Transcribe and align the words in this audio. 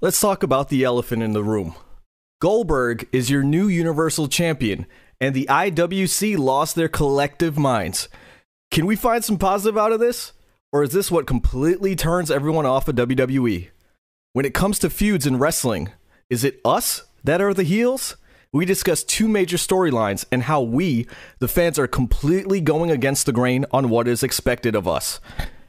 let's 0.00 0.20
talk 0.20 0.42
about 0.42 0.68
the 0.68 0.84
elephant 0.84 1.22
in 1.22 1.32
the 1.32 1.44
room. 1.44 1.74
Goldberg 2.40 3.08
is 3.12 3.30
your 3.30 3.42
new 3.42 3.66
Universal 3.66 4.28
Champion, 4.28 4.86
and 5.20 5.34
the 5.34 5.46
IWC 5.48 6.36
lost 6.36 6.76
their 6.76 6.88
collective 6.88 7.56
minds. 7.56 8.08
Can 8.70 8.84
we 8.84 8.96
find 8.96 9.24
some 9.24 9.38
positive 9.38 9.78
out 9.78 9.92
of 9.92 10.00
this? 10.00 10.32
Or 10.72 10.82
is 10.82 10.90
this 10.90 11.10
what 11.10 11.26
completely 11.26 11.96
turns 11.96 12.30
everyone 12.30 12.66
off 12.66 12.88
of 12.88 12.96
WWE? 12.96 13.70
When 14.34 14.44
it 14.44 14.52
comes 14.52 14.78
to 14.80 14.90
feuds 14.90 15.26
in 15.26 15.38
wrestling, 15.38 15.90
is 16.28 16.44
it 16.44 16.60
us 16.64 17.04
that 17.24 17.40
are 17.40 17.54
the 17.54 17.62
heels? 17.62 18.16
We 18.52 18.66
discuss 18.66 19.02
two 19.02 19.28
major 19.28 19.56
storylines 19.56 20.26
and 20.30 20.42
how 20.42 20.60
we, 20.60 21.06
the 21.38 21.48
fans, 21.48 21.78
are 21.78 21.86
completely 21.86 22.60
going 22.60 22.90
against 22.90 23.24
the 23.24 23.32
grain 23.32 23.64
on 23.70 23.88
what 23.88 24.08
is 24.08 24.22
expected 24.22 24.74
of 24.74 24.86
us. 24.86 25.20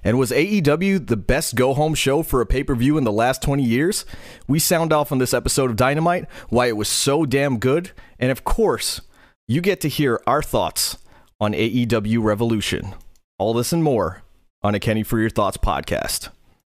And 0.07 0.17
was 0.17 0.31
AEW 0.31 1.05
the 1.05 1.17
best 1.17 1.55
go 1.55 1.73
home 1.73 1.93
show 1.93 2.23
for 2.23 2.39
a 2.39 2.45
pay 2.45 2.63
per 2.63 2.73
view 2.75 2.97
in 2.97 3.03
the 3.03 3.11
last 3.11 3.41
20 3.41 3.61
years? 3.61 4.05
We 4.47 4.57
sound 4.57 4.93
off 4.93 5.11
on 5.11 5.17
this 5.17 5.33
episode 5.33 5.69
of 5.69 5.75
Dynamite 5.75 6.29
why 6.47 6.67
it 6.67 6.77
was 6.77 6.87
so 6.87 7.25
damn 7.25 7.59
good. 7.59 7.91
And 8.17 8.31
of 8.31 8.45
course, 8.45 9.01
you 9.49 9.59
get 9.59 9.81
to 9.81 9.89
hear 9.89 10.21
our 10.25 10.41
thoughts 10.41 10.97
on 11.41 11.51
AEW 11.51 12.23
Revolution. 12.23 12.95
All 13.37 13.53
this 13.53 13.73
and 13.73 13.83
more 13.83 14.23
on 14.63 14.73
a 14.75 14.79
Kenny 14.79 15.03
for 15.03 15.19
Your 15.19 15.29
Thoughts 15.29 15.57
podcast. 15.57 16.29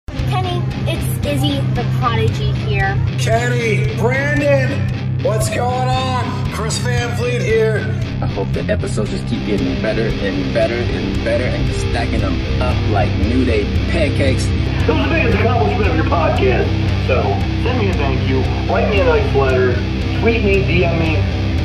Kenny, 0.07 0.63
it's 0.89 1.25
Izzy 1.27 1.59
the 1.73 1.85
Prodigy 1.99 2.53
here. 2.53 2.95
Kenny, 3.19 3.97
Brandon, 3.97 5.23
what's 5.25 5.49
going 5.49 5.89
on? 5.89 6.34
Chris 6.55 6.77
Van 6.77 7.15
Vliet 7.17 7.41
here. 7.41 7.79
I 8.21 8.27
hope 8.27 8.49
the 8.53 8.61
episodes 8.71 9.09
just 9.11 9.27
keep 9.27 9.45
getting 9.45 9.81
better 9.81 10.03
and 10.03 10.53
better 10.53 10.73
and 10.75 11.13
better 11.25 11.43
and 11.43 11.65
just 11.67 11.81
stacking 11.81 12.21
them 12.21 12.39
up 12.61 12.77
like 12.91 13.11
New 13.17 13.43
Day 13.43 13.65
pancakes. 13.91 14.45
It 14.45 14.87
was 14.87 15.03
the 15.03 15.09
biggest 15.13 15.37
accomplishment 15.37 15.89
of 15.89 15.97
your 15.97 16.05
podcast. 16.05 16.65
So 17.07 17.21
send 17.61 17.77
me 17.77 17.89
a 17.89 17.93
thank 17.95 18.25
you, 18.29 18.39
write 18.71 18.89
me 18.89 19.01
a 19.01 19.03
nice 19.03 19.35
letter, 19.35 19.73
tweet 20.21 20.45
me, 20.45 20.63
DM 20.63 20.97
me, 20.97 21.17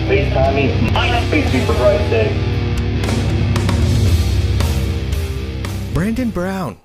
FaceTime 0.08 0.54
me, 0.56 0.72
MySpace 0.90 1.54
me 1.54 1.64
for 1.66 1.74
Christ's 1.74 2.10
sake. 2.10 2.34
Brandon 5.94 6.30
Brown, 6.30 6.78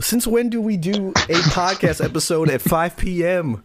since 0.00 0.26
when 0.26 0.50
do 0.50 0.60
we 0.60 0.76
do 0.76 1.08
a 1.08 1.40
podcast 1.48 2.04
episode 2.04 2.50
at 2.50 2.60
5 2.60 2.98
p.m. 2.98 3.64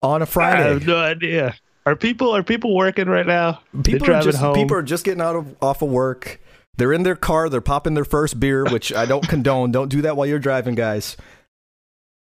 on 0.00 0.22
a 0.22 0.26
Friday? 0.26 0.62
I 0.62 0.68
have 0.74 0.86
no 0.86 0.96
idea. 0.96 1.56
Are 1.84 1.96
people 1.96 2.34
are 2.34 2.42
people 2.42 2.74
working 2.76 3.08
right 3.08 3.26
now? 3.26 3.60
People 3.84 4.10
are 4.12 4.22
just 4.22 4.38
home. 4.38 4.54
people 4.54 4.76
are 4.76 4.82
just 4.82 5.04
getting 5.04 5.20
out 5.20 5.36
of 5.36 5.56
off 5.62 5.82
of 5.82 5.90
work. 5.90 6.40
They're 6.76 6.92
in 6.92 7.02
their 7.02 7.16
car. 7.16 7.48
They're 7.48 7.60
popping 7.60 7.94
their 7.94 8.04
first 8.04 8.40
beer, 8.40 8.64
which 8.64 8.92
I 8.92 9.04
don't 9.04 9.26
condone. 9.28 9.72
Don't 9.72 9.88
do 9.88 10.02
that 10.02 10.16
while 10.16 10.26
you're 10.26 10.38
driving, 10.38 10.74
guys. 10.74 11.16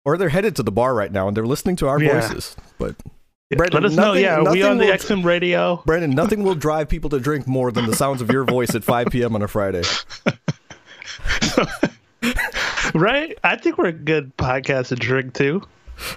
Or 0.05 0.17
they're 0.17 0.31
headed 0.31 0.57
to 0.57 0.63
the 0.63 0.73
bar 0.73 0.95
right 0.95 1.13
now 1.13 1.29
and 1.29 1.37
they're 1.37 1.47
listening 1.47 1.77
to 1.77 1.89
our 1.89 2.01
Yeah. 2.01 2.21
voices. 2.21 2.57
But 2.79 2.95
Brandon, 3.51 3.83
Let 3.83 3.91
us 3.91 3.97
know. 3.97 4.13
Yeah, 4.15 4.37
are 4.37 4.39
we 4.41 4.45
nothing 4.45 4.63
on 4.65 4.79
the 4.79 4.87
will- 4.87 4.93
XM 4.93 5.25
radio? 5.25 5.83
Brandon, 5.87 6.11
nothing 6.11 6.43
will 6.45 6.55
drive 6.55 6.89
people 6.89 7.11
to 7.11 7.21
drink 7.21 7.47
more 7.47 7.71
than 7.73 7.87
the 7.87 7.97
sounds 7.97 8.23
of 8.23 8.31
your 8.31 8.45
voice 8.45 8.75
at 8.75 8.85
5 8.85 9.09
p.m. 9.09 9.35
on 9.35 9.43
a 9.43 9.49
Friday. 9.49 9.83
right? 12.95 13.39
I 13.45 13.57
think 13.57 13.79
we're 13.79 13.87
a 13.87 13.93
good 13.93 14.37
podcast 14.37 14.89
to 14.89 14.97
drink 14.97 15.35
to. 15.35 15.63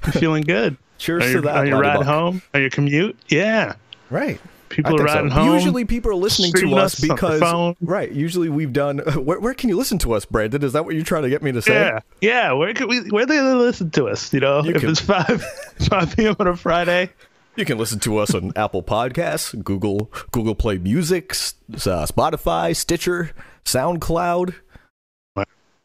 I'm 0.03 0.11
feeling 0.14 0.44
good. 0.44 0.78
Cheers 1.02 1.24
on 1.26 1.32
to 1.34 1.42
that. 1.42 1.56
on 1.58 1.68
your 1.68 1.82
Mighty 1.82 1.98
ride 1.98 2.06
home, 2.06 2.42
on 2.54 2.62
your 2.62 2.70
commute. 2.70 3.18
Yeah, 3.28 3.74
Right. 4.10 4.40
people 4.70 5.00
are 5.02 5.04
riding 5.04 5.30
so. 5.30 5.36
home. 5.36 5.54
Usually 5.56 5.84
people 5.86 6.12
are 6.12 6.16
listening 6.16 6.54
to 6.54 6.76
us 6.76 6.94
us 6.94 7.00
because 7.02 7.42
right. 7.82 8.12
Usually 8.12 8.50
we've 8.50 8.72
done. 8.72 9.00
Where, 9.16 9.40
where 9.40 9.54
can 9.54 9.70
you 9.70 9.78
listen 9.78 9.98
to 10.00 10.14
us, 10.14 10.26
Brandon? 10.26 10.64
Is 10.64 10.74
that 10.74 10.86
what 10.86 10.96
you're 10.96 11.04
trying 11.04 11.24
to 11.24 11.30
get 11.30 11.42
me 11.44 11.52
to 11.54 11.62
say? 11.62 11.74
Yeah, 11.74 12.00
yeah. 12.22 12.54
Where 12.54 12.74
can 12.74 12.88
we? 12.88 13.00
Where 13.10 13.26
they 13.26 13.36
gonna 13.38 13.56
listen 13.58 13.90
to 13.92 14.08
us? 14.08 14.32
You 14.34 14.40
know, 14.42 14.64
You 14.64 14.76
if 14.76 14.82
can- 14.82 14.90
it's 14.92 15.00
five 15.02 15.44
five 15.90 16.16
p.m. 16.16 16.36
on 16.40 16.48
a 16.48 16.56
Friday. 16.56 17.10
You 17.58 17.66
can 17.66 17.78
listen 17.78 18.00
to 18.02 18.18
us 18.18 18.34
on 18.34 18.54
Apple 18.56 18.82
Podcasts, 18.84 19.62
Google 19.64 20.10
Google 20.32 20.56
Play 20.56 20.78
Music, 20.78 21.32
uh, 21.34 22.06
Spotify, 22.06 22.73
Stitcher, 22.76 23.32
SoundCloud, 23.66 24.56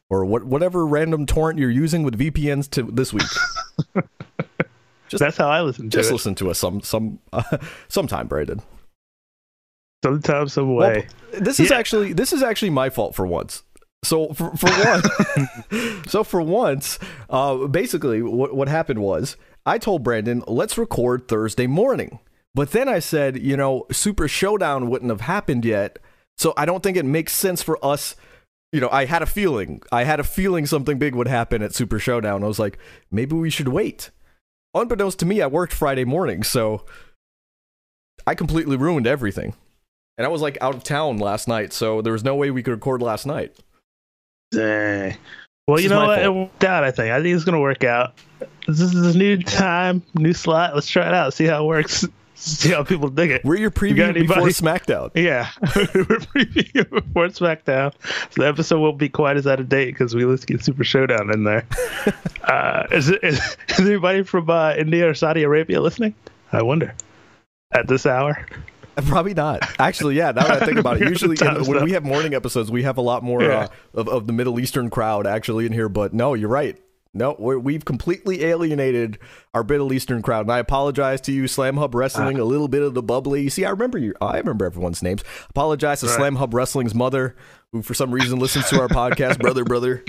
or 0.09 0.25
what 0.25 0.44
whatever 0.44 0.87
random 0.87 1.26
torrent 1.26 1.59
you're 1.59 1.71
using 1.71 2.05
with 2.05 2.16
VPNs 2.19 2.71
to 2.71 2.82
this 2.84 3.12
week. 3.12 4.06
Just- 5.09 5.21
That's 5.21 5.37
how 5.37 5.49
I 5.49 5.62
listen 5.62 5.89
to 5.91 5.97
Just 5.97 6.11
it. 6.11 6.12
listen 6.15 6.34
to 6.37 6.50
us 6.50 6.59
some 6.59 6.81
some 6.81 7.19
uh, 7.33 7.43
sometime, 7.89 8.27
Brandon. 8.27 8.61
Sometimes, 10.05 10.53
some 10.53 10.75
Well, 10.75 10.91
way. 10.91 11.06
this 11.33 11.59
is 11.59 11.71
Yeah. 11.71 11.78
actually 11.78 12.12
this 12.12 12.33
is 12.33 12.43
actually 12.43 12.71
my 12.71 12.91
fault 12.91 13.15
for 13.15 13.27
once. 13.27 13.62
So 14.05 14.33
for, 14.34 14.55
for 14.56 14.69
one, 14.71 16.03
so 16.09 16.22
for 16.22 16.41
once, 16.41 16.99
uh, 17.31 17.67
basically 17.67 18.22
what 18.22 18.55
what 18.55 18.69
happened 18.69 19.00
was 19.00 19.37
I 19.65 19.78
told 19.78 20.03
Brandon 20.05 20.44
let's 20.47 20.78
record 20.78 21.27
Thursday 21.28 21.67
morning, 21.67 22.21
but 22.55 22.71
then 22.71 22.88
I 22.88 22.99
said 23.00 23.38
you 23.43 23.56
know 23.56 23.87
Super 23.91 24.28
Showdown 24.28 24.88
wouldn't 24.91 25.11
have 25.11 25.23
happened 25.23 25.65
yet, 25.65 25.99
so 26.37 26.53
I 26.56 26.67
don't 26.67 26.83
think 26.83 26.97
it 26.97 27.05
makes 27.05 27.34
sense 27.34 27.62
for 27.62 27.84
us. 27.84 28.15
You 28.73 28.81
know, 28.81 28.91
I 28.93 29.06
had 29.06 29.23
a 29.23 29.27
feeling. 29.27 29.81
I 29.91 30.05
had 30.05 30.21
a 30.21 30.25
feeling 30.25 30.67
something 30.67 30.99
big 30.99 31.15
would 31.15 31.28
happen 31.28 31.62
at 31.62 31.75
Super 31.75 31.99
Showdown. 31.99 32.44
I 32.44 32.47
was 32.47 32.59
like, 32.59 32.78
maybe 33.11 33.34
we 33.34 33.49
should 33.49 33.69
wait. 33.69 34.11
Unbeknownst 34.76 35.19
to 35.20 35.26
me, 35.26 35.41
I 35.41 35.47
worked 35.47 35.72
Friday 35.72 36.04
morning, 36.04 36.42
so 36.42 36.84
I 38.26 38.34
completely 38.34 38.76
ruined 38.76 39.06
everything. 39.06 39.54
And 40.19 40.26
I 40.26 40.28
was 40.28 40.42
like 40.42 40.59
out 40.60 40.75
of 40.75 40.84
town 40.84 41.19
last 41.19 41.48
night, 41.48 41.72
so 41.72 42.03
there 42.03 42.12
was 42.12 42.25
no 42.25 42.34
way 42.34 42.50
we 42.50 42.62
could 42.62 42.72
record 42.72 43.03
last 43.03 43.26
night. 43.26 43.56
Dang. 44.53 45.16
Well, 45.66 45.76
This 45.76 45.84
you 45.84 45.91
know 45.91 46.00
my 46.00 46.06
what? 46.06 46.22
It 46.22 46.34
worked 46.34 46.64
out. 46.64 46.84
I 46.84 46.91
think. 46.91 47.12
I 47.12 47.22
think 47.22 47.34
it's 47.34 47.44
gonna 47.44 47.60
work 47.60 47.84
out. 47.84 48.14
This 48.66 48.81
is 48.81 49.14
a 49.14 49.19
new 49.19 49.38
time, 49.38 50.03
new 50.14 50.32
slot. 50.32 50.75
Let's 50.75 50.88
try 50.88 51.06
it 51.06 51.14
out. 51.14 51.34
See 51.34 51.47
how 51.47 51.64
it 51.64 51.66
works. 51.66 52.06
See 52.38 52.70
how 52.70 52.84
people 52.84 53.08
dig 53.08 53.30
it. 53.30 53.44
We're 53.44 53.56
your 53.56 53.70
preview 53.70 54.12
before? 54.12 54.48
SmackDown. 54.48 55.10
Yeah, 55.16 55.50
we're 55.62 56.20
previewing 56.20 56.91
before 56.91 57.28
SmackDown, 57.28 57.92
so 58.30 58.42
the 58.42 58.47
episode 58.48 58.80
won't 58.80 58.98
be 58.98 59.08
quite 59.08 59.36
as 59.38 59.47
out 59.47 59.58
of 59.58 59.69
date 59.69 59.86
because 59.92 60.14
we 60.14 60.24
let's 60.26 60.44
get 60.44 60.62
Super 60.62 60.84
Showdown 60.84 61.32
in 61.32 61.44
there. 61.44 61.66
uh, 62.44 62.86
is, 62.92 63.08
is, 63.08 63.41
is 63.70 63.80
anybody 63.80 64.22
from 64.22 64.50
uh, 64.50 64.75
India 64.76 65.08
or 65.08 65.14
Saudi 65.14 65.42
Arabia 65.42 65.80
listening? 65.80 66.14
I 66.52 66.62
wonder. 66.62 66.94
At 67.72 67.88
this 67.88 68.06
hour, 68.06 68.46
Probably 69.06 69.34
not. 69.34 69.62
Actually, 69.78 70.16
yeah. 70.16 70.30
Now 70.32 70.46
that 70.46 70.62
I 70.62 70.66
think 70.66 70.78
about 70.78 71.00
it, 71.00 71.08
usually 71.08 71.36
in, 71.41 71.64
when 71.66 71.84
we 71.84 71.92
have 71.92 72.02
morning 72.04 72.32
episodes, 72.32 72.70
we 72.70 72.82
have 72.84 72.96
a 72.96 73.02
lot 73.02 73.22
more 73.22 73.42
Yeah. 73.42 73.69
uh, 73.94 74.00
of, 74.00 74.08
of 74.08 74.26
the 74.26 74.32
Middle 74.32 74.58
Eastern 74.58 74.88
crowd 74.88 75.26
actually 75.26 75.66
in 75.66 75.72
here. 75.72 75.88
But 75.91 76.14
no, 76.14 76.32
you're 76.34 76.48
right. 76.48 76.78
No, 77.16 77.34
we're, 77.38 77.59
we've 77.59 77.84
completely 77.84 78.44
alienated 78.44 79.19
our 79.54 79.65
Middle 79.65 79.93
Eastern 79.93 80.22
crowd, 80.22 80.43
and 80.47 80.53
I 80.53 80.59
apologize 80.59 81.21
to 81.22 81.32
you, 81.32 81.49
Slam 81.49 81.77
Hub 81.77 81.94
Wrestling. 81.94 82.38
Ah. 82.38 82.43
a 82.43 82.44
little 82.44 82.69
bit 82.69 82.82
of 82.82 82.94
the 82.94 83.03
bubbly. 83.03 83.49
See, 83.49 83.65
I 83.65 83.71
remember 83.71 83.99
you. 83.99 84.15
I 84.21 84.37
remember 84.38 84.66
everyone's 84.66 85.03
names. 85.03 85.25
Apologize 85.50 86.00
to 86.00 86.06
Right. 86.06 86.16
Slam 86.16 86.37
Hub 86.37 86.53
Wrestling's 86.53 86.94
mother, 86.94 87.34
who 87.72 87.82
for 87.82 87.94
some 87.94 88.12
reason 88.12 88.38
listens 88.38 88.69
to 88.71 88.81
our 88.81 88.88
podcast, 88.88 89.38
brother, 89.41 89.65
brother. 89.65 90.05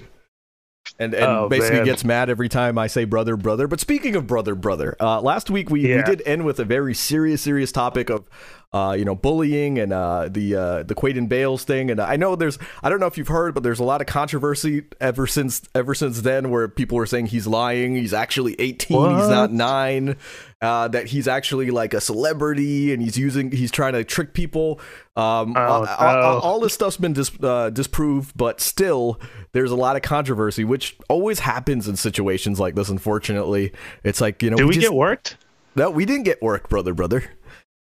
And, 0.99 1.13
and 1.13 1.23
Oh, 1.25 1.47
basically 1.49 1.77
man. 1.77 1.85
gets 1.85 2.03
mad 2.03 2.29
every 2.29 2.49
time 2.49 2.77
I 2.77 2.87
say 2.87 3.05
brother, 3.05 3.37
brother. 3.37 3.67
But 3.67 3.79
speaking 3.79 4.15
of 4.15 4.25
brother, 4.25 4.55
brother, 4.55 4.95
uh, 4.99 5.21
last 5.21 5.49
week 5.49 5.69
we, 5.69 5.81
we 5.81 6.01
did 6.03 6.23
end 6.25 6.43
with 6.45 6.59
a 6.59 6.65
very 6.65 6.93
serious, 6.95 7.41
serious 7.41 7.71
topic 7.71 8.09
of, 8.09 8.27
uh, 8.73 8.95
you 8.97 9.05
know, 9.05 9.15
bullying 9.15 9.77
and 9.79 9.93
uh, 9.93 10.27
the 10.29 10.55
uh, 10.55 10.83
the 10.83 10.93
Quaden 10.95 11.29
Bayles 11.29 11.63
thing. 11.63 11.89
And 11.91 12.01
I 12.01 12.15
know 12.17 12.35
there's, 12.35 12.57
I 12.83 12.89
don't 12.89 12.99
know 12.99 13.05
if 13.05 13.17
you've 13.17 13.27
heard, 13.27 13.53
but 13.53 13.63
there's 13.63 13.79
a 13.79 13.83
lot 13.83 14.01
of 14.01 14.07
controversy 14.07 14.83
ever 14.99 15.25
since 15.27 15.61
ever 15.75 15.93
since 15.93 16.21
then, 16.21 16.49
where 16.49 16.67
people 16.67 16.97
were 16.97 17.05
saying 17.05 17.27
he's 17.27 17.47
lying, 17.47 17.95
he's 17.95 18.13
actually 18.13 18.55
18, 18.59 19.17
he's 19.19 19.29
not 19.29 19.53
nine, 19.53 20.17
uh, 20.61 20.87
that 20.87 21.07
he's 21.07 21.27
actually 21.27 21.69
like 21.69 21.93
a 21.93 22.01
celebrity 22.01 22.91
and 22.91 23.01
he's 23.01 23.17
using, 23.17 23.51
he's 23.51 23.69
trying 23.71 23.93
to 23.93 24.03
trick 24.03 24.33
people. 24.33 24.79
Um, 25.15 25.53
Oh, 25.55 25.85
all, 25.85 25.87
all- 25.99 26.39
all 26.39 26.59
this 26.59 26.73
stuff's 26.73 26.97
been 26.97 27.13
dis- 27.13 27.31
uh, 27.43 27.69
disproved, 27.69 28.35
but 28.35 28.59
still, 28.59 29.19
there's 29.51 29.71
a 29.71 29.75
lot 29.75 29.95
of 29.95 30.01
controversy, 30.01 30.63
which 30.63 30.97
always 31.09 31.39
happens 31.39 31.87
in 31.87 31.95
situations 31.95 32.59
like 32.59 32.75
this. 32.75 32.89
Unfortunately, 32.89 33.71
it's 34.03 34.19
like 34.21 34.41
you 34.41 34.49
know, 34.49 34.57
did 34.57 34.65
we, 34.67 34.73
just, 34.75 34.85
get 34.87 34.93
worked? 34.93 35.37
no, 35.75 35.91
we 35.91 36.05
didn't 36.05 36.23
get 36.23 36.41
worked, 36.41 36.69
brother, 36.69 36.93
brother. 36.93 37.23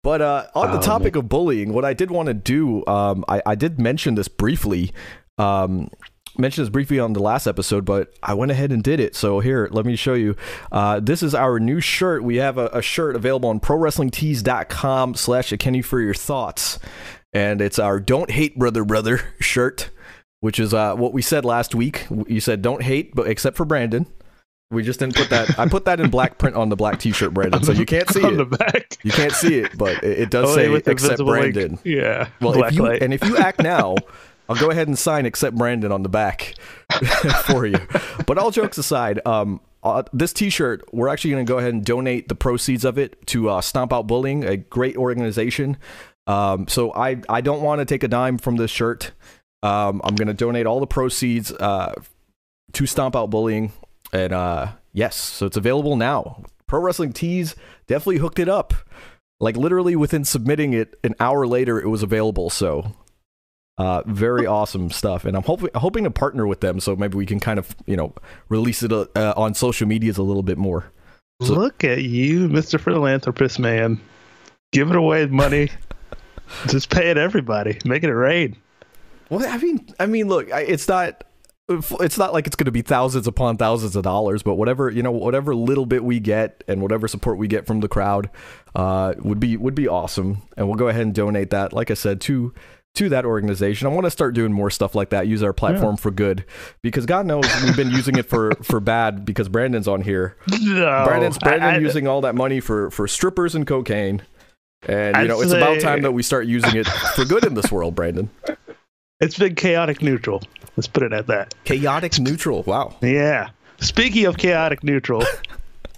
But 0.03 0.21
uh, 0.21 0.47
on 0.55 0.73
the 0.73 0.79
Oh, 0.79 0.83
topic 0.83 1.15
of 1.15 1.29
bullying, 1.29 1.73
what 1.73 1.85
I 1.85 1.93
did 1.95 2.11
want 2.11 2.27
to 2.27 2.35
do, 2.35 2.85
um, 2.87 3.25
I, 3.29 3.41
I 3.47 3.55
did 3.55 3.79
mention 3.79 4.17
this 4.17 4.27
briefly, 4.27 4.93
um, 5.39 5.91
mentioned 6.39 6.67
this 6.67 6.71
briefly 6.71 6.99
on 6.99 7.13
the 7.13 7.21
last 7.23 7.47
episode, 7.47 7.85
but 7.85 8.15
I 8.23 8.35
went 8.35 8.51
ahead 8.51 8.73
and 8.73 8.83
did 8.83 9.01
it. 9.01 9.15
So 9.15 9.41
here, 9.41 9.69
let 9.71 9.85
me 9.87 9.97
show 9.97 10.15
you. 10.15 10.37
Uh, 10.71 11.01
this 11.01 11.23
is 11.23 11.35
our 11.35 11.59
new 11.61 11.81
shirt. 11.81 12.23
We 12.23 12.37
have 12.37 12.59
a, 12.59 12.67
a 12.69 12.83
shirt 12.83 13.17
available 13.17 13.49
on 13.49 13.61
ProWrestlingTees.com 13.61 15.15
slash 15.15 15.53
a 15.53 15.57
Kenny 15.57 15.83
for 15.83 16.01
your 16.01 16.15
thoughts. 16.15 16.79
And 17.33 17.61
it's 17.61 17.79
our 17.79 17.99
Don't 17.99 18.31
Hate 18.31 18.59
Brother 18.59 18.85
Brother 18.85 19.21
shirt, 19.41 19.91
which 20.41 20.59
is 20.59 20.75
uh, 20.75 20.95
what 20.95 21.13
we 21.13 21.23
said 21.23 21.45
last 21.45 21.75
week. 21.75 22.07
You 22.27 22.41
said 22.41 22.63
don't 22.63 22.83
hate, 22.83 23.15
but 23.15 23.27
except 23.27 23.57
for 23.57 23.65
Brandon. 23.65 24.07
We 24.71 24.83
just 24.83 25.01
didn't 25.01 25.17
put 25.17 25.29
that. 25.29 25.59
I 25.59 25.69
put 25.69 25.85
that 25.85 26.01
in 26.01 26.09
black 26.09 26.39
print 26.39 26.57
on 26.57 26.71
the 26.71 26.77
black 26.77 26.99
T-shirt, 26.99 27.35
Brandon, 27.35 27.63
so 27.63 27.73
you 27.73 27.85
can't 27.85 28.09
see 28.09 28.23
on 28.25 28.35
it. 28.35 28.37
the 28.39 28.47
back. 28.57 28.97
You 29.03 29.11
can't 29.11 29.33
see 29.33 29.59
it, 29.59 29.77
but 29.77 30.03
it, 30.03 30.21
it 30.21 30.31
does 30.31 30.49
Oh, 30.49 30.55
say 30.55 30.75
except. 30.87 31.19
Brandon. 31.23 31.79
Yeah. 31.85 32.29
Well, 32.41 32.63
if 32.65 32.75
you, 32.75 32.87
and 32.87 33.13
if 33.13 33.23
you 33.23 33.37
act 33.37 33.63
now, 33.63 33.97
I'll 34.49 34.57
go 34.57 34.71
ahead 34.71 34.89
and 34.89 34.99
sign 34.99 35.27
except 35.27 35.57
Brandon 35.57 35.93
on 35.93 36.03
the 36.03 36.09
back 36.09 36.55
for 37.47 37.67
you. 37.67 37.79
But 38.27 38.39
all 38.39 38.51
jokes 38.51 38.79
aside, 38.79 39.21
um, 39.27 39.61
uh, 39.83 40.03
this 40.13 40.33
T-shirt, 40.33 40.85
we're 40.93 41.09
actually 41.09 41.33
going 41.33 41.47
to 41.47 41.51
go 41.51 41.59
ahead 41.59 41.75
and 41.75 41.85
donate 41.85 42.29
the 42.29 42.35
proceeds 42.35 42.85
of 42.85 42.99
it 42.99 43.27
to 43.29 43.49
uh, 43.49 43.61
Stomp 43.61 43.93
Out 43.93 44.07
Bullying, 44.07 44.45
a 44.45 44.57
great 44.57 44.97
organization. 44.97 45.77
Um, 46.27 46.69
so 46.69 46.93
I 46.95 47.21
I 47.29 47.41
don't 47.41 47.63
want 47.63 47.81
to 47.81 47.85
take 47.85 48.05
a 48.05 48.09
dime 48.09 48.39
from 48.39 48.57
this 48.57 48.71
shirt. 48.71 49.11
Um, 49.63 50.01
I'm 50.05 50.15
going 50.15 50.29
to 50.29 50.35
donate 50.35 50.67
all 50.67 50.81
the 50.81 50.87
proceeds 50.87 51.53
uh, 51.53 51.95
to 52.73 52.87
Stomp 52.87 53.17
Out 53.17 53.31
Bullying, 53.31 53.73
and 54.13 54.33
uh, 54.33 54.73
yes, 54.93 55.17
so 55.17 55.47
it's 55.47 55.57
available 55.57 55.97
now. 55.97 56.43
Pro 56.67 56.81
Wrestling 56.81 57.13
Tees 57.13 57.57
definitely 57.87 58.19
hooked 58.19 58.39
it 58.39 58.49
up. 58.49 58.75
Like 59.41 59.57
literally 59.57 59.97
within 59.97 60.25
submitting 60.25 60.73
it, 60.73 60.99
an 61.03 61.17
hour 61.19 61.47
later, 61.47 61.81
it 61.81 61.89
was 61.89 62.05
available. 62.05 62.49
So 62.49 62.95
uh, 63.79 64.03
very 64.07 64.47
awesome 64.47 64.91
stuff, 64.91 65.25
and 65.25 65.37
I'm 65.37 65.43
hoping 65.43 65.71
hoping 65.75 66.05
to 66.05 66.11
partner 66.11 66.47
with 66.47 66.61
them 66.61 66.79
so 66.81 66.95
maybe 66.97 67.17
we 67.17 67.27
can 67.27 67.41
kind 67.41 67.59
of 67.59 67.75
you 67.87 67.97
know 67.97 68.13
release 68.49 68.83
it 68.83 68.93
uh, 68.93 69.07
on 69.37 69.55
social 69.55 69.87
medias 69.89 70.19
a 70.19 70.23
little 70.23 70.43
bit 70.43 70.59
more. 70.59 70.93
So- 71.43 71.55
Look 71.55 71.83
at 71.83 72.03
you, 72.03 72.49
Mr. 72.49 72.79
Philanthropist 72.79 73.59
man. 73.59 74.01
Giving 74.73 74.95
away 74.95 75.27
money. 75.27 75.69
Just 76.69 76.91
pay 76.91 77.11
it 77.11 77.19
everybody. 77.19 77.79
Making 77.85 78.11
it 78.11 78.15
rain. 78.15 78.57
Well, 79.29 79.47
I 79.47 79.57
mean, 79.59 79.87
I 79.99 80.07
mean, 80.07 80.29
look, 80.29 80.49
it's 80.51 80.89
not. 80.89 81.25
It's 81.69 82.19
not 82.19 82.33
like 82.35 82.47
it's 82.47 82.57
going 82.57 82.67
to 82.67 82.73
be 82.73 82.83
thousands 82.83 83.27
upon 83.27 83.57
thousands 83.57 83.97
of 83.97 84.03
dollars, 84.03 84.43
but 84.43 84.55
whatever 84.57 84.91
you 84.91 85.03
know, 85.03 85.11
whatever 85.13 85.55
little 85.55 85.87
bit 85.87 86.05
we 86.05 86.21
get 86.21 86.63
and 86.69 86.83
whatever 86.83 87.09
support 87.09 87.39
we 87.39 87.49
get 87.49 87.67
from 87.67 87.81
the 87.81 87.89
crowd, 87.89 88.29
uh, 88.75 89.15
would 89.21 89.41
be 89.41 89.57
would 89.57 89.75
be 89.75 89.89
awesome. 89.89 90.43
And 90.57 90.67
we'll 90.69 90.77
go 90.77 90.89
ahead 90.89 91.03
and 91.03 91.15
donate 91.15 91.51
that, 91.51 91.73
like 91.73 91.91
I 91.91 91.95
said, 91.95 92.21
to 92.23 92.53
to 92.95 93.09
that 93.09 93.25
organization. 93.25 93.87
I 93.87 93.91
want 93.91 94.05
to 94.05 94.11
start 94.11 94.35
doing 94.35 94.53
more 94.53 94.71
stuff 94.71 94.95
like 94.95 95.11
that. 95.11 95.27
Use 95.27 95.43
our 95.43 95.53
platform 95.53 95.97
for 95.97 96.11
good, 96.11 96.45
because 96.83 97.07
God 97.07 97.25
knows 97.27 97.45
we've 97.65 97.77
been 97.77 97.91
using 97.91 98.17
it 98.17 98.27
for 98.27 98.53
for 98.63 98.81
bad. 98.81 99.25
Because 99.25 99.49
Brandon's 99.49 99.89
on 99.89 100.03
here, 100.03 100.37
No. 100.61 101.05
Brandon's 101.07 101.39
Brandon 101.39 101.63
I- 101.71 101.75
I- 101.77 101.79
using 101.79 102.07
all 102.07 102.21
that 102.23 102.35
money 102.35 102.61
for 102.61 102.91
for 102.91 103.09
strippers 103.09 103.55
and 103.55 103.67
cocaine, 103.67 104.23
and 104.87 105.17
you 105.17 105.23
I'd 105.23 105.29
know 105.29 105.41
it's 105.41 105.53
about 105.53 105.81
time 105.81 106.03
that 106.03 106.13
we 106.13 106.23
start 106.23 106.47
using 106.47 106.77
it 106.77 106.87
for 107.15 107.25
good 107.25 107.45
in 107.45 107.55
this 107.55 107.73
world, 107.73 107.95
Brandon. 107.95 108.29
It's 109.21 109.39
been 109.39 109.55
chaotic 109.55 110.03
neutral. 110.03 110.43
Let's 110.77 110.89
put 110.89 111.03
it 111.05 111.13
at 111.13 111.29
that. 111.29 111.55
Chaotic 111.65 112.19
neutral. 112.19 112.63
Wow. 112.65 112.97
Yeah. 113.01 113.51
Speaking 113.79 114.27
of 114.27 114.37
chaotic 114.37 114.83
neutral, 114.85 115.23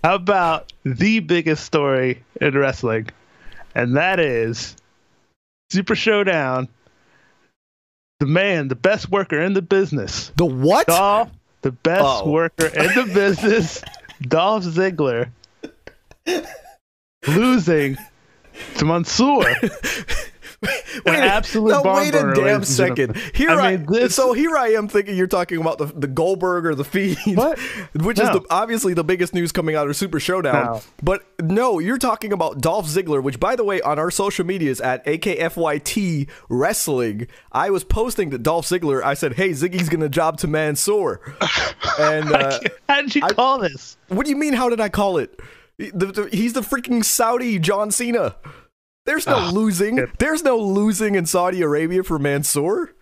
how 0.03 0.15
about 0.15 0.73
the 0.85 1.21
biggest 1.21 1.65
story 1.65 2.23
in 2.41 2.57
wrestling? 2.57 3.09
And 3.75 3.97
that 3.97 4.21
is 4.21 4.77
Super 5.71 5.95
Showdown. 5.97 6.69
The 8.21 8.27
man, 8.27 8.69
the 8.69 8.77
best 8.77 9.11
worker 9.11 9.41
in 9.41 9.55
the 9.55 9.63
business. 9.63 10.31
The 10.37 10.47
what? 10.47 10.87
Dolph, 10.87 11.31
the 11.63 11.73
best 11.73 12.05
Oh. 12.05 12.31
worker 12.31 12.67
in 12.67 12.87
the 12.95 13.11
business, 13.15 13.83
Dolph 14.23 14.65
Ziggler, 14.65 15.31
losing 17.27 17.97
to 18.77 18.85
Mansoor. 18.85 19.45
An 21.07 21.15
absolute 21.15 21.71
no, 21.71 21.95
wait 21.95 22.15
a 22.15 22.33
damn 22.35 22.65
second. 22.65 23.17
Here 23.35 23.51
I 23.51 23.55
I, 23.73 23.77
mean, 23.77 23.87
this- 23.89 24.15
so 24.15 24.33
here 24.33 24.57
I 24.57 24.69
am 24.69 24.89
thinking 24.89 25.17
you're 25.17 25.27
talking 25.27 25.61
about 25.61 25.79
the 25.79 25.87
the 25.87 26.07
Goldberg 26.07 26.67
or 26.67 26.75
the 26.75 26.85
Fiend, 26.85 27.19
What? 27.37 27.59
which 27.95 28.19
is 28.19 28.29
the, 28.29 28.43
obviously 28.51 28.95
the 28.95 29.05
biggest 29.05 29.35
news 29.35 29.53
coming 29.53 29.75
out 29.77 29.89
of 29.89 29.97
Super 29.97 30.21
Showdown. 30.21 30.65
No. 30.67 30.83
But 31.03 31.25
no, 31.41 31.79
you're 31.79 31.99
talking 31.99 32.33
about 32.33 32.61
Dolph 32.61 32.87
Ziggler, 32.87 33.23
which 33.23 33.39
by 33.41 33.57
the 33.57 33.65
way, 33.65 33.81
on 33.83 33.99
our 33.99 34.11
social 34.11 34.45
medias 34.47 34.81
at 34.81 35.05
AKFYT 35.07 36.29
Wrestling, 36.49 37.27
I 37.53 37.71
was 37.71 37.85
posting 37.85 38.31
that 38.31 38.43
Dolph 38.43 38.67
Ziggler. 38.67 39.03
I 39.03 39.15
said, 39.15 39.35
"Hey, 39.35 39.51
Ziggy's 39.51 39.89
gonna 39.89 40.09
job 40.09 40.39
to 40.39 40.47
Mansoor," 40.47 41.21
and 41.99 42.33
uh, 42.33 42.61
How 42.89 43.03
did 43.03 43.15
you 43.15 43.23
I- 43.25 43.33
call 43.33 43.59
this? 43.59 43.97
what 44.09 44.25
do 44.25 44.31
you 44.31 44.37
mean? 44.37 44.53
How 44.55 44.69
did 44.69 44.81
I 44.81 44.89
call 44.89 45.19
it? 45.19 45.39
The- 45.79 45.91
the- 46.13 46.29
he's 46.31 46.53
the 46.53 46.61
freaking 46.61 47.05
Saudi 47.05 47.59
John 47.59 47.91
Cena. 47.91 48.37
There's 49.07 49.27
no 49.27 49.51
losing. 49.51 49.97
good. 49.97 50.11
There's 50.19 50.43
no 50.43 50.57
losing 50.57 51.15
in 51.15 51.27
Saudi 51.27 51.63
Arabia 51.63 52.03
for 52.03 52.19
Mansoor. 52.19 52.95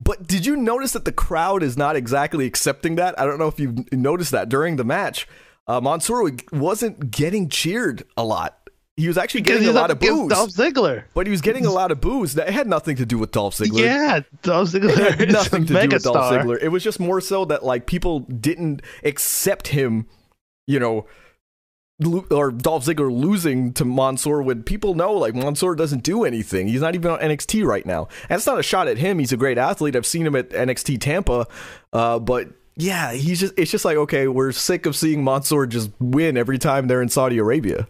But 0.00 0.26
did 0.26 0.44
you 0.44 0.56
notice 0.56 0.92
that 0.92 1.04
the 1.04 1.12
crowd 1.12 1.62
is 1.62 1.76
not 1.76 1.96
exactly 1.96 2.46
accepting 2.46 2.96
that? 2.96 3.18
I 3.18 3.24
don't 3.24 3.38
know 3.38 3.48
if 3.48 3.58
you've 3.58 3.90
noticed 3.92 4.30
that 4.32 4.48
during 4.48 4.76
the 4.76 4.84
match. 4.84 5.26
Uh, 5.66 5.80
Mansoor 5.80 6.30
wasn't 6.52 7.10
getting 7.10 7.48
cheered 7.48 8.04
a 8.16 8.24
lot. 8.24 8.58
He 8.98 9.08
was 9.08 9.18
actually 9.18 9.42
getting 9.42 9.68
a 9.68 9.72
lot 9.72 9.90
of 9.90 9.98
boos, 9.98 10.28
Dolph 10.30 10.50
Ziggler. 10.50 11.04
but 11.12 11.26
he 11.26 11.30
was 11.30 11.42
getting 11.42 11.66
a 11.66 11.70
lot 11.80 11.90
of 11.90 12.00
boos. 12.00 12.34
That 12.34 12.48
had 12.48 12.66
nothing 12.66 12.96
to 12.96 13.04
do 13.04 13.18
with 13.18 13.30
Dolph 13.30 13.54
Ziggler 13.56 13.80
Yeah, 13.80 14.20
Dolph 14.42 14.68
Ziggler 14.70 15.18
had 15.18 15.32
nothing 15.32 15.66
to 15.66 15.74
do 15.82 15.88
with 15.88 16.02
Dolph. 16.02 16.32
Ziggler. 16.32 16.58
It 16.62 16.68
was 16.68 16.82
just 16.82 16.98
more 17.00 17.20
so 17.20 17.44
that 17.46 17.62
like 17.64 17.86
people 17.86 18.20
didn't 18.20 18.80
accept 19.04 19.68
him, 19.68 20.06
you 20.66 20.78
know, 20.78 21.06
or 22.30 22.50
Dolph 22.50 22.84
Ziggler 22.84 23.10
losing 23.10 23.72
to 23.74 23.84
Mansoor 23.84 24.42
when 24.42 24.62
people 24.62 24.94
know 24.94 25.14
like 25.14 25.34
Mansoor 25.34 25.74
doesn't 25.74 26.02
do 26.02 26.24
anything. 26.24 26.68
He's 26.68 26.82
not 26.82 26.94
even 26.94 27.10
on 27.10 27.18
NXT 27.20 27.64
right 27.64 27.86
now. 27.86 28.08
And 28.28 28.36
it's 28.36 28.46
not 28.46 28.58
a 28.58 28.62
shot 28.62 28.86
at 28.86 28.98
him. 28.98 29.18
He's 29.18 29.32
a 29.32 29.36
great 29.36 29.56
athlete. 29.56 29.96
I've 29.96 30.04
seen 30.06 30.26
him 30.26 30.36
at 30.36 30.50
NXT 30.50 31.00
Tampa, 31.00 31.46
uh, 31.92 32.18
but. 32.18 32.48
Yeah, 32.78 33.12
he's 33.12 33.40
just 33.40 33.54
it's 33.56 33.70
just 33.70 33.86
like 33.86 33.96
okay, 33.96 34.28
we're 34.28 34.52
sick 34.52 34.84
of 34.84 34.94
seeing 34.94 35.24
Mansoor 35.24 35.66
just 35.66 35.90
win 35.98 36.36
every 36.36 36.58
time 36.58 36.88
they're 36.88 37.00
in 37.00 37.08
Saudi 37.08 37.38
Arabia. 37.38 37.88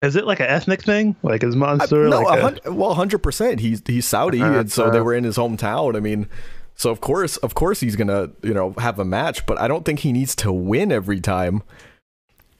Is 0.00 0.16
it 0.16 0.24
like 0.26 0.40
an 0.40 0.46
ethnic 0.46 0.82
thing? 0.82 1.14
Like 1.22 1.44
is 1.44 1.54
I- 1.54 1.58
Mansoor 1.58 2.08
no, 2.08 2.20
like 2.22 2.62
a 2.64 2.70
a, 2.70 2.72
well, 2.72 2.94
hundred 2.94 3.18
percent. 3.18 3.60
He's 3.60 3.82
he's 3.86 4.06
Saudi, 4.06 4.40
Uh, 4.40 4.60
and 4.60 4.72
so 4.72 4.90
they 4.90 5.00
uh. 5.00 5.02
were 5.02 5.12
in 5.12 5.24
his 5.24 5.36
hometown. 5.36 5.94
I 5.94 6.00
mean, 6.00 6.26
so 6.74 6.90
of 6.90 7.02
course, 7.02 7.36
of 7.36 7.54
course, 7.54 7.80
he's 7.80 7.96
gonna 7.96 8.30
you 8.42 8.54
know 8.54 8.72
have 8.78 8.98
a 8.98 9.04
match, 9.04 9.44
but 9.44 9.60
I 9.60 9.68
don't 9.68 9.84
think 9.84 9.98
he 9.98 10.10
needs 10.10 10.34
to 10.36 10.50
win 10.50 10.90
every 10.90 11.20
time. 11.20 11.62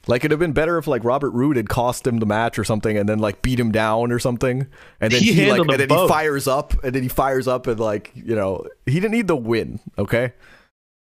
Like 0.07 0.21
it'd 0.21 0.31
have 0.31 0.39
been 0.39 0.53
better 0.53 0.77
if 0.77 0.87
like 0.87 1.03
Robert 1.03 1.31
Roode 1.31 1.57
had 1.57 1.69
cost 1.69 2.05
him 2.05 2.19
the 2.19 2.25
match 2.25 2.59
or 2.59 2.63
something, 2.63 2.97
and 2.97 3.09
then 3.09 3.19
like 3.19 3.41
beat 3.41 3.59
him 3.59 3.71
down 3.71 4.11
or 4.11 4.19
something, 4.19 4.67
and 5.01 5.11
then 5.11 5.21
He 5.21 5.33
he, 5.33 5.51
like 5.51 5.61
and 5.61 5.79
then 5.79 5.89
he 5.89 6.07
fires 6.07 6.47
up, 6.47 6.83
and 6.83 6.93
then 6.93 7.03
he 7.03 7.09
fires 7.09 7.47
up, 7.47 7.67
and 7.67 7.79
like 7.79 8.11
you 8.15 8.35
know 8.35 8.65
he 8.85 8.93
didn't 8.93 9.11
need 9.11 9.27
the 9.27 9.35
win, 9.35 9.79
okay. 9.97 10.33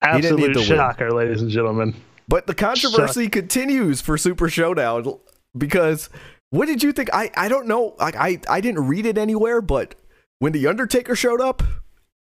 didn't 0.02 0.16
need 0.22 0.24
absolute 0.26 0.52
to 0.52 0.58
win. 0.60 0.68
shocker, 0.68 1.12
ladies 1.12 1.40
and 1.40 1.50
gentlemen? 1.50 1.94
But 2.28 2.46
the 2.46 2.54
controversy 2.54 3.28
continues 3.28 4.00
for 4.00 4.16
Super 4.16 4.48
Showdown 4.48 5.18
because 5.56 6.08
what 6.50 6.66
did 6.66 6.82
you 6.82 6.92
think? 6.92 7.10
I, 7.12 7.30
I 7.36 7.48
don't 7.48 7.66
know. 7.66 7.96
Like 7.98 8.16
I, 8.16 8.40
I 8.48 8.60
didn't 8.60 8.86
read 8.86 9.06
it 9.06 9.18
anywhere, 9.18 9.60
but 9.60 9.94
when 10.38 10.52
the 10.52 10.66
Undertaker 10.66 11.16
showed 11.16 11.40
up, 11.40 11.62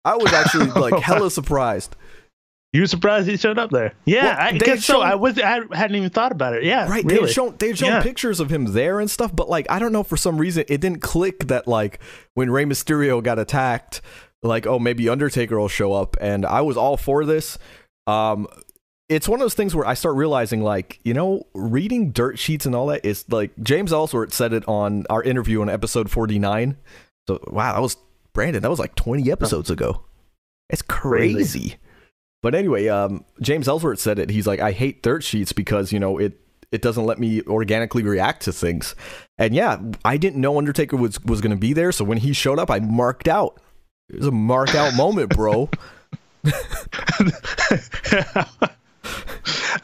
I 0.04 0.16
was 0.16 0.32
actually 0.32 0.70
like 0.80 1.00
hella 1.02 1.30
surprised. 1.30 1.96
You 2.72 2.80
were 2.80 2.86
surprised 2.86 3.28
he 3.28 3.36
showed 3.36 3.58
up 3.58 3.70
there? 3.70 3.92
Yeah, 4.06 4.24
Well, 4.24 4.36
I 4.38 4.52
guess 4.58 4.84
so. 4.84 5.02
I 5.02 5.14
was 5.14 5.38
I 5.38 5.60
hadn't 5.74 5.94
even 5.96 6.08
thought 6.10 6.32
about 6.32 6.54
it. 6.54 6.64
Yeah, 6.64 6.88
Right? 6.88 7.06
They 7.06 7.14
Really. 7.16 7.26
had 7.26 7.34
shown 7.34 7.54
they 7.58 7.68
had 7.68 7.78
shown 7.78 7.90
Yeah. 7.90 8.02
pictures 8.02 8.40
of 8.40 8.50
him 8.50 8.72
there 8.72 8.98
and 8.98 9.10
stuff, 9.10 9.34
but 9.34 9.48
like 9.50 9.66
I 9.70 9.78
don't 9.78 9.92
know 9.92 10.02
for 10.02 10.16
some 10.16 10.38
reason 10.38 10.64
it 10.68 10.80
didn't 10.80 11.00
click 11.02 11.48
that 11.48 11.68
like 11.68 11.98
when 12.34 12.50
Rey 12.50 12.64
Mysterio 12.64 13.22
got 13.22 13.38
attacked, 13.38 14.00
like 14.42 14.66
oh 14.66 14.78
maybe 14.78 15.08
Undertaker 15.08 15.58
will 15.60 15.68
show 15.68 15.92
up, 15.92 16.16
and 16.20 16.46
I 16.46 16.62
was 16.62 16.76
all 16.78 16.96
for 16.96 17.24
this. 17.26 17.58
Um, 18.06 18.48
it's 19.08 19.28
one 19.28 19.38
of 19.40 19.44
those 19.44 19.52
things 19.54 19.74
where 19.74 19.86
I 19.86 19.92
start 19.92 20.16
realizing, 20.16 20.62
like, 20.62 20.98
you 21.04 21.12
know, 21.12 21.42
reading 21.54 22.12
dirt 22.12 22.38
sheets 22.38 22.64
and 22.64 22.74
all 22.74 22.86
that 22.86 23.04
is 23.04 23.26
like 23.30 23.50
James 23.62 23.92
Ellsworth 23.92 24.32
said 24.32 24.54
it 24.54 24.66
on 24.66 25.04
our 25.10 25.22
interview 25.22 25.60
on 25.60 25.68
episode 25.68 26.10
49. 26.10 26.78
So, 27.28 27.38
wow, 27.48 27.74
that 27.74 27.82
was 27.82 27.98
Brandon, 28.32 28.62
that 28.62 28.70
was 28.70 28.78
like 28.78 28.94
20 28.94 29.30
episodes 29.30 29.68
ago. 29.68 30.04
It's 30.70 30.80
crazy. 30.80 31.34
Crazy. 31.34 31.76
But 32.42 32.54
anyway, 32.54 32.88
um, 32.88 33.24
James 33.40 33.68
Ellsworth 33.68 34.00
said 34.00 34.18
it. 34.18 34.30
He's 34.30 34.46
like, 34.46 34.60
I 34.60 34.72
hate 34.72 35.02
dirt 35.02 35.22
sheets 35.22 35.52
because, 35.52 35.92
you 35.92 36.00
know, 36.00 36.18
it, 36.18 36.38
it 36.72 36.82
doesn't 36.82 37.04
let 37.04 37.18
me 37.18 37.42
organically 37.42 38.02
react 38.02 38.42
to 38.42 38.52
things. 38.52 38.94
And 39.38 39.54
yeah, 39.54 39.80
I 40.04 40.16
didn't 40.16 40.40
know 40.40 40.58
Undertaker 40.58 40.96
was, 40.96 41.22
was 41.24 41.40
going 41.40 41.52
to 41.52 41.56
be 41.56 41.72
there. 41.72 41.92
So 41.92 42.04
when 42.04 42.18
he 42.18 42.32
showed 42.32 42.58
up, 42.58 42.70
I 42.70 42.80
marked 42.80 43.28
out. 43.28 43.60
It 44.08 44.18
was 44.18 44.26
a 44.26 44.32
mark 44.32 44.74
out 44.74 44.94
moment, 44.94 45.30
bro. 45.30 45.70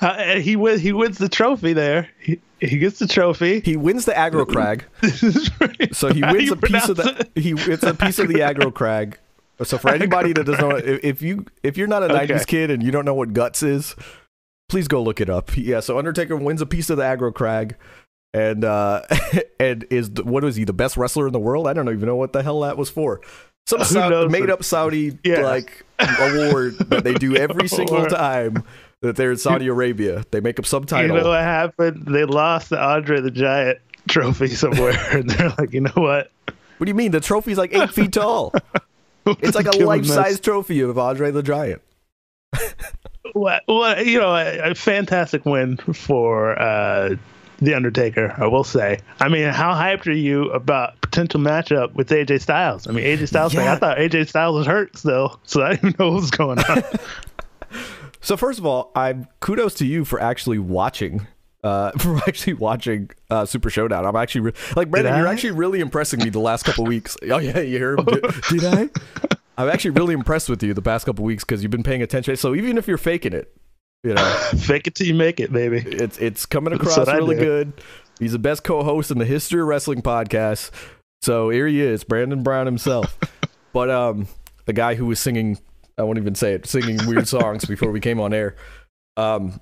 Uh, 0.01 0.37
he 0.37 0.57
wins. 0.57 0.81
He 0.81 0.93
wins 0.93 1.19
the 1.19 1.29
trophy 1.29 1.73
there. 1.73 2.09
He, 2.21 2.41
he 2.61 2.79
gets 2.79 2.99
the 2.99 3.07
trophy. 3.07 3.61
He 3.61 3.77
wins 3.77 4.05
the 4.05 4.13
aggro 4.13 4.47
crag. 4.47 4.85
This 5.01 5.23
is 5.23 5.51
right. 5.61 5.95
So 5.95 6.13
he 6.13 6.23
wins 6.23 6.51
a 6.51 6.57
piece 6.57 6.89
of 6.89 6.97
the 6.97 7.29
he 7.35 7.53
it's 7.53 7.83
a 7.83 7.95
piece 7.95 8.19
of 8.19 8.29
the 8.29 8.41
aggro 8.41 8.73
crag. 8.73 9.19
So 9.65 9.79
for 9.79 9.91
anybody 9.91 10.33
that 10.33 10.45
doesn't 10.45 10.69
know 10.69 10.77
if, 10.77 11.21
you 11.23 11.45
if 11.63 11.77
you're 11.77 11.89
not 11.89 12.03
a 12.03 12.15
Okay. 12.15 12.35
90s 12.35 12.47
kid 12.47 12.71
and 12.71 12.83
you 12.83 12.91
don't 12.91 13.05
know 13.05 13.15
what 13.15 13.33
guts 13.33 13.63
is, 13.63 13.97
please 14.69 14.87
go 14.89 15.03
look 15.03 15.21
it 15.21 15.29
up. 15.31 15.57
Yeah, 15.57 15.81
so 15.81 15.99
Undertaker 15.99 16.37
wins 16.37 16.61
a 16.61 16.67
piece 16.67 16.91
of 16.91 16.97
the 16.97 17.03
aggro 17.03 17.35
crag 17.35 17.77
and 18.35 18.65
uh 18.65 19.03
and 19.61 19.85
is 19.91 20.11
the, 20.11 20.23
what 20.25 20.45
is 20.45 20.55
he 20.57 20.65
the 20.65 20.73
best 20.73 20.97
wrestler 20.97 21.27
in 21.27 21.33
the 21.33 21.39
world? 21.39 21.67
I 21.67 21.73
don't 21.73 21.89
even 21.89 22.07
know 22.07 22.17
what 22.17 22.33
the 22.33 22.43
hell 22.43 22.61
that 22.61 22.77
was 22.77 22.91
for. 22.91 23.21
Some 23.67 23.81
Who 23.81 23.85
Sau- 23.87 24.29
made 24.29 24.49
up 24.51 24.63
Saudi 24.65 25.19
Yeah. 25.25 25.41
like 25.41 25.85
award 25.99 26.79
that 26.91 27.05
they 27.05 27.15
do 27.15 27.37
every 27.37 27.69
single 27.69 28.07
time 28.07 28.63
that 29.03 29.17
they're 29.17 29.33
in 29.33 29.37
Saudi 29.39 29.67
Arabia. 29.69 30.25
They 30.31 30.41
make 30.41 30.59
up 30.59 30.67
some 30.67 30.85
You 30.91 31.09
know 31.09 31.29
what 31.29 31.43
happened? 31.43 32.07
They 32.07 32.25
lost 32.25 32.71
the 32.71 32.81
Andre 32.83 33.21
the 33.21 33.31
Giant 33.31 33.79
trophy 34.09 34.49
somewhere, 34.49 34.99
and 35.11 35.29
they're 35.29 35.55
like, 35.59 35.73
you 35.73 35.83
know 35.83 35.93
what? 35.95 36.31
What 36.47 36.85
do 36.87 36.91
you 36.91 36.95
mean? 36.95 37.11
The 37.13 37.21
trophy's 37.21 37.59
like 37.59 37.75
eight 37.75 37.91
feet 37.91 38.13
tall. 38.13 38.53
It's 39.41 39.57
like 39.57 39.67
a 39.67 39.85
life 39.85 40.07
size 40.07 40.41
trophy 40.41 40.81
of 40.81 40.99
Andre 40.99 41.31
the 41.31 41.43
Giant. 41.43 41.83
what, 43.33 43.63
what 43.67 44.07
you 44.07 44.19
know, 44.19 44.35
a, 44.35 44.71
a 44.71 44.75
fantastic 44.75 45.45
win 45.45 45.77
for 45.77 46.59
uh, 46.61 47.17
the 47.59 47.75
Undertaker. 47.75 48.35
I 48.37 48.47
will 48.47 48.65
say. 48.65 48.99
I 49.21 49.29
mean, 49.29 49.49
how 49.49 49.75
hyped 49.75 50.07
are 50.07 50.13
you 50.13 50.51
about 50.51 51.01
potential 51.01 51.41
matchup 51.41 51.95
with 51.95 52.09
AJ 52.09 52.41
Styles? 52.43 52.87
I 52.87 52.93
mean, 52.93 53.05
AJ 53.05 53.29
Styles. 53.29 53.55
Yeah. 53.55 53.61
Like, 53.61 53.69
I 53.69 53.77
thought 53.77 53.99
AJ 53.99 54.29
Styles 54.29 54.57
was 54.57 54.67
hurt 54.67 54.97
still, 54.97 55.41
so 55.45 55.63
I 55.63 55.75
didn't 55.75 55.99
know 55.99 56.11
what 56.11 56.21
was 56.21 56.31
going 56.31 56.59
on. 56.59 56.83
So 58.21 58.37
first 58.37 58.59
of 58.59 58.67
all, 58.67 58.91
I 58.95 59.15
kudos 59.41 59.75
to 59.75 59.87
you 59.87 60.05
for 60.05 60.21
actually 60.21 60.59
watching. 60.59 61.27
Uh, 61.65 61.91
for 61.99 62.17
actually 62.19 62.55
watching 62.55 63.11
uh, 63.31 63.45
Super 63.45 63.71
Showdown, 63.71 64.07
I'm 64.07 64.17
actually 64.17 64.43
re- 64.43 64.53
like 64.77 64.91
Brandon. 64.91 65.17
You're 65.17 65.27
actually 65.27 65.53
really 65.53 65.81
impressing 65.81 66.21
me 66.21 66.31
the 66.31 66.39
last 66.39 66.65
couple 66.65 66.85
weeks. 66.87 67.17
Oh 67.31 67.39
yeah, 67.39 67.59
you 67.61 67.79
heard? 67.79 68.05
Did, 68.07 68.23
did 68.51 68.65
I? 68.65 68.89
I'm 69.57 69.69
actually 69.69 69.91
really 69.91 70.15
impressed 70.15 70.49
with 70.49 70.63
you 70.63 70.73
the 70.73 70.83
past 70.83 71.05
couple 71.05 71.25
weeks 71.25 71.45
because 71.45 71.63
you've 71.63 71.73
been 71.73 71.83
paying 71.83 72.03
attention. 72.03 72.37
So 72.37 72.55
even 72.55 72.79
if 72.79 72.87
you're 72.87 72.97
faking 72.97 73.33
it, 73.33 73.53
you 74.05 74.15
know, 74.15 74.25
Fake 74.57 74.87
it 74.87 74.95
till 74.95 75.09
you 75.09 75.15
make 75.15 75.41
it, 75.41 75.53
baby. 75.53 75.83
it's 75.85 76.17
it's 76.19 76.47
coming 76.47 76.73
across 76.73 77.09
really 77.09 77.35
good. 77.35 77.73
He's 78.21 78.33
the 78.33 78.39
best 78.39 78.63
co-host 78.63 79.11
in 79.11 79.19
the 79.19 79.25
history 79.25 79.61
of 79.61 79.67
wrestling 79.67 80.03
podcasts. 80.03 80.71
So 81.23 81.51
here 81.51 81.67
he 81.67 81.81
is, 81.81 82.05
Brandon 82.05 82.43
Brown 82.45 82.67
himself. 82.67 83.19
but 83.73 83.91
um, 83.91 84.29
the 84.67 84.73
guy 84.73 84.95
who 84.95 85.07
was 85.07 85.19
singing, 85.19 85.59
I 85.97 86.03
won't 86.05 86.19
even 86.19 86.37
say 86.37 86.53
it, 86.55 86.67
singing 86.67 86.99
weird 87.07 87.27
songs 87.27 87.65
before 87.65 87.91
we 87.91 87.99
came 87.99 88.21
on 88.21 88.33
air. 88.33 88.55
Um, 89.17 89.61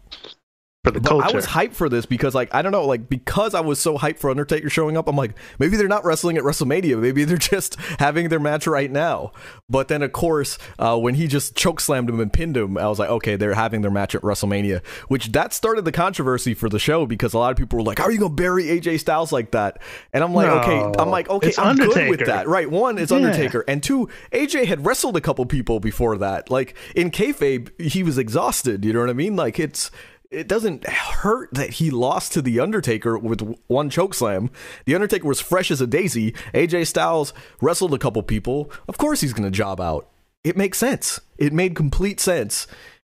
For 0.86 0.92
the 0.92 1.00
but 1.00 1.08
culture. 1.08 1.28
I 1.28 1.32
was 1.32 1.46
hyped 1.46 1.72
for 1.74 1.88
this 1.88 2.06
because, 2.06 2.32
like, 2.32 2.54
I 2.54 2.62
don't 2.62 2.70
know, 2.70 2.86
like, 2.86 3.08
because 3.08 3.54
I 3.54 3.60
was 3.60 3.80
so 3.80 3.98
hyped 3.98 4.18
for 4.18 4.30
Undertaker 4.30 4.70
showing 4.70 4.96
up, 4.96 5.08
I'm 5.08 5.16
like, 5.16 5.32
maybe 5.58 5.76
they're 5.76 5.88
not 5.88 6.04
wrestling 6.04 6.36
at 6.36 6.44
WrestleMania. 6.44 7.00
Maybe 7.00 7.24
they're 7.24 7.36
just 7.36 7.74
having 7.98 8.28
their 8.28 8.38
match 8.38 8.68
right 8.68 8.90
now. 8.90 9.32
But 9.68 9.88
then, 9.88 10.02
of 10.02 10.12
course, 10.12 10.58
uh, 10.78 10.96
when 10.96 11.16
he 11.16 11.26
just 11.26 11.56
choke 11.56 11.80
slammed 11.80 12.08
him 12.08 12.20
and 12.20 12.32
pinned 12.32 12.56
him, 12.56 12.78
I 12.78 12.86
was 12.86 13.00
like, 13.00 13.10
okay, 13.10 13.34
they're 13.34 13.54
having 13.54 13.82
their 13.82 13.90
match 13.90 14.14
at 14.14 14.22
WrestleMania, 14.22 14.84
which 15.08 15.32
that 15.32 15.52
started 15.52 15.84
the 15.84 15.90
controversy 15.90 16.54
for 16.54 16.68
the 16.68 16.78
show 16.78 17.04
because 17.04 17.34
a 17.34 17.38
lot 17.38 17.50
of 17.50 17.56
people 17.56 17.78
were 17.78 17.84
like, 17.84 17.98
how 17.98 18.04
are 18.04 18.12
you 18.12 18.18
going 18.20 18.36
to 18.36 18.40
bury 18.40 18.66
AJ 18.66 19.00
Styles 19.00 19.32
like 19.32 19.50
that? 19.50 19.82
And 20.12 20.22
I'm 20.22 20.34
like, 20.34 20.46
No, 20.46 20.60
okay, 20.60 21.02
I'm 21.02 21.10
like, 21.10 21.28
okay, 21.28 21.52
I'm 21.58 21.76
good 21.76 22.10
with 22.10 22.26
that. 22.26 22.46
Right. 22.46 22.70
One, 22.70 22.96
it's 22.98 23.10
Yeah. 23.10 23.18
Undertaker. 23.18 23.64
And 23.66 23.82
two, 23.82 24.08
AJ 24.30 24.66
had 24.66 24.86
wrestled 24.86 25.16
a 25.16 25.20
couple 25.20 25.44
people 25.46 25.80
before 25.80 26.16
that. 26.18 26.48
Like, 26.48 26.76
in 26.94 27.10
kayfabe, 27.10 27.80
he 27.80 28.04
was 28.04 28.18
exhausted. 28.18 28.84
You 28.84 28.92
know 28.92 29.00
what 29.00 29.10
I 29.10 29.14
mean? 29.14 29.34
Like, 29.34 29.58
it's 29.58 29.90
it 30.30 30.48
doesn't 30.48 30.86
hurt 30.86 31.52
that 31.52 31.70
he 31.74 31.90
lost 31.90 32.32
to 32.32 32.42
the 32.42 32.60
Undertaker 32.60 33.18
with 33.18 33.56
one 33.66 33.90
choke 33.90 34.14
slam. 34.14 34.50
The 34.84 34.94
Undertaker 34.94 35.26
was 35.26 35.40
fresh 35.40 35.70
as 35.70 35.80
a 35.80 35.86
daisy. 35.86 36.32
AJ 36.54 36.86
Styles 36.86 37.32
wrestled 37.60 37.94
a 37.94 37.98
couple 37.98 38.22
people. 38.22 38.70
Of 38.88 38.98
course, 38.98 39.20
he's 39.20 39.32
going 39.32 39.50
to 39.50 39.56
job 39.56 39.80
out. 39.80 40.08
It 40.44 40.56
makes 40.56 40.78
sense. 40.78 41.20
It 41.38 41.52
made 41.52 41.74
complete 41.74 42.20
sense. 42.20 42.66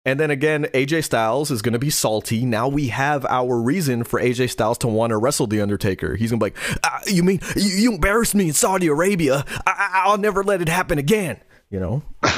And 0.08 0.20
then 0.20 0.30
again, 0.30 0.66
AJ 0.74 1.06
Styles 1.06 1.50
is 1.50 1.62
going 1.64 1.74
to 1.74 1.80
be 1.80 1.90
salty. 1.90 2.46
Now 2.46 2.68
we 2.68 2.90
have 2.90 3.26
our 3.26 3.60
reason 3.60 4.04
for 4.04 4.20
AJ 4.22 4.52
Styles 4.52 4.78
to 4.80 4.88
want 4.88 5.10
to 5.10 5.18
wrestle 5.18 5.48
the 5.48 5.62
Undertaker. 5.62 6.16
He's 6.16 6.30
going 6.32 6.40
to 6.40 6.46
be 6.46 6.52
like, 6.52 6.80
ah, 6.84 7.02
"You 7.08 7.24
mean 7.24 7.40
you, 7.56 7.64
you 7.64 7.94
embarrassed 7.94 8.36
me 8.36 8.48
in 8.50 8.54
Saudi 8.54 8.88
Arabia? 8.88 9.44
I, 9.66 9.72
I, 9.72 10.02
I'll 10.06 10.20
never 10.20 10.44
let 10.44 10.62
it 10.62 10.70
happen 10.70 11.00
again." 11.00 11.40
You 11.70 11.80
know. 11.80 12.04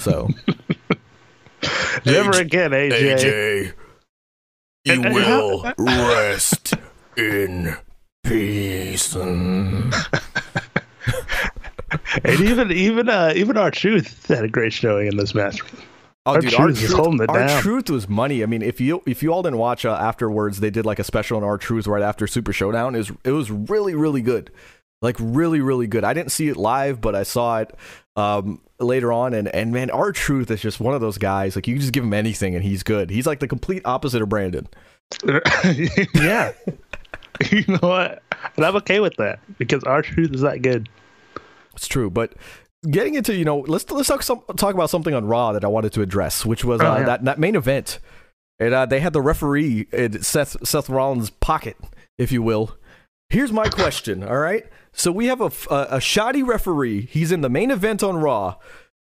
So 0.00 0.28
Never 2.04 2.32
again, 2.32 2.72
AJ. 2.72 2.90
AJ, 2.90 3.72
you 4.84 4.92
And- 4.94 5.06
and 5.06 5.14
will 5.14 5.62
how- 5.62 5.74
rest 5.78 6.74
in 7.16 7.76
peace. 8.22 9.14
And 12.24 12.40
even 12.40 12.70
even 12.72 13.08
uh 13.08 13.32
even 13.36 13.56
R-Truth 13.56 14.26
had 14.28 14.44
a 14.44 14.48
great 14.48 14.72
showing 14.72 15.06
in 15.08 15.16
this 15.16 15.34
match. 15.34 15.60
Oh, 16.26 16.32
Our 16.34 16.40
dude, 16.40 16.50
Truth 16.50 16.60
our 16.60 16.68
is 16.70 16.78
truth, 16.80 16.92
holding 16.92 17.22
it 17.22 17.28
our 17.30 17.46
down. 17.46 17.60
truth 17.62 17.90
was 17.90 18.08
money. 18.08 18.42
I 18.42 18.46
mean, 18.46 18.62
if 18.62 18.80
you 18.80 19.02
if 19.06 19.22
you 19.22 19.32
all 19.32 19.42
didn't 19.42 19.58
watch 19.58 19.84
uh, 19.84 19.92
afterwards, 19.94 20.60
they 20.60 20.70
did 20.70 20.86
like 20.86 20.98
a 20.98 21.04
special 21.04 21.36
on 21.36 21.44
R-Truth 21.44 21.86
right 21.86 22.02
after 22.02 22.26
Super 22.26 22.52
Showdown. 22.52 22.94
It 22.94 22.98
was 22.98 23.12
it 23.24 23.30
was 23.32 23.50
really 23.50 23.94
really 23.94 24.22
good, 24.22 24.50
like 25.04 25.16
really 25.20 25.60
really 25.60 25.86
good. 25.86 26.02
I 26.04 26.14
didn't 26.14 26.32
see 26.32 26.48
it 26.48 26.56
live, 26.56 27.00
but 27.00 27.14
I 27.14 27.22
saw 27.22 27.60
it 27.60 27.74
um, 28.16 28.60
later 28.80 29.12
on, 29.12 29.34
and 29.34 29.48
and 29.48 29.72
man, 29.72 29.90
R-Truth 29.90 30.50
is 30.50 30.60
just 30.60 30.80
one 30.80 30.94
of 30.94 31.00
those 31.00 31.18
guys. 31.18 31.54
Like 31.56 31.68
you 31.68 31.78
just 31.78 31.92
give 31.92 32.02
him 32.04 32.14
anything, 32.14 32.54
and 32.54 32.64
he's 32.64 32.82
good. 32.82 33.10
He's 33.10 33.26
like 33.26 33.40
the 33.40 33.48
complete 33.48 33.82
opposite 33.84 34.22
of 34.22 34.28
Brandon. 34.28 34.66
yeah. 36.14 36.52
you 37.50 37.64
know 37.68 37.78
what? 37.80 38.22
And 38.56 38.64
I'm 38.64 38.76
okay 38.76 39.00
with 39.00 39.16
that 39.16 39.40
because 39.58 39.82
R-Truth 39.84 40.32
is 40.34 40.40
that 40.42 40.62
good. 40.62 40.88
It's 41.74 41.88
true, 41.88 42.08
but 42.10 42.32
getting 42.90 43.14
into 43.14 43.34
you 43.34 43.44
know 43.44 43.58
let's 43.60 43.90
let's 43.90 44.08
talk 44.08 44.22
some, 44.22 44.42
talk 44.56 44.74
about 44.74 44.90
something 44.90 45.14
on 45.14 45.24
Raw 45.24 45.52
that 45.52 45.64
I 45.64 45.68
wanted 45.68 45.92
to 45.94 46.02
address, 46.02 46.44
which 46.46 46.64
was 46.64 46.80
Oh, 46.80 46.86
uh, 46.86 46.98
yeah. 46.98 47.04
that 47.04 47.24
that 47.24 47.38
main 47.38 47.56
event, 47.56 47.98
and 48.60 48.72
uh, 48.72 48.86
they 48.86 49.00
had 49.00 49.12
the 49.12 49.20
referee 49.22 49.88
in 49.92 50.22
Seth 50.22 50.56
Seth 50.66 50.88
Rollins' 50.88 51.30
pocket, 51.30 51.76
if 52.18 52.30
you 52.30 52.42
will. 52.42 52.76
Here's 53.30 53.52
my 53.52 53.68
question. 53.68 54.22
All 54.22 54.36
right, 54.36 54.64
so 54.92 55.10
we 55.10 55.26
have 55.26 55.40
a 55.40 55.50
a 55.70 56.00
shoddy 56.00 56.42
referee. 56.42 57.02
He's 57.10 57.32
in 57.32 57.40
the 57.40 57.48
main 57.48 57.70
event 57.70 58.02
on 58.02 58.16
Raw. 58.16 58.56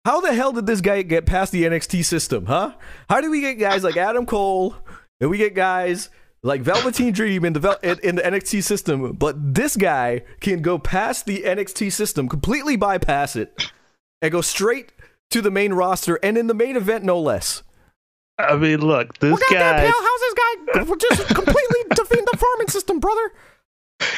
How 0.05 0.19
the 0.19 0.33
hell 0.33 0.51
did 0.51 0.65
this 0.65 0.81
guy 0.81 1.01
get 1.01 1.25
past 1.25 1.51
the 1.51 1.63
NXT 1.63 2.03
system, 2.03 2.45
huh? 2.45 2.73
How 3.09 3.21
do 3.21 3.31
we 3.31 3.41
get 3.41 3.55
guys 3.55 3.83
like 3.83 3.95
Adam 3.97 4.25
Cole, 4.25 4.75
and 5.21 5.29
we 5.29 5.37
get 5.37 5.55
guys 5.55 6.09
like 6.43 6.61
Velveteen 6.61 7.13
Dream 7.13 7.45
in 7.45 7.53
the 7.53 7.59
Vel- 7.61 7.79
in, 7.81 7.99
in 8.03 8.15
the 8.15 8.21
NXT 8.21 8.63
system, 8.63 9.13
but 9.13 9.53
this 9.55 9.77
guy 9.77 10.23
can 10.41 10.61
go 10.61 10.77
past 10.77 11.25
the 11.25 11.43
NXT 11.43 11.91
system, 11.93 12.27
completely 12.27 12.75
bypass 12.75 13.37
it, 13.37 13.71
and 14.21 14.31
go 14.31 14.41
straight 14.41 14.91
to 15.31 15.41
the 15.41 15.49
main 15.51 15.73
roster 15.73 16.19
and 16.21 16.37
in 16.37 16.47
the 16.47 16.53
main 16.53 16.75
event, 16.75 17.03
no 17.05 17.19
less. 17.19 17.63
I 18.37 18.57
mean, 18.57 18.81
look, 18.81 19.17
this 19.19 19.39
guy 19.49 19.85
how's 19.87 20.19
this 20.19 20.33
guy 20.33 20.95
just 20.99 21.27
completely 21.27 21.79
defeat 21.95 22.25
the 22.31 22.37
farming 22.37 22.67
system, 22.67 22.99
brother? 22.99 23.31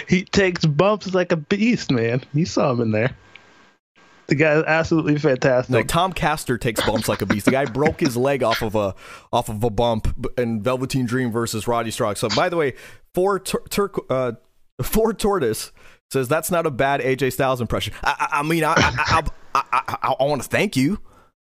He 0.07 0.23
takes 0.23 0.65
bumps 0.65 1.13
like 1.13 1.31
a 1.31 1.37
beast, 1.37 1.91
man. 1.91 2.23
You 2.33 2.45
saw 2.45 2.71
him 2.71 2.81
in 2.81 2.91
there. 2.91 3.15
The 4.27 4.35
guy 4.35 4.53
is 4.55 4.63
absolutely 4.65 5.19
fantastic. 5.19 5.71
No, 5.71 5.83
Tom 5.83 6.11
Castor 6.11 6.57
takes 6.57 6.83
bumps 6.83 7.07
like 7.07 7.21
a 7.21 7.27
beast. 7.27 7.45
The 7.45 7.51
guy 7.51 7.65
broke 7.65 7.99
his 7.99 8.17
leg 8.17 8.41
off 8.41 8.63
of 8.63 8.73
a 8.75 8.95
off 9.31 9.49
of 9.49 9.63
a 9.63 9.69
bump 9.69 10.31
in 10.37 10.63
Velveteen 10.63 11.05
Dream 11.05 11.31
versus 11.31 11.67
Roddy 11.67 11.91
Strong. 11.91 12.15
So, 12.15 12.29
by 12.29 12.49
the 12.49 12.57
way, 12.57 12.73
four 13.13 13.39
tur- 13.39 13.63
tur- 13.69 13.91
uh, 14.09 14.31
four 14.81 15.13
tortoise 15.13 15.71
says 16.11 16.27
that's 16.27 16.49
not 16.49 16.65
a 16.65 16.71
bad 16.71 17.01
AJ 17.01 17.33
Styles 17.33 17.61
impression. 17.61 17.93
I, 18.03 18.27
I, 18.31 18.39
I 18.39 18.43
mean, 18.43 18.63
I 18.63 18.73
I, 18.77 19.23
I, 19.53 19.63
I, 19.71 20.15
I, 20.19 20.23
want 20.23 20.41
to 20.41 20.49
thank 20.49 20.75
you. 20.75 20.99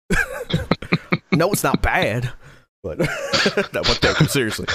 no, 1.31 1.51
it's 1.51 1.63
not 1.63 1.81
bad, 1.81 2.31
but 2.81 2.97
no, 2.99 3.05
but 3.81 3.99
thank 4.01 4.19
you 4.19 4.27
seriously. 4.27 4.65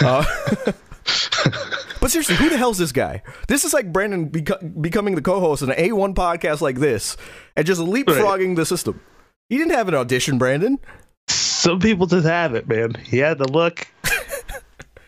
Uh, 0.00 0.24
but 2.00 2.10
seriously, 2.10 2.36
who 2.36 2.48
the 2.48 2.56
hell's 2.56 2.78
this 2.78 2.92
guy? 2.92 3.22
This 3.48 3.64
is 3.64 3.72
like 3.74 3.92
Brandon 3.92 4.30
beco- 4.30 4.80
becoming 4.80 5.14
the 5.14 5.22
co-host 5.22 5.62
in 5.62 5.70
an 5.70 5.76
A1 5.76 6.14
podcast 6.14 6.60
like 6.60 6.78
this 6.78 7.16
and 7.56 7.66
just 7.66 7.80
leapfrogging 7.80 8.56
the 8.56 8.66
system. 8.66 9.00
He 9.48 9.58
didn't 9.58 9.72
have 9.72 9.88
an 9.88 9.94
audition, 9.94 10.38
Brandon. 10.38 10.78
Some 11.28 11.80
people 11.80 12.06
just 12.06 12.26
have 12.26 12.54
it, 12.54 12.68
man. 12.68 12.94
He 12.94 13.18
had 13.18 13.38
the 13.38 13.48
look. 13.48 13.86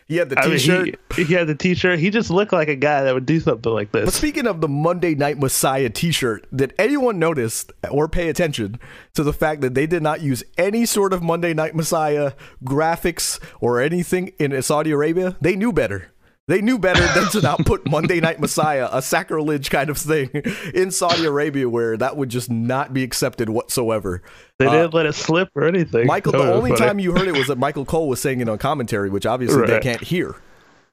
He 0.07 0.15
had 0.15 0.29
the 0.29 0.39
I 0.39 0.43
mean, 0.47 0.51
t-shirt. 0.57 0.99
he, 1.15 1.23
he 1.25 1.33
had 1.33 1.47
the 1.47 1.55
t-shirt. 1.55 1.99
He 1.99 2.09
just 2.09 2.29
looked 2.29 2.53
like 2.53 2.69
a 2.69 2.75
guy 2.77 3.03
that 3.03 3.13
would 3.13 3.25
do 3.25 3.41
something 3.41 3.71
like 3.71 3.91
this. 3.91 4.05
but 4.05 4.13
speaking 4.13 4.47
of 4.47 4.61
the 4.61 4.69
Monday 4.69 5.15
Night 5.15 5.37
Messiah 5.37 5.89
t-shirt, 5.89 6.47
did 6.55 6.73
anyone 6.79 7.19
notice 7.19 7.65
or 7.91 8.07
pay 8.07 8.29
attention 8.29 8.79
to 9.15 9.23
the 9.23 9.33
fact 9.33 9.59
that 9.61 9.73
they 9.73 9.85
did 9.85 10.01
not 10.01 10.21
use 10.21 10.43
any 10.57 10.85
sort 10.85 11.11
of 11.11 11.21
Monday 11.21 11.53
Night 11.53 11.75
Messiah 11.75 12.31
graphics 12.63 13.39
or 13.59 13.81
anything 13.81 14.29
in 14.39 14.59
Saudi 14.61 14.91
Arabia? 14.91 15.35
They 15.41 15.57
knew 15.57 15.73
better. 15.73 16.11
They 16.47 16.61
knew 16.61 16.79
better 16.79 17.05
than 17.13 17.29
to 17.31 17.41
not 17.41 17.65
put 17.65 17.89
Monday 17.89 18.21
Night 18.21 18.39
Messiah, 18.39 18.87
a 18.89 19.01
sacrilege 19.01 19.69
kind 19.69 19.89
of 19.89 19.97
thing, 19.97 20.29
in 20.73 20.91
Saudi 20.91 21.25
Arabia 21.25 21.67
where 21.67 21.97
that 21.97 22.15
would 22.15 22.29
just 22.29 22.49
not 22.49 22.93
be 22.93 23.03
accepted 23.03 23.49
whatsoever. 23.49 24.21
They 24.57 24.65
Uh, 24.65 24.71
didn't 24.71 24.93
let 24.93 25.05
it 25.05 25.13
slip 25.13 25.49
or 25.55 25.65
anything. 25.65 26.07
Michael, 26.07 26.31
That 26.31 26.37
the 26.43 26.53
only 26.53 26.71
funny. 26.71 26.85
time 26.85 26.99
you 26.99 27.11
heard 27.11 27.27
it 27.27 27.35
was 27.37 27.47
that 27.47 27.57
Michael 27.57 27.83
Cole 27.83 28.07
was 28.07 28.21
saying 28.21 28.39
it 28.39 28.47
on 28.47 28.57
commentary, 28.59 29.09
which 29.09 29.25
obviously 29.25 29.67
they 29.67 29.79
can't 29.79 30.01
hear. 30.01 30.35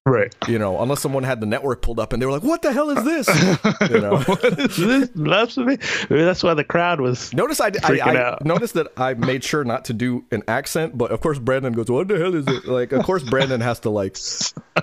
Right? 0.07 0.35
You 0.47 0.59
know, 0.59 0.81
unless 0.81 1.01
someone 1.01 1.23
had 1.23 1.41
the 1.41 1.47
network 1.47 1.83
pulled 1.83 1.99
up 1.99 2.13
and 2.13 2.21
they 2.21 2.27
were 2.27 2.33
like, 2.33 2.43
"What 2.43 2.63
the 2.63 2.73
hell 2.73 2.91
is 2.91 3.05
this?" 3.05 3.29
You 3.91 4.01
know. 4.01 4.19
this 4.19 5.09
blasphemy. 5.09 5.79
Maybe 6.11 6.25
that's 6.25 6.43
why 6.43 6.55
the 6.55 6.65
crowd 6.65 7.01
was. 7.01 7.33
Notice 7.33 7.61
I, 7.61 7.69
I, 7.83 8.01
I 8.01 8.39
noticed 8.45 8.75
that 8.75 8.89
I 8.97 9.15
made 9.15 9.43
sure 9.43 9.65
not 9.65 9.87
to 9.87 9.93
do 9.93 10.25
an 10.31 10.43
accent, 10.49 10.97
but 10.99 11.11
of 11.11 11.21
course 11.21 11.39
Brandon 11.39 11.73
goes, 11.73 11.91
"What 11.91 12.09
the 12.09 12.19
hell 12.19 12.35
is 12.35 12.47
it?" 12.47 12.67
Like, 12.67 12.93
of 12.93 13.05
course 13.05 13.23
Brandon 13.23 13.61
has 13.61 13.81
to 13.81 13.91
like, 13.91 14.19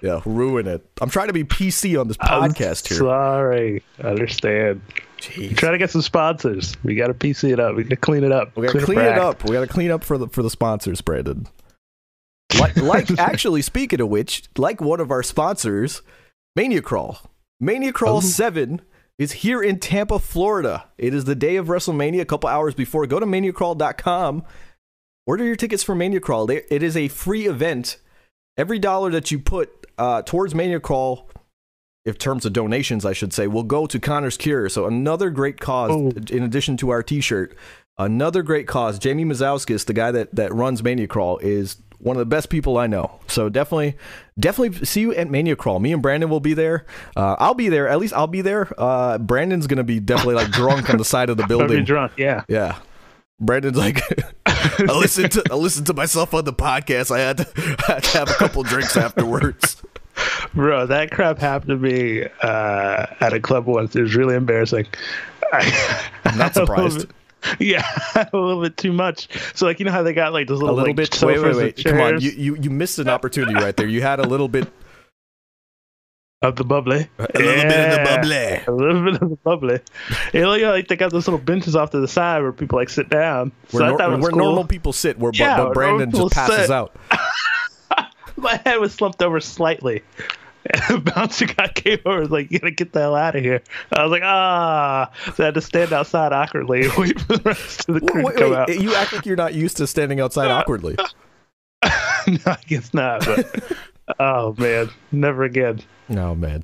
yeah, 0.02 0.22
ruin 0.26 0.68
it. 0.68 0.86
I'm 1.00 1.10
trying 1.10 1.28
to 1.28 1.34
be 1.34 1.44
PC 1.44 2.00
on 2.00 2.08
this 2.08 2.18
I'm 2.20 2.52
podcast 2.52 2.88
here. 2.88 2.98
Sorry, 2.98 3.84
I 4.00 4.08
understand. 4.08 4.82
Jeez. 5.20 5.56
Try 5.56 5.70
to 5.70 5.78
get 5.78 5.92
some 5.92 6.02
sponsors. 6.02 6.76
We 6.84 6.96
got 6.96 7.08
to 7.08 7.14
PC 7.14 7.54
it 7.54 7.60
up. 7.60 7.76
We 7.76 7.84
got 7.84 7.92
to 7.92 7.96
clean 7.96 8.24
it 8.24 8.32
up. 8.32 8.58
We 8.58 8.66
gotta 8.66 8.80
clean 8.84 8.98
for 8.98 9.06
it 9.06 9.10
act. 9.10 9.22
up. 9.22 9.44
We 9.44 9.52
gotta 9.52 9.68
clean 9.68 9.92
up 9.92 10.04
for 10.04 10.18
the 10.18 10.28
for 10.28 10.42
the 10.42 10.50
sponsors, 10.50 11.00
Brandon. 11.02 11.48
Like, 12.60 12.76
like 12.78 13.12
actually, 13.20 13.62
speaking 13.62 14.02
of 14.02 14.10
which, 14.10 14.44
like 14.58 14.82
one 14.82 15.00
of 15.00 15.12
our 15.12 15.24
sponsors, 15.24 16.02
Mania 16.56 16.82
Crawl. 16.82 17.20
Mania 17.60 17.94
Crawl 17.94 18.18
Oh. 18.18 18.22
Seven 18.22 18.82
is 19.20 19.32
here 19.34 19.62
in 19.62 19.80
Tampa, 19.80 20.18
Florida. 20.20 20.86
It 20.98 21.14
is 21.14 21.26
the 21.26 21.36
day 21.36 21.56
of 21.58 21.68
WrestleMania, 21.68 22.22
a 22.22 22.26
couple 22.26 22.50
hours 22.50 22.74
before. 22.74 23.06
Go 23.08 23.20
to 23.20 23.26
maniacrawl.com 23.26 24.44
order 25.28 25.44
your 25.46 25.56
tickets 25.56 25.84
for 25.84 25.94
Mania 25.96 26.20
Crawl. 26.20 26.50
It 26.50 26.82
is 26.84 26.98
a 26.98 27.08
free 27.08 27.46
event. 27.48 27.98
Every 28.58 28.80
dollar 28.80 29.12
that 29.12 29.30
you 29.32 29.38
put 29.40 29.86
uh, 29.98 30.24
towards 30.24 30.56
Mania 30.56 30.80
Crawl, 30.80 31.30
in 32.04 32.16
terms 32.16 32.46
of 32.46 32.54
donations, 32.54 33.06
I 33.06 33.14
should 33.14 33.32
say, 33.32 33.46
will 33.46 33.64
go 33.64 33.86
to 33.86 34.00
Connor's 34.00 34.36
Cure. 34.38 34.68
So 34.70 34.88
another 34.88 35.30
great 35.30 35.60
cause, 35.60 35.92
Oh. 35.92 36.12
in 36.36 36.42
addition 36.44 36.76
to 36.78 36.90
our 36.90 37.04
T-shirt, 37.04 37.56
another 38.00 38.42
great 38.42 38.68
cause. 38.68 38.98
Jamie 38.98 39.24
Mazowskis, 39.24 39.86
the 39.86 39.94
guy 39.94 40.10
that 40.12 40.34
that 40.36 40.52
runs 40.54 40.82
Mania 40.82 41.08
Crawl, 41.08 41.38
is 41.38 41.78
one 42.02 42.16
of 42.16 42.20
the 42.20 42.26
best 42.26 42.50
people 42.50 42.78
I 42.78 42.88
know. 42.88 43.20
So 43.28 43.48
definitely, 43.50 43.96
definitely 44.40 44.86
see 44.86 45.02
you 45.02 45.14
at 45.14 45.30
Mania 45.30 45.56
Crawl. 45.56 45.80
Me 45.80 45.94
and 45.94 46.02
Brandon 46.02 46.30
will 46.30 46.40
be 46.40 46.54
there. 46.54 46.86
Uh, 47.16 47.36
I'll 47.40 47.54
be 47.54 47.70
there. 47.70 47.88
At 47.88 48.00
least 48.00 48.14
I'll 48.14 48.28
be 48.28 48.42
there. 48.42 48.72
Uh, 48.78 49.18
Brandon's 49.18 49.68
gonna 49.68 49.84
be 49.84 50.00
definitely 50.00 50.36
like 50.36 50.52
drunk 50.52 50.90
on 50.90 50.98
the 50.98 51.06
side 51.06 51.30
of 51.30 51.38
the 51.38 51.46
building. 51.48 51.84
drunk. 51.84 52.14
Yeah. 52.18 52.44
Yeah. 52.48 52.78
Brandon's 53.40 53.78
like, 53.78 54.02
I 54.46 54.98
listened 55.00 55.32
to 55.34 55.44
I 55.52 55.56
listened 55.56 55.88
to 55.88 55.94
myself 55.94 56.34
on 56.34 56.46
the 56.46 56.54
podcast. 56.54 57.10
I 57.16 57.20
had 57.20 57.38
to, 57.38 57.48
I 57.88 57.94
had 57.94 58.04
to 58.04 58.18
have 58.20 58.30
a 58.30 58.34
couple 58.34 58.62
drinks 58.64 58.96
afterwards. 58.98 59.82
Bro, 60.54 60.88
that 60.88 61.10
crap 61.12 61.40
happened 61.40 61.70
to 61.70 61.78
me 61.78 62.26
uh, 62.44 63.06
at 63.20 63.34
a 63.34 63.40
club 63.40 63.66
once. 63.66 63.96
It 63.96 64.02
was 64.02 64.16
really 64.16 64.36
embarrassing. 64.36 64.86
I, 65.54 66.10
I'm 66.26 66.38
not 66.38 66.54
surprised. 66.54 67.08
yeah, 67.60 67.84
a 68.16 68.30
little 68.38 68.62
bit 68.62 68.78
too 68.78 68.94
much. 68.94 69.28
So, 69.56 69.66
like, 69.66 69.80
you 69.80 69.86
know 69.86 69.92
how 69.92 70.04
they 70.04 70.14
got 70.14 70.34
like 70.34 70.48
those 70.48 70.60
A 70.60 70.62
little, 70.62 70.76
little 70.78 70.90
like, 70.96 71.12
bit. 71.12 71.24
Wait, 71.24 71.42
wait, 71.42 71.56
wait. 71.56 71.84
Come 71.84 72.00
on. 72.02 72.22
You, 72.22 72.32
you 72.32 72.56
you 72.56 72.70
missed 72.70 73.00
an 73.00 73.10
opportunity 73.10 73.54
right 73.56 73.76
there. 73.76 73.88
You 73.88 74.02
had 74.02 74.20
a 74.20 74.28
little 74.28 74.48
bit, 74.48 74.72
of 76.44 76.56
the 76.56 76.64
bubbly. 76.64 77.08
a 77.20 77.28
little 77.40 77.64
bit 77.64 77.80
of 77.80 77.92
the 77.98 78.04
bubbly. 78.04 78.64
A 78.68 78.72
little 78.72 79.04
bit 79.04 79.22
of 79.22 79.30
the 79.30 79.36
bubbly. 79.44 79.80
You 80.34 80.42
know, 80.42 80.50
like 80.72 80.88
they 80.88 80.96
got 80.96 81.12
those 81.12 81.28
little 81.28 81.40
benches 81.40 81.76
off 81.76 81.92
to 81.92 82.00
the 82.00 82.08
side 82.08 82.42
where 82.42 82.52
people 82.52 82.78
like 82.80 82.90
sit 82.90 83.10
down. 83.10 83.52
So 83.70 83.80
Where, 83.80 83.94
I 84.02 84.08
nor- 84.08 84.18
where 84.20 84.30
cool. 84.32 84.40
normal 84.40 84.66
people 84.66 84.94
sit, 84.94 85.18
where 85.20 85.32
Yeah, 85.34 85.58
but 85.58 85.74
Brandon 85.74 86.12
just 86.12 86.34
passes 86.34 86.68
sit. 86.68 86.72
out. 86.72 86.96
My 88.38 88.60
head 88.66 88.78
was 88.80 88.94
slumped 88.94 89.22
over 89.22 89.40
slightly. 89.40 90.02
And 90.90 91.04
the 91.06 91.12
bouncer 91.12 91.46
guy 91.48 91.68
came 91.70 92.00
over 92.06 92.18
and 92.18 92.20
was 92.22 92.30
like, 92.32 92.52
You 92.52 92.60
gotta 92.60 92.72
get 92.72 92.94
the 92.94 93.00
hell 93.00 93.16
out 93.16 93.36
of 93.36 93.44
here. 93.44 93.62
I 93.92 94.04
was 94.04 94.12
like, 94.12 94.22
Ah. 94.24 95.10
So 95.36 95.44
I 95.44 95.46
had 95.48 95.54
to 95.56 95.62
stand 95.62 95.92
outside 95.92 96.34
awkwardly 96.34 96.84
and 96.84 96.94
wait 96.96 97.20
for 97.20 97.38
the 97.38 97.42
rest 97.44 97.90
of 97.90 97.96
the 97.96 98.02
crew 98.02 98.24
Wait, 98.24 98.34
to 98.34 98.40
come 98.40 98.52
wait, 98.52 98.58
out. 98.60 98.80
you 98.82 98.94
act 98.96 99.14
like 99.14 99.26
you're 99.26 99.36
not 99.36 99.54
used 99.56 99.78
to 99.78 99.88
standing 99.88 100.20
outside 100.20 100.52
awkwardly. 100.52 100.96
no, 100.98 102.38
I 102.46 102.58
guess 102.68 102.94
not. 102.94 103.26
But 103.26 103.64
oh 104.20 104.56
man, 104.58 104.90
never 105.12 105.44
again. 105.44 105.82
No 106.10 106.36
man. 106.36 106.64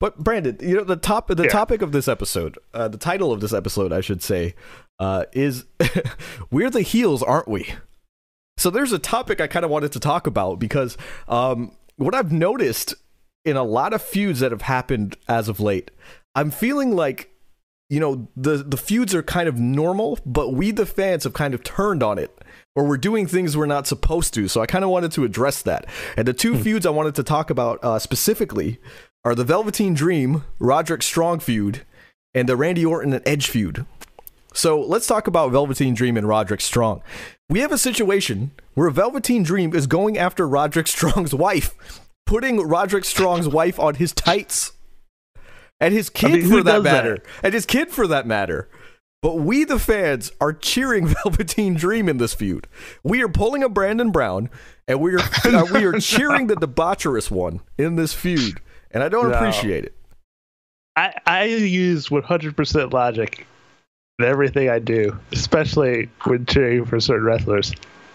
But 0.00 0.18
Brandon, 0.18 0.58
you 0.60 0.76
know 0.76 0.84
the 0.84 0.96
top 0.96 1.28
the 1.28 1.44
Yeah. 1.44 1.48
topic 1.50 1.82
of 1.82 1.92
this 1.92 2.08
episode, 2.08 2.58
uh, 2.74 2.88
the 2.88 2.98
title 2.98 3.32
of 3.32 3.40
this 3.40 3.52
episode, 3.52 3.92
I 3.92 4.00
should 4.00 4.22
say, 4.22 4.54
uh, 4.98 5.24
is 5.32 5.66
"We're 6.50 6.70
the 6.70 6.82
heels, 6.82 7.22
aren't 7.22 7.48
we?" 7.48 7.74
So 8.56 8.70
there's 8.70 8.92
a 8.92 8.98
topic 8.98 9.40
I 9.40 9.46
kind 9.46 9.64
of 9.64 9.70
wanted 9.70 9.92
to 9.92 10.00
talk 10.00 10.26
about 10.26 10.58
because 10.58 10.96
um, 11.28 11.72
what 11.96 12.14
I've 12.14 12.32
noticed 12.32 12.94
in 13.44 13.56
a 13.56 13.62
lot 13.62 13.92
of 13.92 14.02
feuds 14.02 14.40
that 14.40 14.52
have 14.52 14.62
happened 14.62 15.16
as 15.28 15.48
of 15.48 15.60
late, 15.60 15.90
I'm 16.34 16.50
feeling 16.50 16.94
like 16.96 17.30
you 17.90 18.00
know 18.00 18.28
the 18.36 18.58
the 18.58 18.76
feuds 18.76 19.14
are 19.14 19.22
kind 19.22 19.48
of 19.48 19.58
normal, 19.58 20.18
but 20.24 20.50
we 20.50 20.70
the 20.70 20.86
fans 20.86 21.24
have 21.24 21.32
kind 21.32 21.54
of 21.54 21.62
turned 21.62 22.02
on 22.02 22.18
it, 22.18 22.36
or 22.74 22.86
we're 22.86 22.96
doing 22.96 23.26
things 23.26 23.56
we're 23.56 23.66
not 23.66 23.86
supposed 23.86 24.34
to. 24.34 24.48
So 24.48 24.60
I 24.60 24.66
kind 24.66 24.84
of 24.84 24.90
wanted 24.90 25.12
to 25.12 25.24
address 25.24 25.62
that. 25.62 25.86
And 26.16 26.26
the 26.26 26.32
two 26.32 26.56
feuds 26.56 26.86
I 26.86 26.90
wanted 26.90 27.14
to 27.16 27.22
talk 27.22 27.50
about 27.50 27.82
uh, 27.82 27.98
specifically 27.98 28.78
are 29.24 29.34
the 29.34 29.44
Velveteen 29.44 29.94
Dream 29.94 30.44
Roderick 30.58 31.02
Strong 31.02 31.40
feud 31.40 31.82
and 32.34 32.48
the 32.48 32.56
Randy 32.56 32.84
Orton 32.84 33.12
and 33.12 33.26
Edge 33.26 33.48
feud. 33.48 33.86
So 34.52 34.80
let's 34.80 35.06
talk 35.06 35.26
about 35.26 35.50
Velveteen 35.50 35.94
Dream 35.94 36.16
and 36.16 36.28
Roderick 36.28 36.60
Strong. 36.60 37.02
We 37.48 37.60
have 37.60 37.72
a 37.72 37.78
situation 37.78 38.52
where 38.74 38.88
Velveteen 38.88 39.42
Dream 39.42 39.74
is 39.74 39.86
going 39.86 40.16
after 40.16 40.48
Roderick 40.48 40.86
Strong's 40.86 41.34
wife, 41.34 42.00
putting 42.26 42.60
Roderick 42.60 43.04
Strong's 43.04 43.48
wife 43.48 43.78
on 43.78 43.96
his 43.96 44.12
tights. 44.12 44.72
And 45.80 45.92
his 45.92 46.08
kid 46.08 46.32
mean, 46.32 46.48
for 46.48 46.62
that 46.62 46.72
does 46.72 46.84
that? 46.84 46.92
matter. 47.04 47.18
And 47.42 47.52
his 47.52 47.66
kid 47.66 47.90
for 47.90 48.06
that 48.06 48.26
matter. 48.26 48.68
But 49.22 49.36
we, 49.36 49.64
the 49.64 49.78
fans, 49.78 50.32
are 50.40 50.52
cheering 50.52 51.06
Velveteen 51.24 51.74
Dream 51.74 52.08
in 52.08 52.18
this 52.18 52.34
feud. 52.34 52.66
We 53.02 53.22
are 53.22 53.28
pulling 53.28 53.62
a 53.62 53.68
Brandon 53.68 54.10
Brown, 54.10 54.50
and 54.86 55.00
we 55.00 55.14
are 55.14 55.20
uh, 55.44 55.66
we 55.72 55.84
are 55.84 55.98
cheering 55.98 56.46
the 56.46 56.54
debaucherous 56.56 57.30
one 57.30 57.60
in 57.78 57.96
this 57.96 58.12
feud, 58.14 58.60
and 58.90 59.02
I 59.02 59.08
don't 59.08 59.30
No. 59.30 59.34
appreciate 59.34 59.84
it. 59.84 59.94
I, 60.96 61.14
I 61.26 61.44
use 61.46 62.08
100% 62.08 62.92
logic 62.92 63.46
in 64.20 64.24
everything 64.26 64.68
I 64.70 64.78
do, 64.78 65.18
especially 65.32 66.08
when 66.22 66.46
cheering 66.46 66.84
for 66.84 67.00
certain 67.00 67.24
wrestlers. 67.24 67.72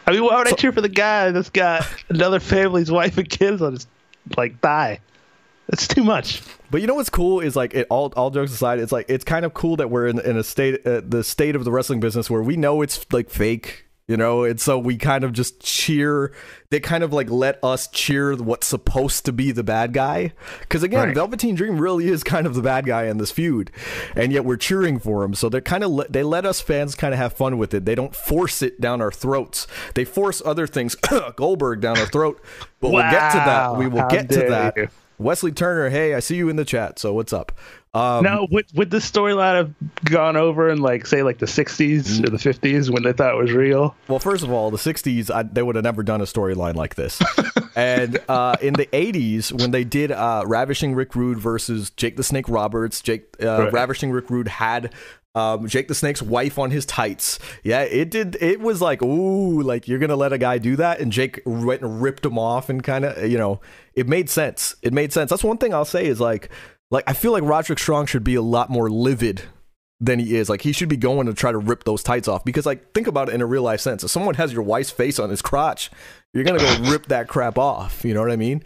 I 0.07 0.12
mean, 0.12 0.23
why 0.23 0.38
would 0.38 0.47
I 0.47 0.51
cheer 0.51 0.71
for 0.71 0.79
the 0.81 0.88
guy 0.89 1.31
that's 1.31 1.49
got 1.49 1.86
another 2.07 2.39
family's 2.39 2.89
wife 2.89 3.17
and 3.17 3.29
kids 3.29 3.62
on 3.62 3.73
his 3.73 3.86
like 4.38 4.62
bye. 4.62 4.99
That's 5.67 5.88
too 5.88 6.03
much. 6.03 6.41
But 6.71 6.82
you 6.82 6.88
know 6.88 6.95
what's 6.95 7.12
cool 7.12 7.39
is 7.41 7.55
like 7.55 7.75
it 7.75 7.86
all 7.89 8.12
all 8.15 8.32
jokes 8.32 8.51
aside, 8.51 8.79
it's 8.79 8.91
like 8.91 9.05
it's 9.08 9.23
kind 9.23 9.45
of 9.45 9.53
cool 9.53 9.75
that 9.77 9.89
we're 9.89 10.08
in 10.08 10.19
in 10.19 10.38
a 10.38 10.43
state 10.43 10.86
uh, 10.86 11.01
the 11.05 11.23
state 11.23 11.55
of 11.55 11.63
the 11.63 11.71
wrestling 11.71 11.99
business 11.99 12.29
where 12.29 12.41
we 12.41 12.58
know 12.58 12.82
it's 12.82 13.05
like 13.12 13.29
fake, 13.29 13.86
you 14.10 14.17
know, 14.17 14.43
and 14.43 14.60
so 14.60 14.78
we 14.78 14.98
kind 14.98 15.24
of 15.24 15.32
just 15.32 15.62
cheer. 15.62 16.34
They 16.72 16.80
kind 16.80 17.04
of 17.04 17.13
like 17.13 17.30
let 17.30 17.63
us 17.63 17.88
cheer 17.88 18.36
what's 18.36 18.67
supposed 18.67 19.24
to 19.26 19.32
be 19.32 19.52
the 19.52 19.63
bad 19.63 19.93
guy, 19.93 20.34
because 20.60 20.84
again, 20.84 21.08
Right. 21.08 21.15
Velveteen 21.15 21.56
Dream 21.56 21.80
really 21.80 22.08
is 22.10 22.24
kind 22.24 22.45
of 22.45 22.56
the 22.56 22.62
bad 22.62 22.86
guy 22.86 23.06
in 23.06 23.19
this 23.19 23.32
feud, 23.32 23.72
and 24.15 24.34
yet 24.34 24.43
we're 24.43 24.58
cheering 24.58 25.00
for 25.00 25.24
him. 25.24 25.34
So 25.34 25.48
they're 25.48 25.62
kind 25.62 25.84
of 25.84 25.91
le- 25.91 26.08
they 26.10 26.24
let 26.24 26.45
us 26.45 26.60
fans 26.60 26.95
kind 26.95 27.13
of 27.13 27.19
have 27.19 27.34
fun 27.34 27.58
with 27.58 27.74
it. 27.74 27.86
They 27.86 27.95
don't 27.95 28.15
force 28.15 28.62
it 28.62 28.82
down 28.82 29.00
our 29.02 29.12
throats. 29.12 29.67
They 29.93 30.06
force 30.06 30.41
other 30.43 30.67
things, 30.67 30.95
Goldberg 31.36 31.80
down 31.80 31.98
our 32.00 32.08
throat. 32.08 32.41
But 32.82 32.91
we'll 32.91 33.04
get 33.12 33.32
to 33.32 33.38
that. 33.38 33.78
We 33.78 33.88
will 33.88 34.08
get 34.10 34.30
to 34.30 34.39
that. 34.50 34.76
you. 34.76 34.89
Wesley 35.19 35.52
Turner, 35.52 35.89
hey, 35.89 36.15
I 36.15 36.19
see 36.22 36.38
you 36.38 36.48
in 36.48 36.56
the 36.56 36.63
chat. 36.63 36.98
So 36.98 37.13
what's 37.13 37.34
up? 37.34 37.52
Um, 37.93 38.23
now, 38.23 38.47
would, 38.52 38.65
would 38.75 38.91
this 38.91 39.10
storyline 39.10 39.56
have 39.56 39.73
gone 40.06 40.38
over 40.38 40.69
in 40.69 40.80
like, 40.80 41.08
say, 41.08 41.23
like 41.23 41.39
the 41.39 41.47
60s 41.47 42.23
or 42.23 42.30
the 42.30 42.38
50s 42.38 42.91
when 42.91 43.02
they 43.02 43.13
thought 43.13 43.34
it 43.34 43.38
was 43.38 43.52
real? 43.52 43.95
Well, 44.08 44.19
first 44.19 44.43
of 44.43 44.52
all, 44.52 44.69
the 44.69 44.78
'60s, 44.78 45.34
I, 45.34 45.43
they 45.43 45.63
would 45.63 45.75
have 45.75 45.84
never 45.84 46.04
done 46.04 46.21
a 46.21 46.25
storyline 46.25 46.75
like 46.75 46.95
this. 46.95 47.19
and 47.75 48.19
uh, 48.30 48.58
in 48.62 48.73
the 48.73 48.86
'80s, 48.88 49.52
when 49.52 49.71
they 49.71 49.84
did 49.84 50.12
uh, 50.12 50.43
Ravishing 50.45 50.93
Rick 50.93 51.15
Rude 51.15 51.39
versus 51.39 51.89
Jake 51.91 52.15
the 52.15 52.23
Snake 52.23 52.47
Roberts, 52.47 53.02
Jake 53.02 53.36
uh, 53.41 53.63
Right. 53.63 53.73
Ravishing 53.73 54.12
Rick 54.12 54.30
Rude 54.30 54.47
had 54.47 54.93
um, 55.36 55.67
Jake 55.67 55.88
the 55.88 55.95
Snake's 55.95 56.21
wife 56.21 56.60
on 56.60 56.71
his 56.71 56.86
tights. 56.86 57.39
Yeah, 57.63 57.82
it 57.82 58.12
did. 58.12 58.38
It 58.39 58.60
was 58.60 58.82
like, 58.82 59.02
ooh, 59.02 59.62
like 59.62 59.88
you're 59.88 59.99
gonna 59.99 60.15
let 60.15 60.34
a 60.34 60.38
guy 60.38 60.58
do 60.58 60.75
that, 60.75 60.99
and 60.99 61.12
Jake 61.12 61.41
went 61.45 61.82
and 61.82 62.02
ripped 62.02 62.25
him 62.25 62.38
off, 62.38 62.69
and 62.69 62.84
kind 62.84 63.06
of, 63.06 63.30
you 63.30 63.38
know, 63.38 63.62
it 63.95 64.08
made 64.08 64.30
sense. 64.30 64.75
It 64.82 64.93
made 64.93 65.13
sense. 65.13 65.30
That's 65.30 65.43
one 65.43 65.58
thing 65.58 65.73
I'll 65.73 65.86
say 65.86 66.06
is 66.06 66.19
like, 66.19 66.49
like 66.91 67.04
I 67.08 67.13
feel 67.13 67.32
like 67.32 67.43
Roderick 67.43 67.80
Strong 67.80 68.08
should 68.08 68.23
be 68.23 68.36
a 68.36 68.41
lot 68.41 68.69
more 68.69 68.89
livid 68.89 69.43
than 69.99 70.19
he 70.19 70.36
is. 70.36 70.49
Like 70.49 70.62
he 70.62 70.71
should 70.71 70.89
be 70.89 70.97
going 70.97 71.28
to 71.28 71.34
try 71.34 71.52
to 71.52 71.58
rip 71.58 71.84
those 71.84 72.04
tights 72.04 72.28
off 72.28 72.45
because 72.45 72.65
like 72.65 72.93
think 72.93 73.08
about 73.08 73.30
it 73.30 73.36
in 73.36 73.41
a 73.41 73.45
real 73.45 73.63
life 73.63 73.82
sense. 73.82 74.04
If 74.04 74.12
someone 74.12 74.36
has 74.36 74.54
your 74.54 74.63
wife's 74.63 74.91
face 74.91 75.19
on 75.19 75.30
his 75.30 75.41
crotch, 75.41 75.91
you're 76.34 76.43
gonna 76.43 76.60
go 76.60 76.78
rip 76.91 77.08
that 77.08 77.28
crap 77.28 77.58
off. 77.58 78.04
You 78.04 78.13
know 78.13 78.21
what 78.21 78.32
I 78.32 78.38
mean? 78.38 78.63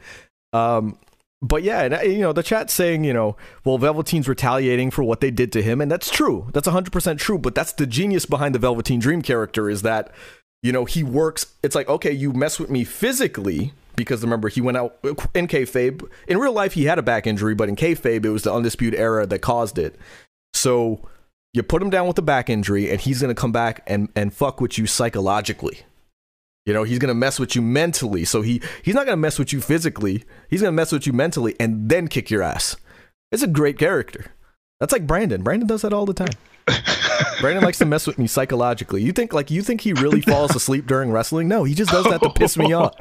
Um, 0.53 0.97
but 1.41 1.63
yeah, 1.63 1.81
and 1.81 1.93
uh, 1.95 2.01
you 2.01 2.19
know 2.19 2.33
the 2.33 2.43
chat's 2.43 2.73
saying 2.73 3.03
you 3.03 3.13
know 3.13 3.35
well 3.65 3.77
Velveteen's 3.77 4.29
retaliating 4.29 4.91
for 4.91 5.03
what 5.03 5.19
they 5.19 5.31
did 5.31 5.51
to 5.53 5.61
him, 5.61 5.81
and 5.81 5.91
that's 5.91 6.09
true. 6.09 6.49
That's 6.53 6.67
100 6.67 6.91
percent 6.91 7.19
true. 7.19 7.37
But 7.37 7.55
that's 7.55 7.73
the 7.73 7.87
genius 7.87 8.25
behind 8.25 8.55
the 8.55 8.59
Velveteen 8.59 8.99
Dream 8.99 9.21
character 9.21 9.69
is 9.69 9.81
that 9.81 10.11
you 10.61 10.71
know 10.71 10.85
he 10.85 11.03
works. 11.03 11.53
It's 11.61 11.75
like 11.75 11.89
okay, 11.89 12.11
you 12.11 12.31
mess 12.31 12.59
with 12.59 12.69
me 12.69 12.83
physically. 12.83 13.73
Because 13.95 14.23
remember, 14.23 14.49
he 14.49 14.61
went 14.61 14.77
out 14.77 14.97
in 15.03 15.47
kayfabe. 15.47 16.07
In 16.27 16.37
real 16.37 16.53
life, 16.53 16.73
he 16.73 16.85
had 16.85 16.99
a 16.99 17.03
back 17.03 17.27
injury, 17.27 17.55
but 17.55 17.69
in 17.69 17.75
kayfabe, 17.75 18.25
it 18.25 18.29
was 18.29 18.43
the 18.43 18.53
undisputed 18.53 18.99
era 18.99 19.25
that 19.27 19.39
caused 19.39 19.77
it. 19.77 19.95
So 20.53 21.07
you 21.53 21.63
put 21.63 21.81
him 21.81 21.89
down 21.89 22.07
with 22.07 22.17
a 22.17 22.23
back 22.23 22.49
injury, 22.49 22.89
and 22.89 22.99
he's 22.99 23.21
gonna 23.21 23.35
come 23.35 23.51
back 23.51 23.83
and 23.87 24.09
and 24.15 24.33
fuck 24.33 24.59
with 24.59 24.77
you 24.77 24.87
psychologically. 24.87 25.81
You 26.65 26.73
know, 26.73 26.83
he's 26.83 26.99
gonna 26.99 27.13
mess 27.13 27.39
with 27.39 27.55
you 27.55 27.61
mentally. 27.61 28.25
So 28.25 28.41
he 28.41 28.61
he's 28.83 28.95
not 28.95 29.05
gonna 29.05 29.17
mess 29.17 29.37
with 29.37 29.53
you 29.53 29.61
physically. 29.61 30.23
He's 30.49 30.61
gonna 30.61 30.71
mess 30.71 30.91
with 30.91 31.05
you 31.05 31.13
mentally 31.13 31.55
and 31.59 31.89
then 31.89 32.07
kick 32.07 32.29
your 32.29 32.41
ass. 32.41 32.75
It's 33.31 33.43
a 33.43 33.47
great 33.47 33.77
character. 33.77 34.31
That's 34.79 34.93
like 34.93 35.07
Brandon. 35.07 35.43
Brandon 35.43 35.67
does 35.67 35.81
that 35.81 35.93
all 35.93 36.05
the 36.05 36.13
time. 36.13 36.33
Brandon 37.41 37.63
likes 37.63 37.77
to 37.79 37.85
mess 37.85 38.07
with 38.07 38.17
me 38.17 38.27
psychologically. 38.27 39.01
You 39.03 39.11
think 39.11 39.33
like 39.33 39.51
you 39.51 39.61
think 39.61 39.81
he 39.81 39.93
really 39.93 40.21
falls 40.21 40.55
asleep 40.55 40.87
during 40.87 41.11
wrestling? 41.11 41.47
No, 41.47 41.63
he 41.63 41.73
just 41.73 41.91
does 41.91 42.05
that 42.05 42.21
to 42.21 42.29
piss 42.29 42.57
me 42.57 42.73
off. 42.73 42.93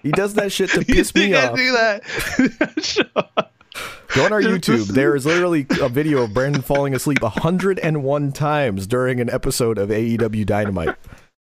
He 0.02 0.10
does 0.12 0.34
that 0.34 0.50
shit 0.52 0.70
to 0.70 0.84
piss 0.84 1.14
me 1.14 1.32
think 1.32 1.36
I 1.36 1.48
off. 1.48 1.56
do 1.56 1.72
that? 1.72 3.50
Go 4.14 4.24
on 4.24 4.32
our 4.32 4.40
YouTube. 4.42 4.86
There 4.88 5.14
is 5.14 5.24
literally 5.24 5.66
a 5.80 5.88
video 5.88 6.22
of 6.24 6.34
Brandon 6.34 6.62
falling 6.62 6.94
asleep 6.94 7.22
101 7.22 8.32
times 8.32 8.86
during 8.86 9.20
an 9.20 9.30
episode 9.30 9.78
of 9.78 9.88
AEW 9.90 10.44
Dynamite. 10.46 10.96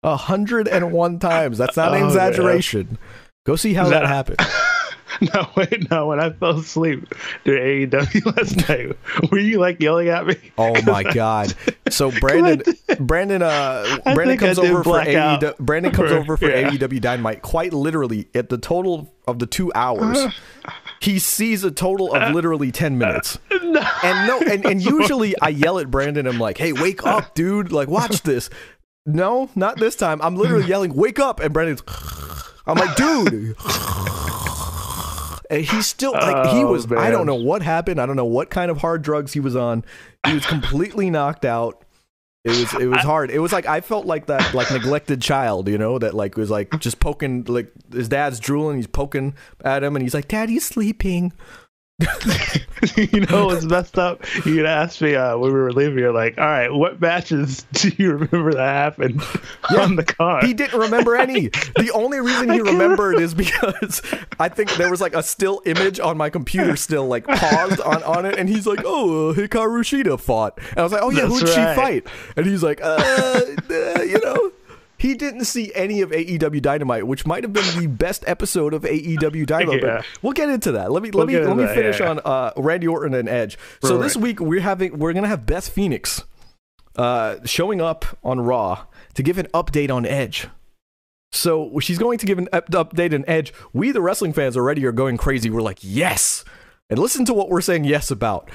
101 0.01 1.19
times. 1.21 1.59
That's 1.59 1.77
not 1.77 1.95
an 1.95 2.03
Oh, 2.03 2.07
exaggeration. 2.07 2.99
Go 3.47 3.55
see 3.57 3.75
how 3.75 3.89
that 3.91 4.03
Nah. 4.03 4.09
happened. 4.09 4.39
No, 5.35 5.49
wait, 5.57 5.91
no. 5.91 6.07
When 6.07 6.21
I 6.21 6.31
fell 6.31 6.59
asleep 6.59 7.13
during 7.45 7.91
AEW 7.91 8.37
last 8.37 8.69
night, 8.69 8.97
were 9.31 9.39
you 9.39 9.59
like 9.59 9.81
yelling 9.81 10.09
at 10.09 10.27
me? 10.27 10.37
Oh 10.57 10.81
my 10.83 11.03
god! 11.03 11.55
So 11.91 12.11
Brandon, 12.11 12.63
Brandon, 13.01 13.41
uh, 13.41 13.99
Brandon 14.15 14.37
comes 14.37 14.59
over 14.59 14.85
for. 14.85 15.01
AEW. 15.01 15.57
Brandon 15.59 15.91
comes 15.91 16.13
over 16.13 16.37
for 16.37 16.51
yeah. 16.51 16.69
AEW 16.71 17.01
Dynamite. 17.01 17.41
Quite 17.41 17.73
literally, 17.73 18.29
at 18.35 18.51
the 18.51 18.59
total 18.59 19.11
of 19.27 19.39
the 19.39 19.47
two 19.47 19.73
hours, 19.75 20.19
he 21.01 21.19
sees 21.19 21.65
a 21.65 21.71
total 21.71 22.15
of 22.15 22.35
literally 22.35 22.71
ten 22.71 22.99
minutes. 22.99 23.39
And 23.51 23.73
no, 23.73 24.39
and, 24.41 24.67
and 24.67 24.83
usually 24.83 25.35
I 25.41 25.49
yell 25.49 25.79
at 25.79 25.91
Brandon. 25.91 26.27
I'm 26.27 26.39
like, 26.39 26.59
"Hey, 26.59 26.75
wake 26.75 27.07
up, 27.07 27.35
dude! 27.35 27.73
Like, 27.73 27.89
watch 27.89 28.21
this." 28.23 28.51
No, 29.07 29.49
not 29.57 29.79
this 29.79 29.97
time. 29.97 30.21
I'm 30.21 30.37
literally 30.37 30.67
yelling, 30.67 30.93
"Wake 30.93 31.19
up!" 31.19 31.41
And 31.41 31.55
Brandon's. 31.55 31.83
I'm 32.67 32.77
like, 32.77 32.97
dude. 32.97 33.57
And 35.51 35.65
he's 35.65 35.87
still 35.87 36.13
like 36.13 36.47
he 36.53 36.63
Oh, 36.63 36.73
was. 36.73 36.91
I 36.93 37.11
don't 37.11 37.27
know 37.27 37.35
what 37.35 37.63
happened. 37.63 38.01
I 38.01 38.07
don't 38.07 38.17
know 38.17 38.25
what 38.25 38.51
kind 38.51 38.71
of 38.71 38.79
hard 38.79 39.03
drugs 39.03 39.33
he 39.33 39.41
was 39.41 39.57
on. 39.57 39.85
He 40.27 40.35
was 40.35 40.45
completely 40.45 41.09
knocked 41.11 41.45
out. 41.45 41.85
It 42.45 42.51
was 42.51 42.75
it 42.83 42.87
was 42.87 43.01
hard. 43.01 43.31
It 43.31 43.41
was 43.41 43.53
like 43.53 43.67
I 43.67 43.81
felt 43.81 44.07
like 44.07 44.27
that 44.27 44.55
like 44.55 44.71
neglected 44.71 45.21
child, 45.21 45.69
you 45.69 45.77
know, 45.79 45.99
that 45.99 46.15
like 46.15 46.37
was 46.37 46.51
like 46.51 46.79
just 46.81 47.01
poking 47.01 47.45
like 47.45 47.73
his 47.93 48.09
dad's 48.09 48.41
drooling, 48.41 48.77
he's 48.77 48.87
poking 48.87 49.35
at 49.65 49.83
him 49.83 49.97
and 49.97 50.03
he's 50.03 50.15
like, 50.15 50.29
Daddy's 50.29 50.65
sleeping. 50.65 51.33
you 52.97 53.21
know 53.23 53.47
what's 53.47 53.65
messed 53.65 53.99
up? 53.99 54.25
You'd 54.47 54.67
ask 54.67 55.01
me 55.01 55.17
uh, 55.17 55.37
when 55.37 55.53
we 55.53 55.59
were 55.59 55.73
leaving. 55.73 55.99
You're 55.99 56.13
like, 56.13 56.39
"All 56.39 56.47
right, 56.47 56.73
what 56.73 57.01
matches 57.01 57.67
do 57.73 57.91
you 57.97 58.13
remember 58.13 58.55
that 58.55 58.73
happened 58.73 59.21
on 59.77 59.97
the 59.97 60.05
car?" 60.05 60.47
He 60.47 60.55
didn't 60.55 60.79
remember 60.79 61.17
any. 61.17 61.49
The 61.49 61.91
only 61.95 62.21
reason 62.21 62.51
he 62.51 62.61
remembered 62.61 63.19
is 63.21 63.35
because 63.35 64.01
I 64.39 64.49
think 64.49 64.71
there 64.77 64.91
was 64.91 65.01
like 65.01 65.15
a 65.15 65.25
still 65.25 65.61
image 65.67 65.99
on 65.99 66.17
my 66.17 66.31
computer 66.31 66.77
still 66.77 67.09
like 67.09 67.27
paused 67.27 67.81
on, 67.81 68.05
on 68.05 68.25
it 68.27 68.39
and 68.39 68.49
he's 68.49 68.67
like, 68.67 68.81
Oh, 68.85 69.31
uh, 69.31 69.35
Hikaru 69.35 69.83
Shida 69.83 70.21
fought. 70.21 70.57
And 70.71 70.79
I 70.79 70.83
was 70.85 70.93
like, 70.93 71.03
Oh 71.03 71.11
yeah, 71.11 71.23
That's 71.27 71.41
who'd 71.41 71.49
right. 71.49 71.75
she 71.75 71.81
fight? 71.81 72.07
And 72.37 72.47
he's 72.47 72.63
like, 72.63 72.81
uh, 72.81 72.97
uh, 73.71 74.03
you 74.03 74.21
know. 74.21 74.48
He 74.99 75.15
didn't 75.15 75.45
see 75.45 75.73
any 75.75 76.01
of 76.01 76.11
AEW 76.11 76.61
Dynamite, 76.61 77.07
which 77.07 77.25
might 77.25 77.45
have 77.45 77.53
been 77.53 77.81
the 77.81 77.87
best 77.87 78.25
episode 78.27 78.75
of 78.75 78.83
AEW 78.83 79.47
Dynamite. 79.47 79.83
Yeah. 79.83 80.03
We'll 80.23 80.33
get 80.33 80.49
into 80.49 80.73
that. 80.73 80.91
Let 80.91 81.03
me 81.03 81.11
We'll 81.11 81.25
let 81.25 81.33
me 81.33 81.39
let 81.41 81.57
me 81.57 81.65
that, 81.65 81.75
finish 81.75 82.01
yeah, 82.01 82.11
on 82.11 82.21
uh, 82.25 82.53
Randy 82.57 82.89
Orton 82.89 83.15
and 83.15 83.29
Edge. 83.29 83.57
So 83.83 83.97
Right, 83.97 84.03
this 84.03 84.17
week 84.17 84.41
we're 84.41 84.61
having 84.61 84.99
we're 84.99 85.13
gonna 85.13 85.29
have 85.29 85.47
Beth 85.47 85.69
Phoenix 85.69 86.25
uh, 86.97 87.37
showing 87.45 87.81
up 87.81 88.05
on 88.25 88.41
Raw 88.41 88.87
to 89.15 89.23
give 89.23 89.39
an 89.39 89.47
update 89.55 89.91
on 89.91 90.05
Edge. 90.05 90.49
So 91.31 91.79
she's 91.81 91.99
going 91.99 92.19
to 92.19 92.27
give 92.27 92.39
an 92.39 92.49
up- 92.53 92.71
update 92.71 93.15
on 93.15 93.25
Edge. 93.29 93.53
We, 93.73 93.93
the 93.93 94.01
wrestling 94.01 94.33
fans, 94.33 94.57
already 94.57 94.85
are 94.85 94.93
going 94.93 95.17
crazy. 95.17 95.51
We're 95.51 95.61
like, 95.61 95.79
yes. 95.83 96.45
And 96.91 96.99
listen 96.99 97.25
to 97.27 97.35
what 97.35 97.51
we're 97.51 97.61
saying 97.61 97.85
yes 97.85 98.11
about. 98.11 98.51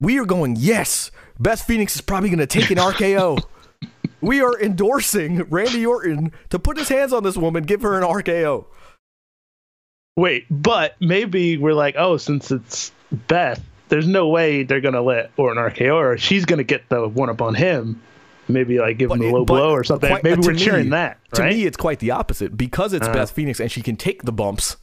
We 0.00 0.18
are 0.18 0.24
going, 0.24 0.56
yes. 0.56 1.10
Beth 1.38 1.62
Phoenix 1.62 1.96
is 1.96 2.00
probably 2.00 2.28
going 2.28 2.38
to 2.38 2.46
take 2.46 2.70
an 2.70 2.78
RKO. 2.78 3.42
we 4.22 4.40
are 4.40 4.58
endorsing 4.60 5.42
Randy 5.50 5.84
Orton 5.84 6.32
to 6.50 6.58
put 6.58 6.78
his 6.78 6.88
hands 6.88 7.12
on 7.12 7.22
this 7.24 7.36
woman, 7.36 7.64
give 7.64 7.82
her 7.82 7.96
an 7.98 8.02
RKO. 8.04 8.66
Wait, 10.16 10.44
but 10.50 10.94
maybe 11.00 11.56
we're 11.56 11.74
like, 11.74 11.94
oh, 11.98 12.16
since 12.16 12.50
it's 12.50 12.92
Beth, 13.10 13.62
there's 13.88 14.06
no 14.06 14.28
way 14.28 14.62
they're 14.62 14.80
gonna 14.80 15.02
let 15.02 15.30
Orton 15.36 15.62
RKO 15.62 15.94
or 15.96 16.16
she's 16.18 16.44
gonna 16.44 16.64
get 16.64 16.88
the 16.88 17.08
one 17.08 17.30
up 17.30 17.40
on 17.42 17.54
him. 17.54 18.00
Maybe 18.48 18.78
like 18.78 18.98
give 18.98 19.10
him 19.10 19.22
a 19.22 19.30
low 19.32 19.44
blow 19.44 19.70
or 19.70 19.84
something. 19.84 20.10
quite- 20.10 20.24
maybe 20.24 20.40
we're 20.42 20.54
cheering 20.54 20.84
me- 20.86 20.90
that. 20.90 21.18
To 21.34 21.44
me, 21.44 21.64
it's 21.64 21.76
quite 21.76 22.00
the 22.00 22.10
opposite. 22.10 22.56
Because 22.56 22.92
it's 22.92 23.06
Uh. 23.06 23.12
Beth 23.12 23.30
Phoenix 23.30 23.60
and 23.60 23.70
she 23.70 23.80
can 23.82 23.96
take 23.96 24.22
the 24.24 24.32
bumps, 24.32 24.76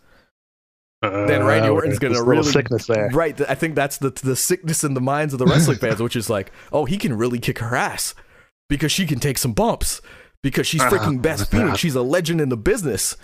Uh, 1.04 1.26
then 1.28 1.44
Randy 1.44 1.70
Orton's 1.70 2.00
going 2.00 2.14
to 2.14 2.24
really 2.24 2.44
sickness 2.44 2.88
there. 2.88 3.10
Right. 3.14 3.40
I 3.48 3.56
think 3.56 3.76
that's 3.76 3.98
the 3.98 4.10
the 4.10 4.36
sickness 4.36 4.84
in 4.84 4.94
the 4.96 5.02
minds 5.02 5.34
of 5.34 5.40
the 5.40 5.46
wrestling 5.46 5.78
fans, 5.82 6.02
which 6.02 6.16
is 6.16 6.30
like, 6.30 6.52
oh, 6.72 6.86
he 6.86 6.98
can 6.98 7.16
really 7.18 7.40
kick 7.40 7.60
her 7.60 7.76
ass 7.76 8.16
because 8.70 8.92
she 8.92 9.06
can 9.06 9.20
take 9.20 9.38
some 9.38 9.54
bumps 9.54 10.02
because 10.44 10.66
she's 10.68 10.82
Uh-huh. 10.82 10.98
freaking 10.98 11.22
Beth 11.22 11.50
Phoenix. 11.50 11.80
She's 11.80 11.96
a 11.96 12.02
legend 12.02 12.40
in 12.42 12.50
the 12.50 12.58
business. 12.58 13.18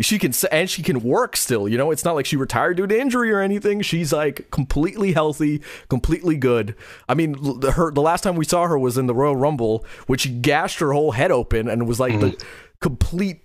She 0.00 0.18
can 0.20 0.32
and 0.52 0.70
she 0.70 0.82
can 0.84 1.00
work 1.02 1.36
still. 1.36 1.68
You 1.68 1.76
know, 1.76 1.90
it's 1.90 2.04
not 2.04 2.14
like 2.14 2.24
she 2.24 2.36
retired 2.36 2.76
due 2.76 2.86
to 2.86 3.00
injury 3.00 3.32
or 3.32 3.40
anything. 3.40 3.80
She's 3.82 4.12
like 4.12 4.48
completely 4.52 5.12
healthy, 5.12 5.60
completely 5.88 6.36
good. 6.36 6.76
I 7.08 7.14
mean, 7.14 7.32
the- 7.60 7.72
her 7.72 7.90
the 7.90 8.00
last 8.00 8.20
time 8.22 8.36
we 8.36 8.44
saw 8.44 8.68
her 8.68 8.78
was 8.78 8.96
in 8.96 9.06
the 9.06 9.14
Royal 9.14 9.34
Rumble, 9.34 9.84
which 10.06 10.20
she 10.20 10.30
gashed 10.30 10.78
her 10.78 10.92
whole 10.92 11.12
head 11.12 11.32
open 11.32 11.68
and 11.68 11.88
was 11.88 11.98
like 11.98 12.12
Mm. 12.12 12.20
the 12.20 12.44
complete 12.80 13.40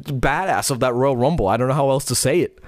badass 0.00 0.70
of 0.70 0.78
that 0.80 0.94
Royal 0.94 1.16
Rumble. 1.16 1.48
I 1.48 1.56
don't 1.56 1.66
know 1.68 1.74
how 1.74 1.90
else 1.90 2.04
to 2.06 2.14
say 2.14 2.40
it. 2.40 2.60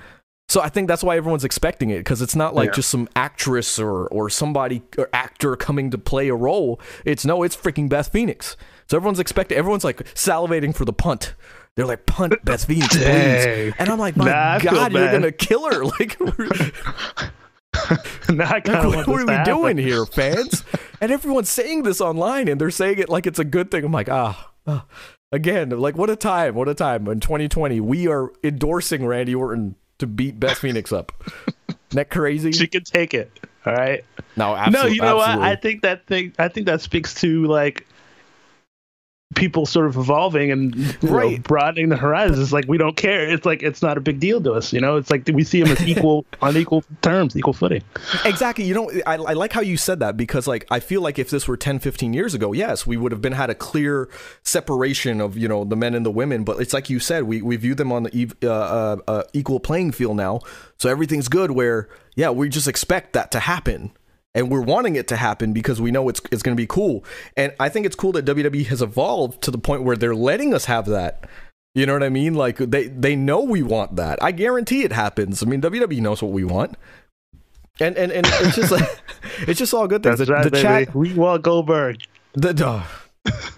So 0.52 0.60
I 0.60 0.68
think 0.68 0.86
that's 0.86 1.02
why 1.02 1.16
everyone's 1.16 1.44
expecting 1.44 1.88
it 1.88 2.00
because 2.00 2.20
it's 2.20 2.36
not 2.36 2.54
like 2.54 2.66
Yeah. 2.66 2.72
just 2.74 2.90
some 2.90 3.08
actress 3.16 3.78
or 3.78 4.06
or 4.08 4.28
somebody 4.28 4.82
or 4.98 5.08
actor 5.14 5.56
coming 5.56 5.90
to 5.92 5.96
play 5.96 6.28
a 6.28 6.34
role. 6.34 6.78
It's 7.06 7.24
no, 7.24 7.42
it's 7.42 7.56
freaking 7.56 7.88
Beth 7.88 8.12
Phoenix. 8.12 8.54
So 8.90 8.98
everyone's 8.98 9.18
expecting. 9.18 9.56
Everyone's 9.56 9.82
like 9.82 10.04
salivating 10.12 10.76
for 10.76 10.84
the 10.84 10.92
punt. 10.92 11.32
They're 11.74 11.86
like 11.86 12.04
punt 12.04 12.34
Beth 12.44 12.66
Phoenix, 12.66 12.94
please. 12.94 13.72
And 13.78 13.88
I'm 13.88 13.98
like, 13.98 14.14
my 14.14 14.26
Nah, 14.26 14.58
God, 14.58 14.92
you're 14.92 15.10
gonna 15.10 15.32
kill 15.32 15.72
her. 15.72 15.84
Like, 15.98 16.16
we're- 16.20 16.70
now 18.28 18.50
I 18.52 18.60
kind 18.60 18.86
of 18.86 18.94
what, 18.94 19.06
what 19.08 19.20
are 19.22 19.38
we 19.38 19.44
doing 19.44 19.78
here, 19.78 20.04
fans? 20.04 20.64
And 21.00 21.10
everyone's 21.10 21.48
saying 21.48 21.84
this 21.84 22.02
online, 22.02 22.46
and 22.48 22.60
they're 22.60 22.70
saying 22.70 22.98
it 22.98 23.08
like 23.08 23.26
it's 23.26 23.38
a 23.38 23.44
good 23.46 23.70
thing. 23.70 23.84
I'm 23.86 23.92
like, 23.92 24.10
ah, 24.10 24.52
ah. 24.66 24.84
again, 25.32 25.70
like 25.70 25.96
what 25.96 26.10
a 26.10 26.16
time, 26.16 26.54
what 26.54 26.68
a 26.68 26.74
time 26.74 27.08
in 27.08 27.20
2020. 27.20 27.80
We 27.80 28.06
are 28.06 28.30
endorsing 28.44 29.06
Randy 29.06 29.34
Orton 29.34 29.76
to 30.02 30.06
beat 30.08 30.38
Beth 30.38 30.58
Phoenix 30.58 30.92
up. 30.92 31.12
Isn't 31.46 31.78
that 31.92 32.10
crazy? 32.10 32.52
She 32.52 32.66
can 32.66 32.82
take 32.82 33.14
it. 33.14 33.30
All 33.64 33.72
right. 33.72 34.04
no, 34.36 34.54
absolutely. 34.54 34.90
no, 34.90 34.94
you 34.94 35.00
know 35.00 35.20
absolutely. 35.20 35.40
what? 35.40 35.48
I 35.48 35.56
think 35.56 35.82
that 35.82 36.06
thing. 36.06 36.34
I 36.38 36.48
think 36.48 36.66
that 36.66 36.80
speaks 36.80 37.14
to 37.20 37.46
like 37.46 37.86
people 39.34 39.66
sort 39.66 39.86
of 39.86 39.96
evolving 39.96 40.50
and 40.50 40.74
you 40.74 40.94
know, 41.02 41.38
broadening 41.38 41.88
the 41.88 41.96
horizons. 41.96 42.38
It's 42.38 42.52
like 42.52 42.66
we 42.68 42.78
don't 42.78 42.96
care. 42.96 43.28
It's 43.28 43.46
like 43.46 43.62
it's 43.62 43.82
not 43.82 43.96
a 43.96 44.00
big 44.00 44.20
deal 44.20 44.40
to 44.42 44.52
us. 44.52 44.72
You 44.72 44.80
know, 44.80 44.96
it's 44.96 45.10
like 45.10 45.28
we 45.32 45.44
see 45.44 45.62
them 45.62 45.72
as 45.72 45.86
equal 45.86 46.24
on 46.42 46.56
equal 46.56 46.84
terms, 47.02 47.36
equal 47.36 47.52
footing. 47.52 47.82
Exactly. 48.24 48.64
You 48.64 48.74
know, 48.74 48.90
I, 49.06 49.14
I 49.14 49.32
like 49.32 49.52
how 49.52 49.60
you 49.60 49.76
said 49.76 50.00
that 50.00 50.16
because, 50.16 50.46
like, 50.46 50.66
I 50.70 50.80
feel 50.80 51.00
like 51.00 51.18
if 51.18 51.30
this 51.30 51.48
were 51.48 51.56
10, 51.56 51.78
15 51.78 52.12
years 52.14 52.34
ago, 52.34 52.52
yes, 52.52 52.86
we 52.86 52.96
would 52.96 53.12
have 53.12 53.20
been 53.20 53.32
had 53.32 53.50
a 53.50 53.54
clear 53.54 54.08
separation 54.42 55.20
of, 55.20 55.36
you 55.36 55.48
know, 55.48 55.64
the 55.64 55.76
men 55.76 55.94
and 55.94 56.04
the 56.04 56.10
women. 56.10 56.44
But 56.44 56.60
it's 56.60 56.72
like 56.72 56.90
you 56.90 56.98
said, 56.98 57.24
we, 57.24 57.42
we 57.42 57.56
view 57.56 57.74
them 57.74 57.92
on 57.92 58.04
the 58.04 58.22
ev- 58.22 58.36
uh, 58.42 58.48
uh, 58.50 58.96
uh, 59.08 59.22
equal 59.32 59.60
playing 59.60 59.92
field 59.92 60.16
now. 60.16 60.40
So 60.78 60.88
everything's 60.88 61.28
good 61.28 61.52
where, 61.52 61.88
yeah, 62.14 62.30
we 62.30 62.48
just 62.48 62.68
expect 62.68 63.12
that 63.12 63.30
to 63.32 63.40
happen. 63.40 63.92
And 64.34 64.50
we're 64.50 64.62
wanting 64.62 64.96
it 64.96 65.08
to 65.08 65.16
happen 65.16 65.52
because 65.52 65.80
we 65.80 65.90
know 65.90 66.08
it's, 66.08 66.20
it's 66.30 66.42
going 66.42 66.56
to 66.56 66.60
be 66.60 66.66
cool. 66.66 67.04
And 67.36 67.52
I 67.60 67.68
think 67.68 67.84
it's 67.84 67.94
cool 67.94 68.12
that 68.12 68.24
WWE 68.24 68.66
has 68.66 68.80
evolved 68.80 69.42
to 69.42 69.50
the 69.50 69.58
point 69.58 69.82
where 69.82 69.94
they're 69.96 70.14
letting 70.14 70.54
us 70.54 70.64
have 70.64 70.86
that. 70.86 71.28
You 71.74 71.86
know 71.86 71.94
what 71.94 72.02
I 72.02 72.10
mean? 72.10 72.34
Like 72.34 72.58
they 72.58 72.88
they 72.88 73.16
know 73.16 73.40
we 73.40 73.62
want 73.62 73.96
that. 73.96 74.22
I 74.22 74.30
guarantee 74.32 74.82
it 74.84 74.92
happens. 74.92 75.42
I 75.42 75.46
mean, 75.46 75.62
WWE 75.62 76.00
knows 76.00 76.22
what 76.22 76.32
we 76.32 76.44
want. 76.44 76.76
And 77.80 77.96
and, 77.96 78.12
and 78.12 78.26
it's 78.26 78.56
just 78.56 78.70
like 78.70 78.88
it's 79.48 79.58
just 79.58 79.72
all 79.72 79.86
good 79.88 80.02
things. 80.02 80.18
That's 80.18 80.28
the, 80.28 80.34
right, 80.34 80.44
the 80.44 80.50
baby. 80.50 80.62
chat 80.62 80.94
We 80.94 81.14
want 81.14 81.42
Goldberg. 81.42 82.02
the 82.34 82.66
uh, 82.66 82.84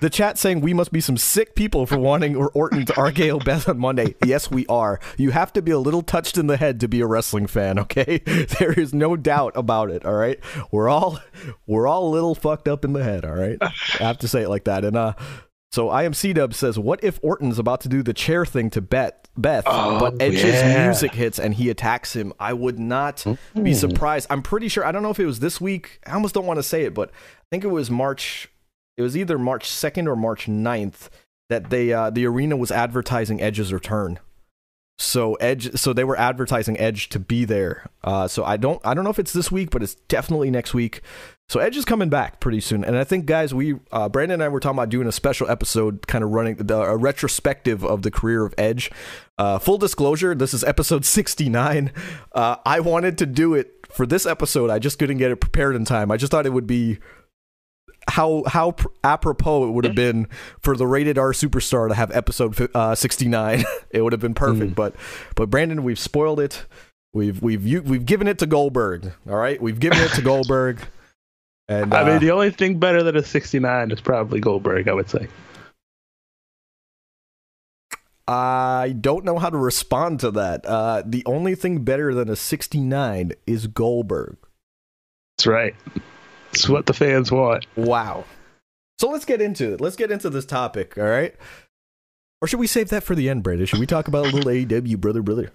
the 0.00 0.10
chat 0.10 0.38
saying 0.38 0.60
we 0.60 0.74
must 0.74 0.92
be 0.92 1.00
some 1.00 1.16
sick 1.16 1.54
people 1.54 1.86
for 1.86 1.98
wanting 1.98 2.36
or 2.36 2.50
Orton 2.50 2.84
to 2.86 2.92
RKO 2.92 3.44
Beth 3.44 3.68
on 3.68 3.78
Monday. 3.78 4.14
Yes, 4.24 4.50
we 4.50 4.66
are. 4.66 5.00
You 5.16 5.30
have 5.30 5.52
to 5.54 5.62
be 5.62 5.70
a 5.70 5.78
little 5.78 6.02
touched 6.02 6.36
in 6.36 6.46
the 6.46 6.56
head 6.56 6.80
to 6.80 6.88
be 6.88 7.00
a 7.00 7.06
wrestling 7.06 7.46
fan, 7.46 7.78
okay? 7.78 8.22
There 8.58 8.72
is 8.72 8.92
no 8.92 9.16
doubt 9.16 9.52
about 9.56 9.90
it, 9.90 10.04
all 10.04 10.14
right? 10.14 10.38
We're 10.70 10.88
all 10.88 11.20
we're 11.66 11.86
all 11.86 12.08
a 12.08 12.12
little 12.12 12.34
fucked 12.34 12.68
up 12.68 12.84
in 12.84 12.92
the 12.92 13.02
head, 13.02 13.24
all 13.24 13.34
right? 13.34 13.56
I 13.60 13.72
have 13.98 14.18
to 14.18 14.28
say 14.28 14.42
it 14.42 14.48
like 14.48 14.64
that. 14.64 14.84
And 14.84 14.96
uh 14.96 15.14
so 15.72 15.88
IMC 15.88 16.34
Dub 16.34 16.54
says, 16.54 16.78
"What 16.78 17.02
if 17.02 17.18
Orton's 17.20 17.58
about 17.58 17.80
to 17.80 17.88
do 17.88 18.04
the 18.04 18.14
chair 18.14 18.46
thing 18.46 18.70
to 18.70 18.80
Beth, 18.80 19.14
Beth, 19.36 19.64
but 19.64 20.22
Edge's 20.22 20.44
yeah. 20.44 20.86
music 20.86 21.12
hits 21.12 21.40
and 21.40 21.52
he 21.52 21.68
attacks 21.68 22.14
him? 22.14 22.32
I 22.38 22.52
would 22.52 22.78
not 22.78 23.24
be 23.60 23.74
surprised. 23.74 24.28
I'm 24.30 24.40
pretty 24.40 24.68
sure. 24.68 24.86
I 24.86 24.92
don't 24.92 25.02
know 25.02 25.10
if 25.10 25.18
it 25.18 25.26
was 25.26 25.40
this 25.40 25.60
week. 25.60 25.98
I 26.06 26.12
almost 26.12 26.32
don't 26.32 26.46
want 26.46 26.58
to 26.58 26.62
say 26.62 26.84
it, 26.84 26.94
but 26.94 27.10
I 27.10 27.44
think 27.50 27.64
it 27.64 27.68
was 27.68 27.90
March. 27.90 28.48
It 28.96 29.02
was 29.02 29.16
either 29.16 29.38
March 29.38 29.68
2nd 29.68 30.06
or 30.06 30.16
March 30.16 30.46
9th 30.46 31.08
that 31.48 31.70
they 31.70 31.92
uh, 31.92 32.10
the 32.10 32.26
arena 32.26 32.56
was 32.56 32.70
advertising 32.70 33.40
Edge's 33.40 33.72
return. 33.72 34.18
So 34.96 35.34
Edge, 35.34 35.74
so 35.74 35.92
they 35.92 36.04
were 36.04 36.16
advertising 36.16 36.78
Edge 36.78 37.08
to 37.08 37.18
be 37.18 37.44
there. 37.44 37.90
Uh, 38.04 38.28
so 38.28 38.44
I 38.44 38.56
don't, 38.56 38.80
I 38.84 38.94
don't 38.94 39.02
know 39.02 39.10
if 39.10 39.18
it's 39.18 39.32
this 39.32 39.50
week, 39.50 39.70
but 39.70 39.82
it's 39.82 39.96
definitely 39.96 40.50
next 40.50 40.72
week. 40.72 41.02
So 41.48 41.58
Edge 41.58 41.76
is 41.76 41.84
coming 41.84 42.08
back 42.08 42.40
pretty 42.40 42.60
soon, 42.60 42.84
and 42.84 42.96
I 42.96 43.04
think 43.04 43.26
guys, 43.26 43.52
we 43.52 43.74
uh, 43.92 44.08
Brandon 44.08 44.34
and 44.34 44.42
I 44.42 44.48
were 44.48 44.60
talking 44.60 44.78
about 44.78 44.88
doing 44.88 45.06
a 45.06 45.12
special 45.12 45.50
episode, 45.50 46.06
kind 46.06 46.24
of 46.24 46.30
running 46.30 46.56
the, 46.56 46.80
a 46.80 46.96
retrospective 46.96 47.84
of 47.84 48.00
the 48.00 48.10
career 48.10 48.46
of 48.46 48.54
Edge. 48.56 48.90
Uh, 49.36 49.58
full 49.58 49.76
disclosure, 49.76 50.34
this 50.34 50.54
is 50.54 50.64
episode 50.64 51.04
sixty 51.04 51.50
nine. 51.50 51.92
Uh, 52.32 52.56
I 52.64 52.80
wanted 52.80 53.18
to 53.18 53.26
do 53.26 53.52
it 53.52 53.86
for 53.90 54.06
this 54.06 54.24
episode. 54.24 54.70
I 54.70 54.78
just 54.78 54.98
couldn't 54.98 55.18
get 55.18 55.32
it 55.32 55.36
prepared 55.36 55.76
in 55.76 55.84
time. 55.84 56.10
I 56.10 56.16
just 56.16 56.30
thought 56.30 56.46
it 56.46 56.52
would 56.54 56.66
be 56.66 56.98
how 58.08 58.42
how 58.46 58.74
apropos 59.02 59.68
it 59.68 59.70
would 59.72 59.84
have 59.84 59.94
been 59.94 60.28
for 60.60 60.76
the 60.76 60.86
rated 60.86 61.18
R 61.18 61.32
superstar 61.32 61.88
to 61.88 61.94
have 61.94 62.10
episode 62.10 62.70
uh, 62.74 62.94
69 62.94 63.64
it 63.90 64.02
would 64.02 64.12
have 64.12 64.20
been 64.20 64.34
perfect 64.34 64.74
but 64.74 64.94
but 65.34 65.48
Brandon 65.48 65.82
we've 65.82 65.98
spoiled 65.98 66.40
it 66.40 66.66
We've 67.14 67.40
we've 67.40 67.64
we've 67.64 68.04
given 68.04 68.26
it 68.26 68.40
to 68.40 68.46
Goldberg. 68.46 69.12
All 69.28 69.36
right, 69.36 69.62
we've 69.62 69.78
given 69.78 69.98
it 70.00 70.10
to 70.12 70.22
Goldberg. 70.22 70.80
And 71.68 71.94
I 71.94 72.02
uh, 72.02 72.06
mean, 72.06 72.18
the 72.18 72.32
only 72.32 72.50
thing 72.50 72.78
better 72.78 73.02
than 73.02 73.16
a 73.16 73.22
69 73.22 73.90
is 73.92 74.00
probably 74.00 74.40
Goldberg, 74.40 74.86
I 74.88 74.92
would 74.92 75.08
say. 75.08 75.28
I 78.26 78.94
don't 79.00 79.24
know 79.24 79.38
how 79.38 79.48
to 79.48 79.56
respond 79.56 80.20
to 80.20 80.30
that. 80.32 80.66
Uh, 80.66 81.02
the 81.06 81.22
only 81.24 81.54
thing 81.54 81.84
better 81.84 82.12
than 82.12 82.28
a 82.28 82.36
69 82.36 83.32
is 83.46 83.66
Goldberg. 83.66 84.36
That's 85.38 85.46
right. 85.46 85.74
It's 86.54 86.68
what 86.68 86.86
the 86.86 86.92
fans 86.92 87.32
want. 87.32 87.66
Wow. 87.76 88.24
So 88.98 89.08
let's 89.10 89.24
get 89.24 89.40
into 89.40 89.72
it. 89.72 89.80
Let's 89.80 89.96
get 89.96 90.10
into 90.10 90.30
this 90.30 90.46
topic, 90.46 90.96
all 90.96 91.04
right? 91.04 91.34
Or 92.40 92.48
should 92.48 92.60
we 92.60 92.66
save 92.66 92.90
that 92.90 93.02
for 93.02 93.14
the 93.14 93.28
end, 93.28 93.42
Brandon? 93.42 93.66
Should 93.66 93.80
we 93.80 93.86
talk 93.86 94.08
about 94.08 94.26
a 94.26 94.30
little 94.30 94.50
AEW, 94.50 94.98
brother, 94.98 95.22
brother? 95.22 95.50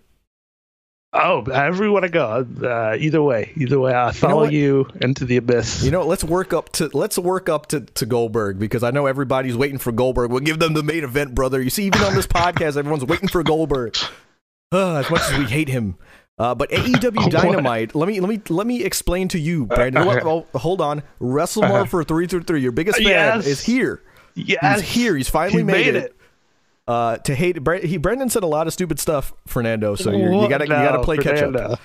Oh, 1.11 1.43
however 1.45 1.85
you 1.85 1.91
want 1.91 2.03
to 2.03 2.09
go. 2.09 2.45
Uh, 2.61 2.95
either 2.99 3.21
way, 3.23 3.51
either 3.55 3.79
way, 3.79 3.93
I'll 3.93 4.11
follow 4.11 4.43
what? 4.43 4.53
you, 4.53 4.87
into 5.01 5.25
the 5.25 5.37
abyss. 5.37 5.83
You 5.83 5.89
know, 5.89 6.03
let's 6.03 6.23
work 6.23 6.53
up 6.53 6.71
to 6.73 6.89
let's 6.93 7.17
work 7.17 7.49
up 7.49 7.67
to, 7.67 7.81
to 7.81 8.05
Goldberg 8.05 8.59
because 8.59 8.83
I 8.83 8.91
know 8.91 9.07
everybody's 9.07 9.57
waiting 9.57 9.79
for 9.79 9.91
Goldberg. 9.91 10.29
We'll 10.29 10.41
give 10.41 10.59
them 10.59 10.73
the 10.73 10.83
main 10.83 11.03
event, 11.03 11.33
brother. 11.33 11.61
You 11.61 11.71
see, 11.71 11.85
even 11.85 12.01
on 12.01 12.13
this 12.13 12.27
podcast, 12.27 12.77
everyone's 12.77 13.05
waiting 13.05 13.27
for 13.27 13.41
Goldberg. 13.41 13.97
Uh, 14.71 14.97
as 14.99 15.09
much 15.09 15.21
as 15.21 15.39
we 15.39 15.45
hate 15.45 15.69
him. 15.69 15.97
Uh, 16.39 16.55
but 16.55 16.69
AEW 16.71 17.29
Dynamite. 17.31 17.93
Let 17.93 18.07
me 18.07 18.19
let 18.21 18.29
me 18.29 18.41
let 18.49 18.65
me 18.65 18.83
explain 18.83 19.27
to 19.27 19.39
you, 19.39 19.65
Brandon. 19.65 20.01
Uh, 20.07 20.21
Well, 20.23 20.47
oh, 20.53 20.57
hold 20.57 20.79
on, 20.81 21.03
WrestleMore 21.19 21.87
for 21.87 22.03
three 22.05 22.27
through 22.27 22.43
three. 22.43 22.61
Your 22.61 22.71
biggest 22.71 22.97
fan 22.97 23.07
Yes. 23.07 23.45
is 23.45 23.61
here. 23.61 24.01
yes, 24.35 24.79
He's 24.81 24.89
here. 24.89 25.15
He's 25.17 25.29
finally 25.29 25.57
He 25.59 25.63
made, 25.63 25.85
made 25.87 25.95
it. 25.95 26.03
it. 26.05 26.15
Uh, 26.87 27.17
to 27.17 27.35
hate, 27.35 27.57
he 27.83 27.97
Brendan 27.97 28.29
said 28.29 28.41
a 28.41 28.47
lot 28.47 28.65
of 28.65 28.73
stupid 28.73 28.99
stuff, 28.99 29.31
Fernando. 29.45 29.93
So 29.95 30.11
you 30.11 30.47
gotta 30.49 30.63
you 30.65 30.69
gotta 30.69 30.97
No, 30.97 31.03
play 31.03 31.17
catch 31.17 31.43
up. 31.43 31.79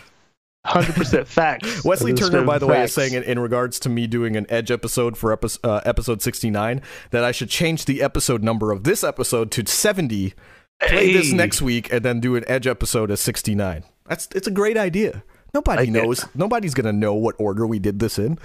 100% 0.66 1.26
facts. 1.26 1.84
Wesley 1.84 2.14
Turner, 2.14 2.42
by 2.42 2.56
the 2.58 2.66
way, 2.66 2.84
is 2.84 2.94
saying 2.94 3.12
in, 3.12 3.22
in 3.24 3.38
regards 3.38 3.78
to 3.80 3.90
me 3.90 4.06
doing 4.06 4.34
an 4.34 4.46
Edge 4.48 4.70
episode 4.70 5.18
for 5.18 5.30
episode, 5.30 5.60
uh, 5.62 5.82
episode 5.84 6.22
69 6.22 6.80
that 7.10 7.22
I 7.22 7.32
should 7.32 7.50
change 7.50 7.84
the 7.84 8.00
episode 8.02 8.42
number 8.42 8.72
of 8.72 8.84
this 8.84 9.04
episode 9.04 9.50
to 9.50 9.66
70, 9.66 10.32
play 10.80 11.12
this 11.12 11.32
next 11.32 11.60
week, 11.60 11.92
and 11.92 12.02
then 12.02 12.18
do 12.18 12.34
an 12.34 12.44
Edge 12.48 12.66
episode 12.66 13.10
at 13.10 13.18
69. 13.18 13.84
That's 14.06 14.28
it's 14.34 14.46
a 14.46 14.50
great 14.50 14.76
idea. 14.76 15.22
Nobody 15.52 15.84
it. 15.84 15.90
knows. 15.90 16.24
Nobody's 16.34 16.74
gonna 16.74 16.92
know 16.92 17.14
what 17.14 17.36
order 17.38 17.66
we 17.66 17.78
did 17.78 17.98
this 17.98 18.18
in. 18.18 18.38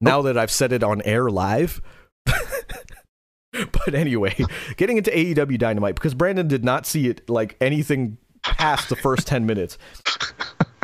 Now 0.00 0.22
that 0.22 0.36
I've 0.36 0.50
said 0.50 0.72
it 0.72 0.82
on 0.82 1.02
air 1.02 1.30
live. 1.30 1.80
but 2.26 3.94
anyway, 3.94 4.34
getting 4.76 4.96
into 4.96 5.10
AEW 5.10 5.58
Dynamite 5.58 5.94
because 5.94 6.14
Brandon 6.14 6.48
did 6.48 6.64
not 6.64 6.86
see 6.86 7.08
it 7.08 7.28
like 7.28 7.56
anything 7.60 8.18
past 8.42 8.88
the 8.88 8.96
first 8.96 9.26
10 9.26 9.46
minutes. 9.46 9.78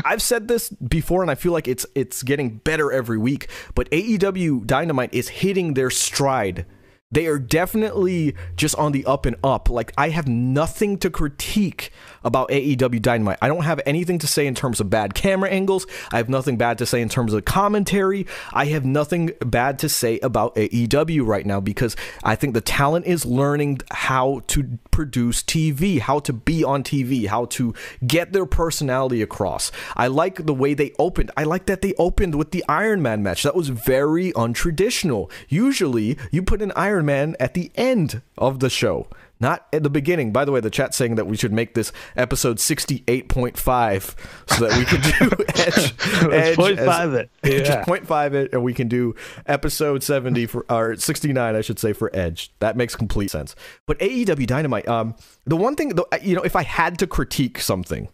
I've 0.04 0.22
said 0.22 0.48
this 0.48 0.70
before 0.70 1.22
and 1.22 1.30
I 1.30 1.34
feel 1.34 1.52
like 1.52 1.68
it's 1.68 1.84
it's 1.94 2.22
getting 2.22 2.58
better 2.58 2.90
every 2.90 3.18
week, 3.18 3.48
but 3.74 3.90
AEW 3.90 4.66
Dynamite 4.66 5.12
is 5.12 5.28
hitting 5.28 5.74
their 5.74 5.90
stride. 5.90 6.66
They 7.12 7.26
are 7.26 7.38
definitely 7.38 8.36
just 8.56 8.76
on 8.76 8.92
the 8.92 9.04
up 9.04 9.26
and 9.26 9.36
up. 9.42 9.68
Like 9.68 9.92
I 9.98 10.10
have 10.10 10.28
nothing 10.28 10.96
to 10.98 11.10
critique 11.10 11.90
about 12.24 12.48
AEW 12.50 13.00
Dynamite. 13.00 13.38
I 13.40 13.48
don't 13.48 13.64
have 13.64 13.80
anything 13.86 14.18
to 14.20 14.26
say 14.26 14.46
in 14.46 14.54
terms 14.54 14.80
of 14.80 14.90
bad 14.90 15.14
camera 15.14 15.50
angles. 15.50 15.86
I 16.12 16.18
have 16.18 16.28
nothing 16.28 16.56
bad 16.56 16.78
to 16.78 16.86
say 16.86 17.00
in 17.00 17.08
terms 17.08 17.32
of 17.32 17.44
commentary. 17.44 18.26
I 18.52 18.66
have 18.66 18.84
nothing 18.84 19.32
bad 19.44 19.78
to 19.80 19.88
say 19.88 20.18
about 20.20 20.54
AEW 20.56 21.26
right 21.26 21.46
now 21.46 21.60
because 21.60 21.96
I 22.22 22.36
think 22.36 22.54
the 22.54 22.60
talent 22.60 23.06
is 23.06 23.24
learning 23.24 23.80
how 23.90 24.42
to 24.48 24.78
produce 24.90 25.42
TV, 25.42 25.98
how 26.00 26.18
to 26.20 26.32
be 26.32 26.62
on 26.64 26.82
TV, 26.82 27.26
how 27.26 27.46
to 27.46 27.74
get 28.06 28.32
their 28.32 28.46
personality 28.46 29.22
across. 29.22 29.72
I 29.96 30.08
like 30.08 30.46
the 30.46 30.54
way 30.54 30.74
they 30.74 30.92
opened. 30.98 31.30
I 31.36 31.44
like 31.44 31.66
that 31.66 31.82
they 31.82 31.94
opened 31.94 32.34
with 32.34 32.50
the 32.50 32.64
Iron 32.68 33.02
Man 33.02 33.22
match. 33.22 33.42
That 33.42 33.54
was 33.54 33.68
very 33.68 34.32
untraditional. 34.32 35.30
Usually, 35.48 36.18
you 36.30 36.42
put 36.42 36.62
an 36.62 36.72
Iron 36.76 37.06
Man 37.06 37.36
at 37.40 37.54
the 37.54 37.70
end 37.74 38.22
of 38.36 38.60
the 38.60 38.70
show. 38.70 39.08
Not 39.40 39.66
at 39.72 39.82
the 39.82 39.90
beginning. 39.90 40.32
By 40.32 40.44
the 40.44 40.52
way, 40.52 40.60
the 40.60 40.68
chat's 40.70 40.96
saying 40.96 41.14
that 41.14 41.26
we 41.26 41.36
should 41.36 41.52
make 41.52 41.72
this 41.74 41.92
episode 42.16 42.58
68.5 42.58 44.14
so 44.46 44.66
that 44.66 44.78
we 44.78 44.84
can 44.84 45.00
do 45.00 45.44
Edge. 46.30 46.32
Edge 46.32 46.56
point 46.56 46.78
as- 46.78 46.86
five 46.86 47.14
it. 47.14 47.30
just 47.44 47.64
Yeah. 47.66 47.84
point 47.84 48.06
five 48.06 48.34
it, 48.34 48.52
and 48.52 48.62
we 48.62 48.74
can 48.74 48.88
do 48.88 49.14
episode 49.46 50.02
seventy 50.02 50.46
for 50.46 50.64
or 50.70 50.96
sixty 50.96 51.32
nine, 51.32 51.56
I 51.56 51.60
should 51.62 51.78
say, 51.78 51.92
for 51.92 52.10
Edge. 52.14 52.52
That 52.60 52.76
makes 52.76 52.94
complete 52.96 53.30
sense. 53.30 53.54
But 53.86 53.98
AEW 54.00 54.46
Dynamite, 54.46 54.86
um, 54.88 55.14
the 55.46 55.56
one 55.56 55.74
thing, 55.76 55.92
you 56.22 56.36
know, 56.36 56.42
if 56.42 56.56
I 56.56 56.62
had 56.62 56.98
to 56.98 57.06
critique 57.06 57.60
something, 57.60 58.08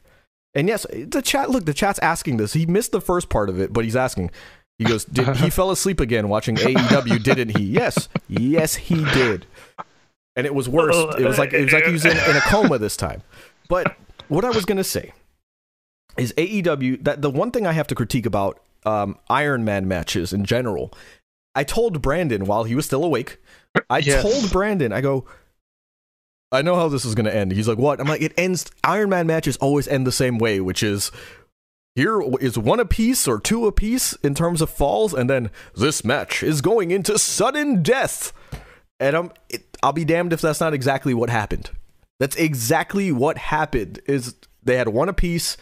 and 0.54 0.68
yes, 0.68 0.86
the 0.92 1.22
chat, 1.22 1.50
look, 1.50 1.64
the 1.66 1.74
chat's 1.74 1.98
asking 2.00 2.36
this. 2.38 2.52
He 2.52 2.66
missed 2.66 2.92
the 2.92 3.00
first 3.00 3.28
part 3.28 3.48
of 3.48 3.60
it, 3.60 3.72
but 3.72 3.84
he's 3.84 3.96
asking. 3.96 4.30
He 4.78 4.84
goes, 4.84 5.06
did, 5.06 5.36
he 5.36 5.48
fell 5.58 5.70
asleep 5.70 6.00
again 6.00 6.28
watching 6.28 6.56
AEW, 6.56 7.22
didn't 7.22 7.56
he? 7.56 7.64
Yes, 7.64 8.10
yes, 8.28 8.74
he 8.74 9.02
did. 9.14 9.46
And 10.36 10.46
it 10.46 10.54
was 10.54 10.68
worse. 10.68 10.94
It 11.18 11.24
was 11.24 11.38
like 11.38 11.52
it 11.52 11.64
was 11.64 11.72
like 11.72 11.84
he 11.84 11.92
was 11.92 12.04
in, 12.04 12.12
in 12.12 12.36
a 12.36 12.40
coma 12.42 12.78
this 12.78 12.96
time. 12.96 13.22
But 13.68 13.96
what 14.28 14.44
I 14.44 14.50
was 14.50 14.64
gonna 14.64 14.84
say 14.84 15.12
is 16.18 16.32
AEW 16.34 17.02
that 17.04 17.22
the 17.22 17.30
one 17.30 17.50
thing 17.50 17.66
I 17.66 17.72
have 17.72 17.86
to 17.88 17.94
critique 17.94 18.26
about 18.26 18.60
um, 18.84 19.18
Iron 19.28 19.64
Man 19.64 19.88
matches 19.88 20.32
in 20.32 20.44
general. 20.44 20.92
I 21.54 21.64
told 21.64 22.02
Brandon 22.02 22.44
while 22.44 22.64
he 22.64 22.74
was 22.74 22.84
still 22.86 23.02
awake. 23.02 23.38
I 23.90 23.98
Yes. 23.98 24.22
told 24.22 24.50
Brandon, 24.52 24.92
I 24.92 25.00
go, 25.00 25.24
I 26.52 26.62
know 26.62 26.76
how 26.76 26.88
this 26.88 27.04
is 27.04 27.14
going 27.14 27.24
to 27.26 27.34
end. 27.34 27.50
He's 27.52 27.66
like, 27.66 27.78
what? 27.78 27.98
I'm 27.98 28.06
like, 28.06 28.20
it 28.22 28.32
ends. 28.36 28.70
Iron 28.84 29.08
Man 29.10 29.26
matches 29.26 29.56
always 29.56 29.88
end 29.88 30.06
the 30.06 30.12
same 30.12 30.38
way, 30.38 30.60
which 30.60 30.82
is 30.82 31.10
here 31.94 32.20
is 32.40 32.56
one 32.58 32.78
apiece 32.78 33.26
or 33.26 33.40
two 33.40 33.66
apiece 33.66 34.12
in 34.22 34.34
terms 34.34 34.60
of 34.60 34.70
falls, 34.70 35.12
and 35.14 35.28
then 35.30 35.50
this 35.74 36.04
match 36.04 36.42
is 36.42 36.60
going 36.60 36.90
into 36.90 37.18
sudden 37.18 37.82
death. 37.82 38.32
And 39.00 39.16
I'm, 39.16 39.32
it, 39.48 39.65
I'll 39.82 39.92
be 39.92 40.04
damned 40.04 40.32
if 40.32 40.40
that's 40.40 40.60
not 40.60 40.74
exactly 40.74 41.14
what 41.14 41.30
happened. 41.30 41.70
That's 42.18 42.36
exactly 42.36 43.12
what 43.12 43.38
happened. 43.38 44.00
Is 44.06 44.34
they 44.62 44.76
had 44.76 44.88
one 44.88 45.08
apiece, 45.08 45.56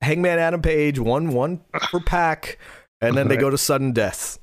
Hangman 0.00 0.38
Adam 0.38 0.62
Page, 0.62 0.98
one 0.98 1.30
one 1.32 1.60
per 1.72 2.00
Pac, 2.00 2.58
and 3.00 3.16
then 3.16 3.28
they 3.28 3.36
go 3.36 3.50
to 3.50 3.58
sudden 3.58 3.92
death. 3.92 4.38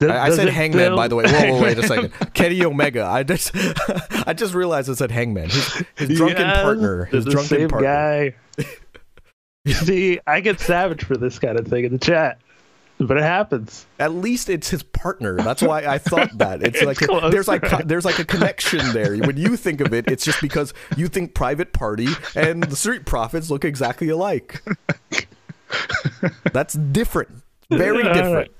I, 0.00 0.18
I 0.18 0.28
Does 0.30 0.36
said 0.36 0.48
Hangman, 0.48 0.96
by 0.96 1.06
the 1.06 1.14
way. 1.14 1.24
Whoa, 1.26 1.52
whoa, 1.52 1.62
wait 1.62 1.78
a 1.78 1.86
second. 1.86 2.12
Kenny 2.34 2.64
Omega. 2.64 3.04
I 3.04 3.22
just, 3.22 3.52
I 4.26 4.32
just 4.32 4.52
realized 4.52 4.90
I 4.90 4.94
said 4.94 5.12
Hangman. 5.12 5.48
His, 5.48 5.84
his 5.96 6.18
drunken 6.18 6.46
Yes, 6.46 6.62
partner. 6.62 7.04
His 7.04 7.24
drunken 7.24 7.58
same 7.58 7.68
partner. 7.68 8.34
guy. 8.58 8.64
See, 9.72 10.18
I 10.26 10.40
get 10.40 10.58
savage 10.58 11.04
for 11.04 11.16
this 11.16 11.38
kind 11.38 11.56
of 11.56 11.68
thing 11.68 11.84
in 11.84 11.92
the 11.92 11.98
chat, 11.98 12.40
but 13.06 13.16
it 13.16 13.22
happens. 13.22 13.86
At 13.98 14.12
least 14.14 14.48
it's 14.50 14.68
his 14.70 14.82
partner. 14.82 15.36
That's 15.36 15.62
why 15.62 15.84
I 15.86 15.98
thought 15.98 16.36
that. 16.38 16.62
It's, 16.62 16.82
It's 16.82 17.00
like 17.00 17.02
a, 17.24 17.30
there's 17.30 17.48
like 17.48 17.86
there's 17.86 18.04
like 18.04 18.18
a 18.18 18.24
connection 18.24 18.92
there. 18.92 19.16
When 19.16 19.36
you 19.36 19.56
think 19.56 19.80
of 19.80 19.92
it, 19.94 20.08
it's 20.10 20.24
just 20.24 20.40
because 20.40 20.72
you 20.96 21.08
think 21.08 21.34
Private 21.34 21.72
Party 21.72 22.08
and 22.36 22.62
the 22.62 22.76
Street 22.76 23.04
Profits 23.06 23.50
look 23.50 23.64
exactly 23.64 24.08
alike. 24.08 24.62
That's 26.52 26.74
different. 26.74 27.30
Very 27.70 28.02
different. 28.02 28.50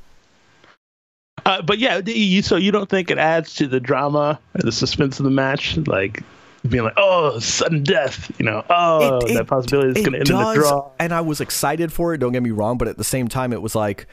Uh, 1.44 1.60
but 1.62 1.78
yeah, 1.78 2.00
you, 2.06 2.40
so 2.42 2.56
you 2.56 2.70
don't 2.70 2.88
think 2.88 3.10
it 3.10 3.18
adds 3.18 3.54
to 3.56 3.66
the 3.66 3.80
drama 3.80 4.38
and 4.54 4.62
the 4.62 4.72
suspense 4.72 5.18
of 5.18 5.24
the 5.24 5.30
match, 5.30 5.76
like 5.88 6.22
being 6.68 6.84
like, 6.84 6.92
"Oh, 6.96 7.40
sudden 7.40 7.82
death," 7.82 8.30
you 8.38 8.44
know? 8.46 8.64
Oh, 8.70 9.18
It- 9.18 9.30
it- 9.30 9.34
that 9.34 9.46
possibility 9.48 9.88
is 10.00 10.06
going 10.06 10.12
to 10.12 10.18
end 10.20 10.30
in 10.30 10.36
does, 10.36 10.54
the 10.54 10.60
draw. 10.62 10.90
And 11.00 11.12
I 11.12 11.20
was 11.20 11.40
excited 11.40 11.92
for 11.92 12.14
it. 12.14 12.18
Don't 12.18 12.30
get 12.32 12.42
me 12.44 12.52
wrong, 12.52 12.78
but 12.78 12.86
at 12.86 12.96
the 12.96 13.02
same 13.04 13.26
time, 13.26 13.52
it 13.52 13.60
was 13.60 13.74
like, 13.74 14.06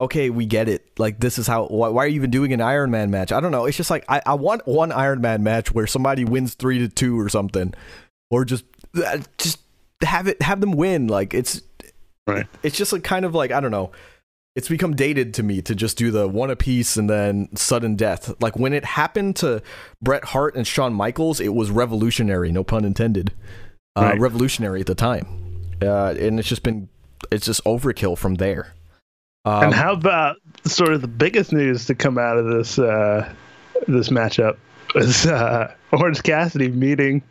okay, 0.00 0.30
we 0.30 0.46
get 0.46 0.68
it. 0.68 0.90
Like 0.98 1.20
this 1.20 1.38
is 1.38 1.46
how. 1.46 1.66
Why, 1.66 1.88
why 1.88 2.04
are 2.04 2.08
you 2.08 2.16
even 2.16 2.30
doing 2.30 2.52
an 2.52 2.60
Iron 2.60 2.90
Man 2.90 3.10
match? 3.10 3.32
I 3.32 3.40
don't 3.40 3.52
know. 3.52 3.64
It's 3.66 3.76
just 3.76 3.90
like 3.90 4.04
I, 4.08 4.20
I 4.24 4.34
want 4.34 4.66
one 4.66 4.92
Iron 4.92 5.20
Man 5.20 5.42
match 5.42 5.72
where 5.72 5.86
somebody 5.86 6.24
wins 6.24 6.54
three 6.54 6.78
to 6.78 6.88
two 6.88 7.18
or 7.18 7.28
something, 7.28 7.74
or 8.30 8.44
just 8.44 8.64
uh, 9.04 9.18
just 9.38 9.58
have 10.02 10.28
it 10.28 10.40
have 10.42 10.60
them 10.60 10.72
win. 10.72 11.08
Like 11.08 11.34
it's 11.34 11.62
Right. 12.26 12.46
It's 12.62 12.76
just 12.76 12.92
like 12.92 13.02
kind 13.04 13.24
of 13.24 13.34
like 13.34 13.50
I 13.52 13.60
don't 13.60 13.70
know. 13.70 13.90
It's 14.54 14.68
become 14.68 14.96
dated 14.96 15.34
to 15.34 15.42
me 15.42 15.62
to 15.62 15.74
just 15.74 15.96
do 15.96 16.10
the 16.10 16.26
one 16.26 16.50
apiece 16.50 16.96
and 16.96 17.08
then 17.08 17.48
sudden 17.54 17.94
death. 17.94 18.34
Like 18.42 18.58
when 18.58 18.72
it 18.72 18.84
happened 18.84 19.36
to 19.36 19.62
Bret 20.02 20.24
Hart 20.24 20.56
and 20.56 20.66
Shawn 20.66 20.92
Michaels, 20.94 21.38
it 21.38 21.54
was 21.54 21.70
revolutionary. 21.70 22.50
No 22.50 22.64
pun 22.64 22.84
intended 22.84 23.32
uh, 23.96 24.02
Right. 24.02 24.20
revolutionary 24.20 24.80
at 24.80 24.86
the 24.86 24.94
time, 24.96 25.26
uh, 25.80 26.14
and 26.18 26.38
it's 26.38 26.48
just 26.48 26.62
been 26.64 26.88
it's 27.30 27.46
just 27.46 27.62
overkill 27.64 28.18
from 28.18 28.34
there. 28.34 28.74
Um, 29.48 29.64
and 29.64 29.74
how 29.74 29.92
about 29.92 30.36
sort 30.66 30.92
of 30.92 31.00
the 31.00 31.08
biggest 31.08 31.52
news 31.52 31.86
to 31.86 31.94
come 31.94 32.18
out 32.18 32.36
of 32.36 32.46
this 32.46 32.78
uh, 32.78 33.32
this 33.86 34.10
matchup 34.10 34.56
is 34.94 35.26
uh, 35.26 35.72
Orange 35.92 36.22
Cassidy 36.22 36.68
meeting 36.68 37.22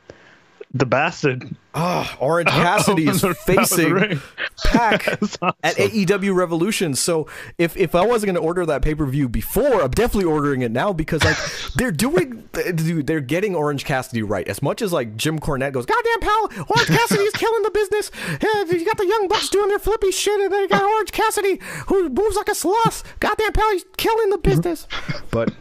the 0.79 0.85
bastard. 0.85 1.55
Ah, 1.73 2.17
Orange 2.19 2.49
Cassidy 2.51 3.07
is 3.07 3.21
the 3.21 3.33
facing 3.33 3.91
ring. 3.91 4.21
Pac 4.65 5.05
That's 5.19 5.37
awesome. 5.41 5.55
at 5.63 5.75
AEW 5.75 6.35
Revolution. 6.35 6.95
So 6.95 7.27
if 7.57 7.77
if 7.77 7.93
I 7.95 8.05
wasn't 8.05 8.27
going 8.33 8.41
to 8.41 8.41
order 8.41 8.65
that 8.65 8.81
pay 8.81 8.95
per 8.95 9.05
view 9.05 9.29
before, 9.29 9.81
I'm 9.83 9.91
definitely 9.91 10.31
ordering 10.31 10.61
it 10.61 10.71
now 10.71 10.93
because 10.93 11.23
like 11.23 11.37
they're 11.75 11.91
doing, 11.91 12.49
dude, 12.75 13.07
they're 13.07 13.21
getting 13.21 13.55
Orange 13.55 13.85
Cassidy 13.85 14.23
right. 14.23 14.47
As 14.47 14.61
much 14.61 14.81
as 14.81 14.91
like 14.91 15.15
Jim 15.17 15.39
Cornette 15.39 15.73
goes, 15.73 15.85
"Goddamn 15.85 16.19
pal, 16.21 16.49
Orange 16.67 16.87
Cassidy 16.87 17.23
is 17.23 17.33
killing 17.33 17.63
the 17.63 17.71
business." 17.71 18.11
Yeah, 18.41 18.63
you 18.65 18.85
got 18.85 18.97
the 18.97 19.05
young 19.07 19.27
bucks 19.27 19.49
doing 19.49 19.69
their 19.69 19.79
flippy 19.79 20.11
shit, 20.11 20.39
and 20.39 20.51
then 20.51 20.61
you 20.61 20.67
got 20.69 20.81
Orange 20.83 21.11
Cassidy 21.11 21.59
who 21.87 22.09
moves 22.09 22.35
like 22.35 22.49
a 22.49 22.55
sloth. 22.55 23.03
Goddamn 23.19 23.53
pal, 23.53 23.71
he's 23.71 23.85
killing 23.97 24.29
the 24.31 24.37
business. 24.37 24.87
But 25.31 25.53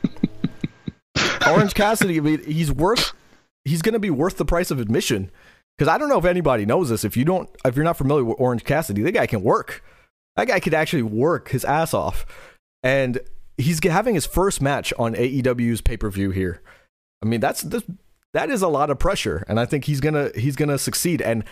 Orange 1.47 1.75
Cassidy, 1.75 2.19
I 2.19 2.21
mean, 2.21 2.43
he's 2.45 2.73
worth. 2.73 3.13
He's 3.67 3.83
going 3.83 3.93
to 3.93 3.99
be 3.99 4.11
worth 4.11 4.39
the 4.39 4.45
price 4.45 4.71
of 4.71 4.81
admission. 4.81 5.31
Because 5.77 5.93
I 5.93 5.99
don't 5.99 6.09
know 6.09 6.19
if 6.19 6.25
anybody 6.25 6.65
knows 6.65 6.89
this. 6.89 7.05
If 7.05 7.17
you 7.17 7.25
don't, 7.25 7.51
if 7.65 7.77
you're 7.77 7.85
not 7.85 7.99
familiar 7.99 8.25
with 8.25 8.41
Orange 8.41 8.65
Cassidy, 8.65 9.03
that 9.03 9.13
guy 9.13 9.27
can 9.27 9.43
work. 9.43 9.85
That 10.37 10.49
guy 10.49 10.61
could 10.61 10.75
actually 10.75 11.03
work 11.03 11.51
his 11.51 11.65
ass 11.65 11.93
off, 11.93 12.27
and 12.83 13.21
he's 13.57 13.83
having 13.83 14.15
his 14.15 14.27
first 14.27 14.61
match 14.61 14.93
on 14.99 15.15
AEW's 15.15 15.81
pay 15.81 15.97
per 15.97 16.11
view 16.11 16.31
here. 16.31 16.63
I 17.23 17.27
mean, 17.27 17.41
that's, 17.41 17.63
that's 17.63 17.87
that 18.35 18.51
is 18.51 18.63
a 18.63 18.69
lot 18.69 18.91
of 18.91 18.99
pressure, 18.99 19.45
and 19.49 19.59
I 19.59 19.65
think 19.65 19.85
he's 19.85 20.01
gonna 20.01 20.31
he's 20.35 20.57
gonna 20.57 20.79
succeed. 20.79 21.23
And 21.23 21.45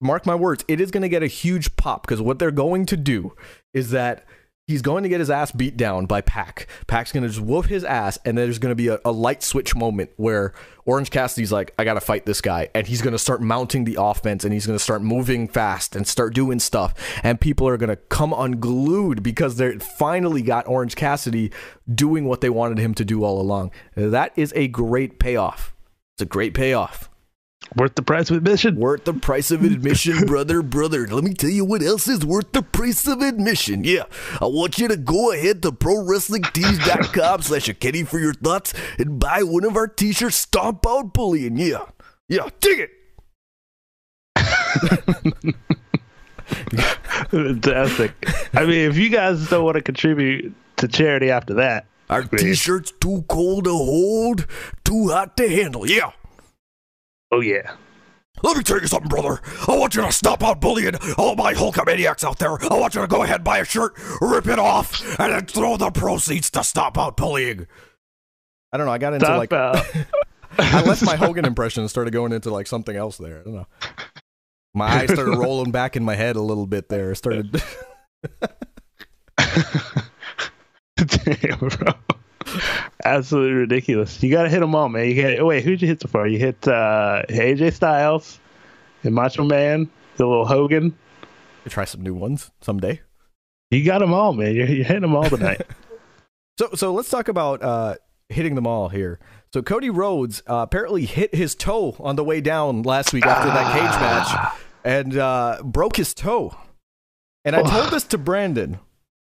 mark 0.00 0.26
my 0.26 0.34
words, 0.34 0.64
it 0.66 0.80
is 0.80 0.90
gonna 0.90 1.08
get 1.08 1.22
a 1.22 1.28
huge 1.28 1.76
pop 1.76 2.06
because 2.06 2.20
what 2.20 2.38
they're 2.38 2.50
going 2.50 2.86
to 2.86 2.96
do 2.96 3.34
is 3.72 3.90
that 3.90 4.24
he's 4.66 4.82
going 4.82 5.02
to 5.02 5.08
get 5.08 5.20
his 5.20 5.30
ass 5.30 5.52
beat 5.52 5.76
down 5.76 6.06
by 6.06 6.20
Pac. 6.20 6.66
Pac's 6.86 7.12
going 7.12 7.22
to 7.22 7.28
just 7.28 7.40
whoop 7.40 7.66
his 7.66 7.84
ass, 7.84 8.18
and 8.24 8.36
there's 8.38 8.58
going 8.58 8.70
to 8.70 8.76
be 8.76 8.88
a, 8.88 9.00
a 9.04 9.12
light 9.12 9.42
switch 9.42 9.74
moment 9.74 10.10
where 10.16 10.52
Orange 10.84 11.10
Cassidy's 11.10 11.52
like, 11.52 11.74
I 11.78 11.84
got 11.84 11.94
to 11.94 12.00
fight 12.00 12.26
this 12.26 12.40
guy. 12.40 12.68
And 12.74 12.86
he's 12.86 13.02
going 13.02 13.12
to 13.12 13.18
start 13.18 13.42
mounting 13.42 13.84
the 13.84 13.96
offense, 14.00 14.44
and 14.44 14.52
he's 14.52 14.66
going 14.66 14.78
to 14.78 14.82
start 14.82 15.02
moving 15.02 15.48
fast 15.48 15.96
and 15.96 16.06
start 16.06 16.34
doing 16.34 16.60
stuff. 16.60 16.94
And 17.22 17.40
people 17.40 17.68
are 17.68 17.76
going 17.76 17.90
to 17.90 17.96
come 17.96 18.32
unglued 18.32 19.22
because 19.22 19.56
they 19.56 19.78
finally 19.78 20.42
got 20.42 20.68
Orange 20.68 20.96
Cassidy 20.96 21.50
doing 21.92 22.24
what 22.26 22.40
they 22.40 22.50
wanted 22.50 22.78
him 22.78 22.94
to 22.94 23.04
do 23.04 23.24
all 23.24 23.40
along. 23.40 23.72
That 23.94 24.32
is 24.36 24.52
a 24.56 24.68
great 24.68 25.18
payoff. 25.18 25.74
It's 26.14 26.22
a 26.22 26.26
great 26.26 26.54
payoff. 26.54 27.08
Worth 27.76 27.94
the 27.94 28.02
price 28.02 28.30
of 28.30 28.36
admission. 28.36 28.76
Worth 28.76 29.04
the 29.04 29.14
price 29.14 29.50
of 29.50 29.64
admission, 29.64 30.20
brother, 30.26 30.60
brother. 30.62 31.06
Let 31.06 31.24
me 31.24 31.32
tell 31.32 31.48
you 31.50 31.64
what 31.64 31.82
else 31.82 32.06
is 32.06 32.24
worth 32.24 32.52
the 32.52 32.62
price 32.62 33.06
of 33.06 33.22
admission. 33.22 33.82
Yeah, 33.84 34.04
I 34.40 34.46
want 34.46 34.78
you 34.78 34.88
to 34.88 34.96
go 34.96 35.32
ahead 35.32 35.62
to 35.62 35.72
ProWrestlingTees.com 35.72 37.42
slash 37.42 37.68
a 37.68 37.74
Kenny 37.74 38.02
for 38.04 38.18
your 38.18 38.34
thoughts 38.34 38.74
and 38.98 39.18
buy 39.18 39.42
one 39.42 39.64
of 39.64 39.76
our 39.76 39.88
t-shirts, 39.88 40.36
Stomp 40.36 40.86
Out 40.86 41.14
Bullying. 41.14 41.56
Yeah, 41.56 41.86
yeah, 42.28 42.48
dig 42.60 42.80
it. 42.80 42.90
Fantastic. 47.30 48.12
I 48.54 48.64
mean, 48.66 48.90
if 48.90 48.96
you 48.96 49.08
guys 49.08 49.48
don't 49.48 49.64
want 49.64 49.76
to 49.76 49.82
contribute 49.82 50.54
to 50.76 50.88
charity 50.88 51.30
after 51.30 51.54
that, 51.54 51.86
Our 52.10 52.22
t-shirts 52.24 52.92
too 53.00 53.24
cold 53.28 53.64
to 53.64 53.70
hold, 53.70 54.46
too 54.84 55.08
hot 55.08 55.36
to 55.38 55.48
handle. 55.48 55.88
Yeah. 55.88 56.12
Oh 57.32 57.40
yeah. 57.40 57.72
Let 58.42 58.56
me 58.56 58.62
tell 58.62 58.80
you 58.80 58.86
something, 58.86 59.08
brother. 59.08 59.40
I 59.68 59.76
want 59.76 59.94
you 59.94 60.02
to 60.02 60.10
stop 60.10 60.42
out 60.42 60.60
bullying 60.60 60.96
all 61.16 61.36
my 61.36 61.54
Hulkamaniacs 61.54 62.24
out 62.24 62.38
there. 62.38 62.50
I 62.50 62.74
want 62.78 62.94
you 62.94 63.00
to 63.00 63.06
go 63.06 63.22
ahead 63.22 63.36
and 63.36 63.44
buy 63.44 63.58
a 63.58 63.64
shirt, 63.64 63.92
rip 64.20 64.46
it 64.48 64.58
off, 64.58 65.00
and 65.20 65.32
then 65.32 65.46
throw 65.46 65.76
the 65.76 65.90
proceeds 65.90 66.50
to 66.52 66.64
stop 66.64 66.98
out 66.98 67.16
bullying. 67.16 67.66
I 68.72 68.78
don't 68.78 68.86
know. 68.86 68.92
I 68.92 68.98
got 68.98 69.12
into 69.12 69.26
Stop 69.26 69.38
like 69.38 69.52
out. 69.52 69.84
I 70.58 70.82
left 70.82 71.02
my 71.02 71.16
Hogan 71.16 71.44
impression 71.44 71.82
and 71.82 71.90
started 71.90 72.12
going 72.12 72.32
into 72.32 72.50
like 72.50 72.66
something 72.66 72.96
else 72.96 73.16
there. 73.18 73.40
I 73.40 73.42
don't 73.42 73.54
know. 73.54 73.66
My 74.74 74.86
eyes 74.86 75.12
started 75.12 75.36
rolling 75.38 75.70
back 75.70 75.96
in 75.96 76.04
my 76.04 76.14
head 76.14 76.36
a 76.36 76.42
little 76.42 76.66
bit 76.66 76.88
there. 76.88 77.12
It 77.12 77.16
started. 77.16 77.52
Damn, 80.96 81.58
bro. 81.58 81.92
Absolutely 83.04 83.52
ridiculous. 83.52 84.22
You 84.22 84.30
gotta 84.30 84.48
hit 84.48 84.60
them 84.60 84.74
all, 84.74 84.88
man. 84.88 85.08
You 85.08 85.14
hit, 85.14 85.44
wait, 85.44 85.64
who'd 85.64 85.80
you 85.82 85.88
hit 85.88 86.00
so 86.00 86.08
far? 86.08 86.26
You 86.26 86.38
hit 86.38 86.66
uh, 86.68 87.22
AJ 87.28 87.74
Styles 87.74 88.40
and 89.02 89.14
Macho 89.14 89.44
Man, 89.44 89.90
the 90.16 90.26
little 90.26 90.46
Hogan. 90.46 90.96
try 91.68 91.84
some 91.84 92.02
new 92.02 92.14
ones 92.14 92.50
someday. 92.60 93.00
You 93.70 93.84
got 93.84 94.00
them 94.00 94.12
all, 94.12 94.32
man. 94.32 94.54
You're, 94.54 94.68
you're 94.68 94.84
hitting 94.84 95.02
them 95.02 95.16
all 95.16 95.28
tonight. 95.28 95.62
So 96.58 96.68
so 96.74 96.92
let's 96.92 97.08
talk 97.08 97.28
about 97.28 97.62
uh, 97.62 97.94
hitting 98.28 98.54
them 98.56 98.66
all 98.66 98.90
here. 98.90 99.18
So 99.54 99.62
Cody 99.62 99.88
Rhodes 99.88 100.42
uh, 100.46 100.56
apparently 100.56 101.06
hit 101.06 101.34
his 101.34 101.54
toe 101.54 101.96
on 101.98 102.16
the 102.16 102.22
way 102.22 102.42
down 102.42 102.82
last 102.82 103.14
week 103.14 103.24
after 103.24 103.48
that 103.48 103.72
cage 103.72 104.00
match 104.00 104.54
and 104.84 105.16
uh, 105.16 105.62
broke 105.64 105.96
his 105.96 106.12
toe. 106.12 106.54
And 107.44 107.56
I 107.56 107.62
told 107.62 107.90
this 107.90 108.04
to 108.04 108.18
Brandon. 108.18 108.78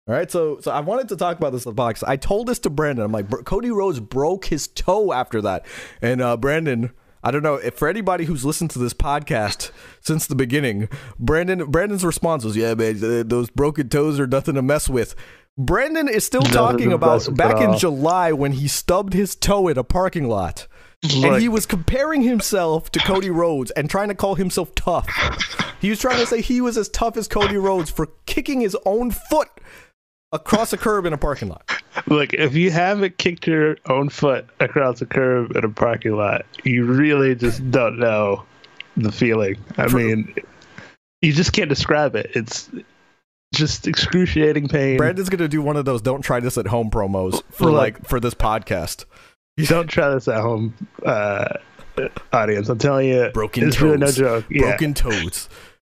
All 0.07 0.15
right, 0.15 0.31
so 0.31 0.59
so 0.61 0.71
I 0.71 0.79
wanted 0.79 1.09
to 1.09 1.15
talk 1.15 1.37
about 1.37 1.51
this 1.51 1.65
in 1.65 1.69
the 1.69 1.75
box. 1.75 2.01
I 2.03 2.17
told 2.17 2.47
this 2.47 2.57
to 2.59 2.69
Brandon. 2.71 3.05
I'm 3.05 3.11
like, 3.11 3.29
Cody 3.45 3.69
Rhodes 3.69 3.99
broke 3.99 4.45
his 4.45 4.67
toe 4.67 5.13
after 5.13 5.41
that, 5.41 5.65
and 6.01 6.21
uh, 6.21 6.37
Brandon. 6.37 6.91
I 7.23 7.29
don't 7.29 7.43
know 7.43 7.55
if 7.55 7.75
for 7.75 7.87
anybody 7.87 8.25
who's 8.25 8.43
listened 8.43 8.71
to 8.71 8.79
this 8.79 8.95
podcast 8.95 9.69
since 9.99 10.25
the 10.25 10.33
beginning, 10.33 10.89
Brandon 11.19 11.65
Brandon's 11.69 12.03
response 12.03 12.43
was, 12.43 12.57
"Yeah, 12.57 12.73
man, 12.73 13.27
those 13.27 13.51
broken 13.51 13.89
toes 13.89 14.19
are 14.19 14.25
nothing 14.25 14.55
to 14.55 14.63
mess 14.63 14.89
with." 14.89 15.13
Brandon 15.55 16.07
is 16.07 16.25
still 16.25 16.41
Nothing 16.41 16.55
talking 16.55 16.93
about 16.93 17.35
back 17.35 17.61
in. 17.61 17.77
July 17.77 18.31
when 18.31 18.53
he 18.53 18.67
stubbed 18.67 19.13
his 19.13 19.35
toe 19.35 19.67
in 19.67 19.77
a 19.77 19.83
parking 19.83 20.27
lot. 20.27 20.67
and 21.03 21.41
he 21.41 21.49
was 21.49 21.65
comparing 21.65 22.21
himself 22.23 22.89
to 22.91 22.99
Cody 22.99 23.29
Rhodes 23.29 23.69
and 23.71 23.89
trying 23.89 24.07
to 24.07 24.15
call 24.15 24.35
himself 24.35 24.73
tough. 24.75 25.07
He 25.79 25.89
was 25.89 25.99
trying 25.99 26.19
to 26.19 26.25
say 26.25 26.41
he 26.41 26.61
was 26.61 26.77
as 26.77 26.89
tough 26.89 27.17
as 27.17 27.27
Cody 27.27 27.57
Rhodes 27.57 27.89
for 27.89 28.07
kicking 28.25 28.61
his 28.61 28.77
own 28.85 29.11
foot 29.11 29.49
across 30.31 30.73
a 30.73 30.77
curb 30.77 31.05
in 31.05 31.13
a 31.13 31.17
parking 31.17 31.49
lot. 31.49 31.69
Look, 32.07 32.33
if 32.33 32.55
you 32.55 32.71
haven't 32.71 33.17
kicked 33.17 33.47
your 33.47 33.77
own 33.87 34.09
foot 34.09 34.47
across 34.59 35.01
a 35.01 35.05
curb 35.05 35.55
in 35.55 35.63
a 35.63 35.69
parking 35.69 36.15
lot, 36.15 36.45
you 36.63 36.85
really 36.85 37.35
just 37.35 37.69
don't 37.71 37.99
know 37.99 38.45
the 38.97 39.11
feeling. 39.11 39.57
I 39.77 39.87
mean, 39.87 40.33
you 41.21 41.33
just 41.33 41.53
can't 41.53 41.69
describe 41.69 42.15
it. 42.15 42.31
It's 42.33 42.69
just 43.53 43.87
excruciating 43.87 44.69
pain. 44.69 44.97
Brandon's 44.97 45.29
gonna 45.29 45.47
do 45.47 45.61
one 45.61 45.75
of 45.75 45.85
those 45.85 46.01
"Don't 46.01 46.21
try 46.21 46.39
this 46.39 46.57
at 46.57 46.67
home" 46.67 46.89
promos 46.89 47.43
for 47.51 47.65
Look. 47.65 47.73
like 47.73 48.07
for 48.07 48.19
this 48.19 48.33
podcast. 48.33 49.05
You 49.57 49.65
Don't 49.67 49.87
try 49.87 50.09
this 50.09 50.27
at 50.27 50.39
home, 50.39 50.73
uh, 51.05 51.49
audience. 52.31 52.69
I'm 52.69 52.77
telling 52.77 53.09
you, 53.09 53.29
Broken 53.33 53.67
it's 53.67 53.75
toes, 53.75 53.83
really 53.83 53.97
no 53.97 54.11
joke. 54.11 54.45
Yeah. 54.49 54.61
broken 54.61 54.93
toes, 54.93 55.49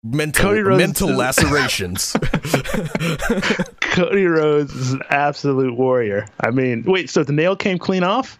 mental 0.03 0.77
mental 0.77 1.09
lacerations. 1.09 2.17
Cody 3.95 4.27
Rhodes 4.27 4.75
is 4.75 4.93
an 4.93 5.03
absolute 5.11 5.77
warrior. 5.77 6.27
I 6.41 6.51
mean, 6.51 6.83
wait, 6.85 7.09
so 7.11 7.23
the 7.23 7.33
nail 7.33 7.55
came 7.55 7.79
clean 7.79 8.03
off? 8.03 8.39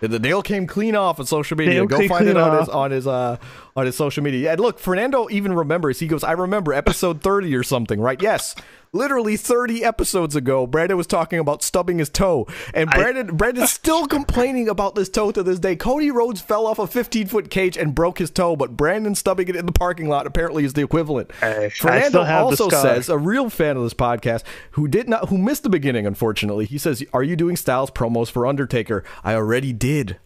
The 0.00 0.18
nail 0.18 0.42
came 0.42 0.66
clean 0.66 0.94
off 0.94 1.20
on 1.20 1.26
social 1.26 1.56
media. 1.56 1.74
Nail 1.74 1.86
Go 1.86 2.06
find 2.08 2.26
it 2.28 2.36
on 2.36 2.58
his 2.58 2.68
on 2.68 2.90
his 2.90 3.06
uh 3.06 3.36
on 3.76 3.86
his 3.86 3.96
social 3.96 4.22
media. 4.22 4.52
And 4.52 4.60
look, 4.60 4.78
Fernando 4.78 5.28
even 5.30 5.52
remembers. 5.52 6.00
He 6.00 6.06
goes, 6.06 6.24
"I 6.24 6.32
remember 6.32 6.72
episode 6.72 7.20
30 7.22 7.54
or 7.54 7.62
something, 7.62 8.00
right?" 8.00 8.20
Yes. 8.20 8.54
Literally 8.92 9.36
30 9.36 9.84
episodes 9.84 10.34
ago, 10.34 10.66
Brandon 10.66 10.96
was 10.96 11.06
talking 11.06 11.38
about 11.38 11.62
stubbing 11.62 11.98
his 11.98 12.08
toe. 12.08 12.48
And 12.74 12.90
I- 12.90 12.96
Brandon 12.96 13.36
Brandon's 13.36 13.70
still 13.70 14.08
complaining 14.08 14.68
about 14.68 14.96
this 14.96 15.08
toe 15.08 15.30
to 15.30 15.44
this 15.44 15.60
day. 15.60 15.76
Cody 15.76 16.10
Rhodes 16.10 16.40
fell 16.40 16.66
off 16.66 16.80
a 16.80 16.88
15-foot 16.88 17.50
cage 17.50 17.76
and 17.76 17.94
broke 17.94 18.18
his 18.18 18.30
toe, 18.32 18.56
but 18.56 18.76
Brandon 18.76 19.14
stubbing 19.14 19.46
it 19.46 19.54
in 19.54 19.66
the 19.66 19.70
parking 19.72 20.08
lot 20.08 20.26
apparently 20.26 20.64
is 20.64 20.72
the 20.72 20.82
equivalent. 20.82 21.30
I 21.40 21.68
Fernando 21.68 22.24
the 22.24 22.32
also 22.32 22.68
says 22.68 23.08
a 23.08 23.16
real 23.16 23.48
fan 23.48 23.76
of 23.76 23.84
this 23.84 23.94
podcast 23.94 24.42
who 24.72 24.88
did 24.88 25.08
not 25.08 25.28
who 25.28 25.38
missed 25.38 25.62
the 25.62 25.70
beginning 25.70 26.04
unfortunately. 26.04 26.64
He 26.64 26.76
says, 26.76 27.04
"Are 27.12 27.22
you 27.22 27.36
doing 27.36 27.54
Styles 27.54 27.92
promos 27.92 28.28
for 28.28 28.44
Undertaker?" 28.44 29.04
I 29.22 29.34
already 29.34 29.72
did. 29.72 30.16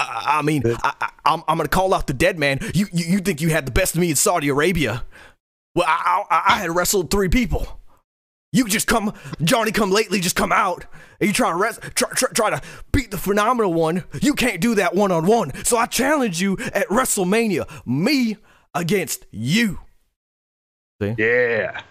I, 0.00 0.38
I 0.38 0.42
mean, 0.42 0.62
I, 0.66 0.92
I, 1.00 1.10
I'm, 1.24 1.42
I'm 1.48 1.56
gonna 1.56 1.68
call 1.68 1.94
out 1.94 2.06
the 2.06 2.14
dead 2.14 2.38
man. 2.38 2.58
You, 2.74 2.86
you, 2.92 3.04
you 3.06 3.18
think 3.20 3.40
you 3.40 3.50
had 3.50 3.66
the 3.66 3.72
best 3.72 3.94
of 3.94 4.00
me 4.00 4.10
in 4.10 4.16
Saudi 4.16 4.48
Arabia? 4.48 5.04
Well, 5.74 5.86
I, 5.88 6.24
I, 6.30 6.42
I 6.54 6.58
had 6.58 6.74
wrestled 6.74 7.10
three 7.10 7.28
people. 7.28 7.80
You 8.52 8.66
just 8.66 8.88
come, 8.88 9.14
Johnny, 9.42 9.70
come 9.70 9.92
lately, 9.92 10.18
just 10.18 10.34
come 10.34 10.50
out, 10.50 10.84
and 11.20 11.28
you 11.28 11.32
try 11.32 11.50
to 11.50 11.56
rest, 11.56 11.80
try, 11.94 12.08
try, 12.10 12.28
try 12.30 12.50
to 12.50 12.60
beat 12.90 13.12
the 13.12 13.18
phenomenal 13.18 13.72
one. 13.72 14.02
You 14.20 14.34
can't 14.34 14.60
do 14.60 14.74
that 14.74 14.94
one 14.94 15.12
on 15.12 15.26
one. 15.26 15.52
So 15.64 15.76
I 15.76 15.86
challenge 15.86 16.40
you 16.40 16.56
at 16.74 16.88
WrestleMania, 16.88 17.68
me 17.86 18.38
against 18.74 19.26
you. 19.30 19.78
See? 21.00 21.14
Yeah. 21.16 21.82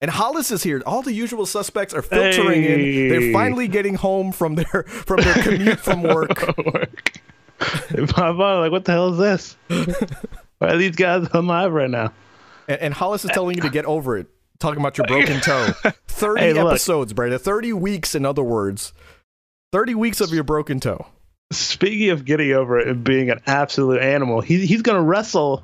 And 0.00 0.10
Hollis 0.10 0.50
is 0.50 0.62
here. 0.62 0.82
All 0.84 1.02
the 1.02 1.12
usual 1.12 1.46
suspects 1.46 1.94
are 1.94 2.02
filtering 2.02 2.64
in. 2.64 3.08
They're 3.08 3.32
finally 3.32 3.66
getting 3.66 3.94
home 3.94 4.30
from 4.30 4.56
their 4.56 4.82
from 4.82 5.20
their 5.20 5.34
commute 5.42 5.80
from 5.80 6.02
work. 6.02 6.56
Work. 6.74 7.12
My 7.90 8.06
phone, 8.06 8.60
like, 8.60 8.72
what 8.72 8.84
the 8.84 8.92
hell 8.92 9.12
is 9.12 9.18
this? 9.18 9.56
Why 10.58 10.68
are 10.68 10.76
these 10.76 10.96
guys 10.96 11.28
on 11.28 11.46
live 11.46 11.72
right 11.72 11.90
now? 11.90 12.12
And, 12.68 12.80
and 12.80 12.94
Hollis 12.94 13.24
is 13.24 13.30
telling 13.30 13.56
you 13.56 13.62
to 13.62 13.70
get 13.70 13.84
over 13.84 14.16
it. 14.18 14.26
Talking 14.58 14.80
about 14.80 14.96
your 14.96 15.06
broken 15.06 15.40
toe. 15.40 15.66
30 16.08 16.40
Hey, 16.40 16.58
episodes, 16.58 17.12
Brandon. 17.12 17.38
30 17.38 17.72
weeks, 17.74 18.14
in 18.14 18.24
other 18.24 18.42
words. 18.42 18.92
30 19.72 19.94
weeks 19.94 20.20
of 20.20 20.30
your 20.32 20.44
broken 20.44 20.80
toe. 20.80 21.06
Speaking 21.52 22.08
of 22.10 22.24
getting 22.24 22.52
over 22.52 22.78
it 22.78 22.88
and 22.88 23.04
being 23.04 23.30
an 23.30 23.40
absolute 23.46 24.00
animal, 24.00 24.40
he, 24.40 24.64
he's 24.66 24.82
going 24.82 24.96
to 24.96 25.02
wrestle 25.02 25.62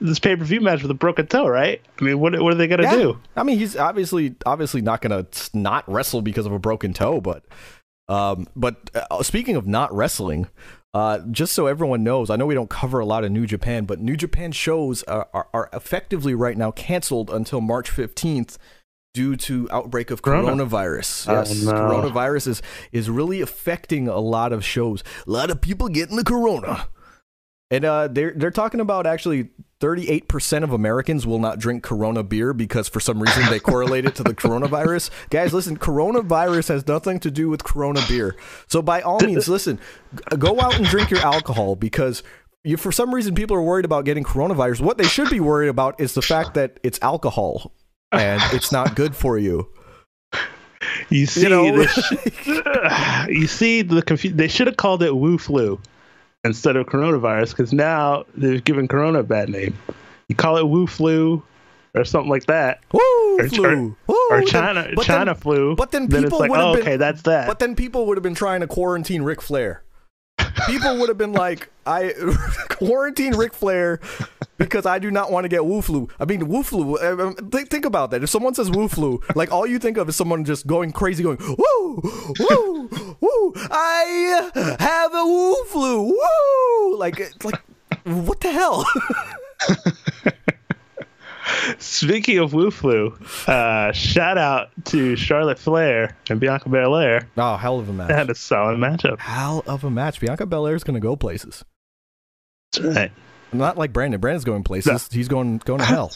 this 0.00 0.18
pay 0.18 0.36
per 0.36 0.44
view 0.44 0.60
match 0.60 0.82
with 0.82 0.90
a 0.90 0.94
broken 0.94 1.26
toe, 1.26 1.46
right? 1.48 1.80
I 2.00 2.04
mean, 2.04 2.18
what 2.20 2.38
what 2.40 2.52
are 2.52 2.56
they 2.56 2.66
going 2.68 2.80
to 2.82 2.86
Yeah. 2.86 2.96
do? 2.96 3.18
I 3.34 3.42
mean, 3.44 3.58
he's 3.58 3.76
obviously 3.76 4.34
obviously 4.44 4.80
not 4.82 5.00
gonna 5.00 5.26
not 5.54 5.88
wrestle 5.90 6.22
because 6.22 6.44
of 6.44 6.52
a 6.52 6.58
broken 6.58 6.92
toe, 6.92 7.20
but 7.20 7.44
um, 8.08 8.46
but 8.54 8.90
uh, 8.94 9.22
speaking 9.22 9.54
of 9.56 9.66
not 9.66 9.94
wrestling, 9.94 10.48
uh, 10.94 11.20
just 11.30 11.52
so 11.54 11.66
everyone 11.66 12.02
knows, 12.04 12.28
I 12.30 12.36
know 12.36 12.46
we 12.46 12.54
don't 12.54 12.68
cover 12.70 12.98
a 13.00 13.06
lot 13.06 13.24
of 13.24 13.30
New 13.32 13.46
Japan, 13.46 13.84
but 13.84 14.00
New 14.00 14.16
Japan 14.16 14.52
shows 14.52 15.02
are, 15.04 15.28
are, 15.32 15.48
are 15.54 15.70
effectively 15.72 16.34
right 16.34 16.56
now 16.56 16.70
canceled 16.70 17.30
until 17.30 17.60
March 17.60 17.90
fifteenth 17.90 18.58
due 19.14 19.36
to 19.36 19.68
outbreak 19.70 20.10
of 20.10 20.22
Corona. 20.22 20.48
coronavirus. 20.52 21.28
Oh, 21.28 21.32
Yes, 21.34 21.62
no. 21.62 21.72
coronavirus 21.72 22.46
is 22.48 22.62
is 22.92 23.10
really 23.10 23.40
affecting 23.40 24.08
a 24.08 24.20
lot 24.20 24.52
of 24.52 24.64
shows. 24.64 25.02
A 25.26 25.30
lot 25.30 25.50
of 25.50 25.60
people 25.60 25.88
getting 25.88 26.16
the 26.16 26.24
corona. 26.24 26.88
And 27.72 27.86
uh, 27.86 28.08
they're 28.08 28.32
they're 28.36 28.50
talking 28.50 28.80
about 28.80 29.06
actually 29.06 29.48
38% 29.80 30.62
of 30.62 30.72
Americans 30.72 31.26
will 31.26 31.38
not 31.38 31.58
drink 31.58 31.82
Corona 31.82 32.22
beer 32.22 32.52
because 32.52 32.86
for 32.86 33.00
some 33.00 33.20
reason 33.20 33.48
they 33.48 33.58
correlate 33.58 34.04
it 34.04 34.14
to 34.16 34.22
the 34.22 34.34
coronavirus. 34.34 35.08
Guys, 35.30 35.54
listen, 35.54 35.78
coronavirus 35.78 36.68
has 36.68 36.86
nothing 36.86 37.18
to 37.20 37.30
do 37.30 37.48
with 37.48 37.64
Corona 37.64 38.00
beer. 38.06 38.36
So 38.68 38.82
by 38.82 39.00
all 39.00 39.18
means, 39.20 39.48
listen, 39.48 39.80
go 40.38 40.60
out 40.60 40.76
and 40.76 40.84
drink 40.84 41.10
your 41.10 41.20
alcohol 41.20 41.74
because 41.74 42.22
you, 42.62 42.76
for 42.76 42.92
some 42.92 43.12
reason 43.12 43.34
people 43.34 43.56
are 43.56 43.62
worried 43.62 43.86
about 43.86 44.04
getting 44.04 44.22
coronavirus. 44.22 44.82
What 44.82 44.98
they 44.98 45.08
should 45.08 45.30
be 45.30 45.40
worried 45.40 45.68
about 45.68 45.98
is 45.98 46.12
the 46.12 46.22
fact 46.22 46.52
that 46.52 46.78
it's 46.82 46.98
alcohol 47.00 47.72
and 48.12 48.42
it's 48.52 48.70
not 48.70 48.94
good 48.94 49.16
for 49.16 49.38
you. 49.38 49.66
You 51.08 51.24
see, 51.24 51.48
know, 51.48 51.78
they 51.78 51.86
sh- 51.86 53.28
you 53.28 53.46
see 53.46 53.80
the 53.80 54.02
confu- 54.02 54.32
They 54.32 54.48
should 54.48 54.66
have 54.66 54.76
called 54.76 55.02
it 55.02 55.16
Wu 55.16 55.38
flu 55.38 55.80
instead 56.44 56.76
of 56.76 56.86
coronavirus 56.86 57.50
because 57.50 57.72
now 57.72 58.24
they've 58.34 58.62
given 58.64 58.88
Corona 58.88 59.20
a 59.20 59.22
bad 59.22 59.48
name. 59.48 59.76
You 60.28 60.34
call 60.34 60.56
it 60.56 60.66
Wu 60.66 60.86
flu 60.86 61.42
or 61.94 62.04
something 62.04 62.30
like 62.30 62.46
that, 62.46 62.80
Woo, 62.92 63.00
or, 63.38 63.48
flu. 63.48 63.96
Woo, 64.06 64.16
or 64.30 64.42
China 64.42 64.88
but 64.94 65.04
China 65.04 65.26
then- 65.26 65.34
flu. 65.34 65.76
but 65.76 65.90
then 65.90 66.08
people 66.08 66.38
like, 66.38 66.50
would've 66.50 66.66
oh, 66.66 66.72
been- 66.72 66.82
okay, 66.82 66.96
that's 66.96 67.22
that. 67.22 67.46
But 67.46 67.58
then 67.58 67.74
people 67.76 68.06
would 68.06 68.16
have 68.16 68.22
been 68.22 68.34
trying 68.34 68.60
to 68.60 68.66
quarantine 68.66 69.22
Ric 69.22 69.42
Flair. 69.42 69.82
People 70.66 70.98
would 70.98 71.08
have 71.08 71.18
been 71.18 71.32
like, 71.32 71.68
I 71.86 72.12
quarantine 72.68 73.34
Ric 73.36 73.52
Flair 73.52 74.00
because 74.64 74.86
I 74.86 74.98
do 74.98 75.10
not 75.10 75.30
want 75.32 75.44
to 75.44 75.48
get 75.48 75.64
Wu 75.66 75.82
flu. 75.82 76.08
I 76.20 76.24
mean, 76.24 76.48
Wu 76.48 76.62
flu. 76.62 76.96
uh, 76.98 77.16
um, 77.28 77.34
Think, 77.50 77.68
think 77.70 77.84
about 77.84 78.10
that. 78.12 78.22
If 78.22 78.30
someone 78.30 78.54
says 78.54 78.70
Wu 78.70 78.88
flu, 78.88 79.20
like 79.34 79.50
all 79.52 79.66
you 79.66 79.78
think 79.78 79.96
of 79.96 80.08
is 80.08 80.16
someone 80.16 80.44
just 80.44 80.66
going 80.66 80.92
crazy, 80.92 81.22
going 81.22 81.38
Woo, 81.38 82.00
Woo, 82.38 83.16
Woo. 83.20 83.52
I 83.56 84.50
have 84.78 85.14
a 85.14 85.24
Wu 85.26 85.64
flu. 85.66 86.02
Woo, 86.12 86.96
like, 86.98 87.18
like, 87.44 87.60
what 88.04 88.40
the 88.40 88.50
hell? 88.52 88.84
Speaking 91.78 92.38
of 92.38 92.52
Wu 92.54 92.70
flu, 92.70 93.16
uh, 93.46 93.90
shout 93.92 94.38
out 94.38 94.70
to 94.86 95.16
Charlotte 95.16 95.58
Flair 95.58 96.16
and 96.30 96.38
Bianca 96.40 96.68
Belair. 96.68 97.28
Oh, 97.36 97.56
hell 97.56 97.78
of 97.80 97.88
a 97.88 97.92
They 97.92 98.14
had 98.14 98.28
match. 98.28 98.30
a 98.30 98.34
solid 98.36 98.78
matchup. 98.78 99.18
Hell 99.18 99.62
of 99.66 99.82
a 99.84 99.90
match. 99.90 100.20
Bianca 100.20 100.46
Belair's 100.46 100.84
gonna 100.84 101.00
go 101.00 101.16
places. 101.16 101.64
That's 102.72 102.96
right. 102.96 103.12
Not 103.52 103.76
like 103.78 103.92
Brandon. 103.92 104.20
Brandon's 104.20 104.44
going 104.44 104.64
places. 104.64 105.08
He's 105.12 105.28
going 105.28 105.58
going 105.58 105.78
to 105.80 105.84
hell. 105.84 106.12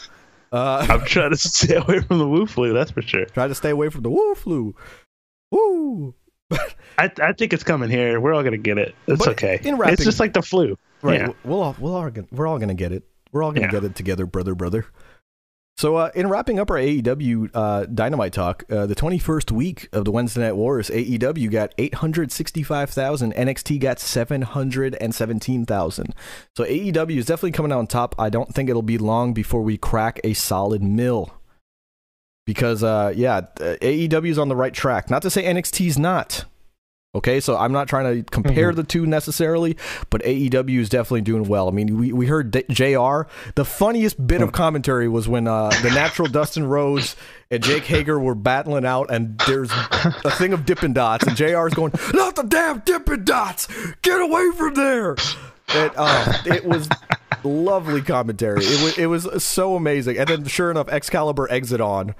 Uh, 0.51 0.85
I'm 0.89 1.05
trying 1.05 1.31
to 1.31 1.37
stay 1.37 1.75
away 1.75 1.99
from 2.01 2.19
the 2.19 2.27
Wu 2.27 2.45
flu. 2.47 2.73
That's 2.73 2.91
for 2.91 3.01
sure. 3.01 3.25
Try 3.25 3.47
to 3.47 3.55
stay 3.55 3.69
away 3.69 3.89
from 3.89 4.01
the 4.03 4.09
woo 4.09 4.33
flu. 4.35 4.75
Woo. 5.51 6.15
I, 6.97 7.11
I 7.21 7.33
think 7.33 7.53
it's 7.53 7.63
coming 7.63 7.89
here. 7.89 8.19
We're 8.19 8.33
all 8.33 8.43
gonna 8.43 8.57
get 8.57 8.77
it. 8.77 8.95
It's 9.07 9.19
But 9.19 9.29
okay. 9.33 9.59
in 9.63 9.77
wrapping- 9.77 9.93
it's 9.93 10.03
just 10.05 10.19
like 10.19 10.33
the 10.33 10.41
flu. 10.41 10.77
Right. 11.01 11.19
Yeah. 11.19 11.29
We'll 11.43 11.61
all, 11.61 11.75
we'll 11.79 11.93
all, 11.95 12.09
gonna- 12.09 12.27
we're 12.31 12.47
all 12.47 12.57
gonna 12.59 12.73
get 12.73 12.91
it. 12.91 13.03
We're 13.31 13.43
all 13.43 13.51
gonna 13.51 13.67
Yeah. 13.67 13.71
get 13.71 13.83
it 13.83 13.95
together, 13.95 14.25
brother, 14.25 14.55
brother. 14.55 14.85
So, 15.77 15.95
uh, 15.95 16.09
in 16.15 16.27
wrapping 16.27 16.59
up 16.59 16.71
our 16.71 16.77
AEW 16.77 17.51
uh, 17.53 17.85
Dynamite 17.85 18.33
talk, 18.33 18.63
uh, 18.67 18.87
the 18.87 18.95
21st 18.95 19.51
week 19.51 19.87
of 19.93 20.05
the 20.05 20.11
Wednesday 20.11 20.41
Night 20.41 20.55
Wars, 20.55 20.89
AEW 20.89 21.51
got 21.51 21.75
865,000, 21.77 23.31
NXT 23.35 23.79
got 23.79 23.99
717,000. 23.99 26.15
So, 26.55 26.63
AEW 26.63 27.17
is 27.17 27.27
definitely 27.27 27.51
coming 27.51 27.71
out 27.71 27.77
on 27.77 27.85
top. 27.85 28.15
I 28.17 28.31
don't 28.31 28.51
think 28.51 28.71
it'll 28.71 28.81
be 28.81 28.97
long 28.97 29.35
before 29.35 29.61
we 29.61 29.77
crack 29.77 30.19
a 30.23 30.33
solid 30.33 30.81
mill. 30.81 31.31
Because, 32.47 32.81
uh, 32.81 33.13
yeah, 33.15 33.41
uh, 33.59 33.75
AEW 33.79 34.29
is 34.29 34.39
on 34.39 34.49
the 34.49 34.55
right 34.55 34.73
track. 34.73 35.11
Not 35.11 35.21
to 35.21 35.29
say 35.29 35.43
NXT's 35.43 35.99
not. 35.99 36.45
Okay, 37.17 37.39
so 37.39 37.57
I'm 37.57 37.71
not 37.71 37.87
trying 37.87 38.15
to 38.15 38.23
compare 38.31 38.73
the 38.73 38.83
two 38.83 39.07
necessarily, 39.07 39.75
but 40.11 40.21
AEW 40.21 40.79
is 40.79 40.89
definitely 40.89 41.21
doing 41.21 41.47
well. 41.47 41.67
I 41.67 41.71
mean, 41.71 41.97
we, 41.97 42.13
we 42.13 42.27
heard 42.27 42.51
D- 42.51 42.63
JR. 42.69 43.21
The 43.55 43.65
funniest 43.65 44.25
bit 44.25 44.41
of 44.41 44.51
commentary 44.51 45.07
was 45.07 45.27
when 45.27 45.47
uh, 45.47 45.69
the 45.81 45.89
natural 45.89 46.27
Dustin 46.27 46.67
Rhodes 46.67 47.15
and 47.49 47.63
Jake 47.63 47.85
Hager 47.85 48.19
were 48.19 48.35
battling 48.35 48.85
out, 48.85 49.09
and 49.09 49.39
there's 49.47 49.71
a 49.71 50.29
thing 50.31 50.53
of 50.53 50.65
Dippin' 50.65 50.93
Dots, 50.93 51.25
and 51.25 51.35
JR's 51.35 51.73
going, 51.73 51.91
Not 52.13 52.35
the 52.35 52.43
damn 52.43 52.79
Dippin' 52.79 53.25
Dots! 53.25 53.67
Get 54.03 54.21
away 54.21 54.51
from 54.55 54.75
there! 54.75 55.15
And, 55.69 55.91
uh, 55.97 56.33
it 56.45 56.65
was 56.65 56.87
lovely 57.43 58.01
commentary. 58.01 58.63
It 58.63 58.83
was, 58.83 58.97
it 58.97 59.05
was 59.07 59.43
so 59.43 59.75
amazing. 59.75 60.17
And 60.17 60.27
then, 60.27 60.45
sure 60.45 60.69
enough, 60.69 60.87
Excalibur 60.89 61.51
exit 61.51 61.81
on. 61.81 62.13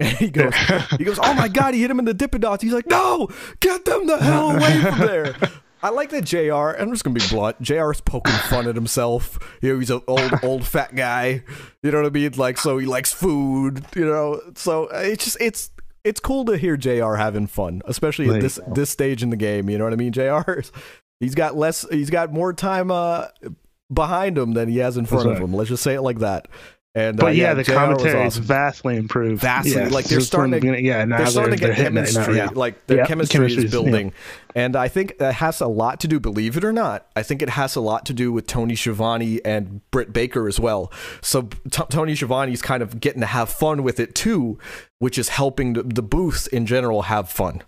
And 0.00 0.16
he 0.18 0.30
goes, 0.30 0.54
he 0.98 1.04
goes, 1.04 1.18
oh 1.22 1.34
my 1.34 1.48
god, 1.52 1.74
he 1.74 1.80
hit 1.80 1.90
him 1.90 1.98
in 1.98 2.06
the 2.06 2.14
Dippin' 2.14 2.40
Dots. 2.40 2.62
He's 2.62 2.72
like, 2.72 2.86
no, 2.86 3.28
get 3.60 3.84
them 3.84 4.06
the 4.06 4.18
hell 4.18 4.50
away 4.50 4.80
from 4.80 4.98
there. 4.98 5.36
I 5.82 5.88
like 5.88 6.10
that 6.10 6.26
Jr. 6.26 6.78
I'm 6.78 6.90
just 6.90 7.04
gonna 7.04 7.18
be 7.18 7.26
blunt. 7.30 7.60
Jr.'s 7.62 8.02
poking 8.02 8.34
fun 8.34 8.68
at 8.68 8.74
himself. 8.74 9.38
You 9.62 9.72
know, 9.72 9.78
he's 9.78 9.88
an 9.88 10.02
old, 10.06 10.32
old 10.42 10.66
fat 10.66 10.94
guy. 10.94 11.42
You 11.82 11.90
know 11.90 12.02
what 12.02 12.06
I 12.08 12.10
mean? 12.10 12.32
Like, 12.36 12.58
so 12.58 12.76
he 12.76 12.84
likes 12.84 13.14
food. 13.14 13.86
You 13.96 14.04
know, 14.04 14.42
so 14.56 14.90
uh, 14.92 14.98
it's 14.98 15.24
just 15.24 15.38
it's 15.40 15.70
it's 16.04 16.20
cool 16.20 16.44
to 16.46 16.58
hear 16.58 16.76
Jr. 16.76 17.14
having 17.14 17.46
fun, 17.46 17.80
especially 17.86 18.28
at 18.28 18.42
this 18.42 18.58
go. 18.58 18.74
this 18.74 18.90
stage 18.90 19.22
in 19.22 19.30
the 19.30 19.38
game. 19.38 19.70
You 19.70 19.78
know 19.78 19.84
what 19.84 19.94
I 19.94 19.96
mean? 19.96 20.12
Jr. 20.12 20.60
He's 21.18 21.34
got 21.34 21.56
less. 21.56 21.86
He's 21.90 22.10
got 22.10 22.30
more 22.30 22.52
time 22.52 22.90
uh, 22.90 23.28
behind 23.92 24.36
him 24.36 24.52
than 24.52 24.68
he 24.68 24.78
has 24.78 24.98
in 24.98 25.06
front 25.06 25.28
That's 25.28 25.40
of 25.40 25.48
him. 25.48 25.54
Let's 25.54 25.70
just 25.70 25.82
say 25.82 25.94
it 25.94 26.02
like 26.02 26.18
that. 26.18 26.46
And 26.92 27.20
uh, 27.20 27.26
But 27.26 27.36
yeah, 27.36 27.54
the 27.54 27.62
JR 27.62 27.72
commentary 27.74 28.26
is 28.26 28.36
vastly 28.36 28.96
improved. 28.96 29.40
Vastly, 29.42 29.74
Yeah, 29.80 29.88
like, 29.90 30.06
they're 30.06 30.18
just 30.18 30.26
starting 30.26 30.60
to- 30.60 30.82
yeah, 30.82 31.04
now 31.04 31.18
they're 31.18 31.26
starting 31.28 31.56
to 31.56 31.60
get 31.60 31.70
it 31.70 31.92
now, 31.92 32.00
chemistry. 32.02 32.36
yeah. 32.36 32.48
Like 32.52 32.84
their 32.88 32.98
Yep, 32.98 33.06
chemistry 33.08 33.46
is 33.46 33.54
chemistry's- 33.54 33.64
yeah. 33.64 33.70
building, 33.90 34.12
and 34.56 34.74
I 34.74 34.88
think 34.88 35.18
that 35.18 35.34
has 35.34 35.60
a 35.60 35.68
lot 35.68 36.00
to 36.00 36.08
do. 36.08 36.18
Believe 36.18 36.56
it 36.56 36.64
or 36.64 36.72
not, 36.72 37.06
I 37.14 37.22
think 37.22 37.42
it 37.42 37.50
has 37.50 37.76
a 37.76 37.80
lot 37.80 38.04
to 38.06 38.12
do 38.12 38.32
with 38.32 38.48
Tony 38.48 38.74
Schiavone 38.74 39.40
and 39.44 39.82
Britt 39.92 40.12
Baker 40.12 40.48
as 40.48 40.58
well. 40.58 40.90
So 41.20 41.42
T- 41.70 41.82
Tony 41.90 42.12
is 42.12 42.62
kind 42.62 42.82
of 42.82 42.98
getting 42.98 43.20
to 43.20 43.26
have 43.26 43.50
fun 43.50 43.84
with 43.84 44.00
it 44.00 44.16
too, 44.16 44.58
which 44.98 45.16
is 45.16 45.28
helping 45.28 45.74
the, 45.74 45.84
the 45.84 46.02
booth 46.02 46.48
in 46.52 46.66
general 46.66 47.02
have 47.02 47.28
fun. 47.28 47.62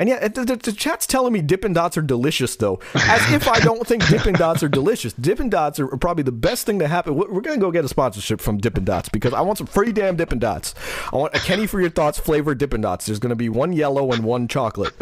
And 0.00 0.08
yeah, 0.08 0.26
the, 0.28 0.46
the, 0.46 0.56
the 0.56 0.72
chat's 0.72 1.06
telling 1.06 1.34
me 1.34 1.42
Dippin' 1.42 1.74
Dots 1.74 1.98
are 1.98 2.02
delicious, 2.02 2.56
though. 2.56 2.80
As 2.94 3.30
if 3.32 3.46
I 3.46 3.60
don't 3.60 3.86
think 3.86 4.08
Dippin' 4.08 4.32
Dots 4.32 4.62
are 4.62 4.68
delicious. 4.68 5.12
Dippin' 5.12 5.50
Dots 5.50 5.78
are 5.78 5.88
probably 5.98 6.22
the 6.22 6.32
best 6.32 6.64
thing 6.64 6.78
to 6.78 6.88
happen. 6.88 7.14
We're 7.14 7.30
we're 7.30 7.42
gonna 7.42 7.58
go 7.58 7.70
get 7.70 7.84
a 7.84 7.88
sponsorship 7.88 8.40
from 8.40 8.56
Dippin' 8.56 8.86
Dots 8.86 9.10
because 9.10 9.34
I 9.34 9.42
want 9.42 9.58
some 9.58 9.66
free 9.66 9.92
damn 9.92 10.16
Dippin' 10.16 10.38
Dots. 10.38 10.74
I 11.12 11.16
want 11.16 11.36
a 11.36 11.38
Kenny 11.38 11.66
for 11.66 11.82
your 11.82 11.90
thoughts 11.90 12.18
flavored 12.18 12.56
Dippin' 12.56 12.80
Dots. 12.80 13.04
There's 13.06 13.18
gonna 13.18 13.36
be 13.36 13.50
one 13.50 13.74
yellow 13.74 14.10
and 14.10 14.24
one 14.24 14.48
chocolate. 14.48 14.94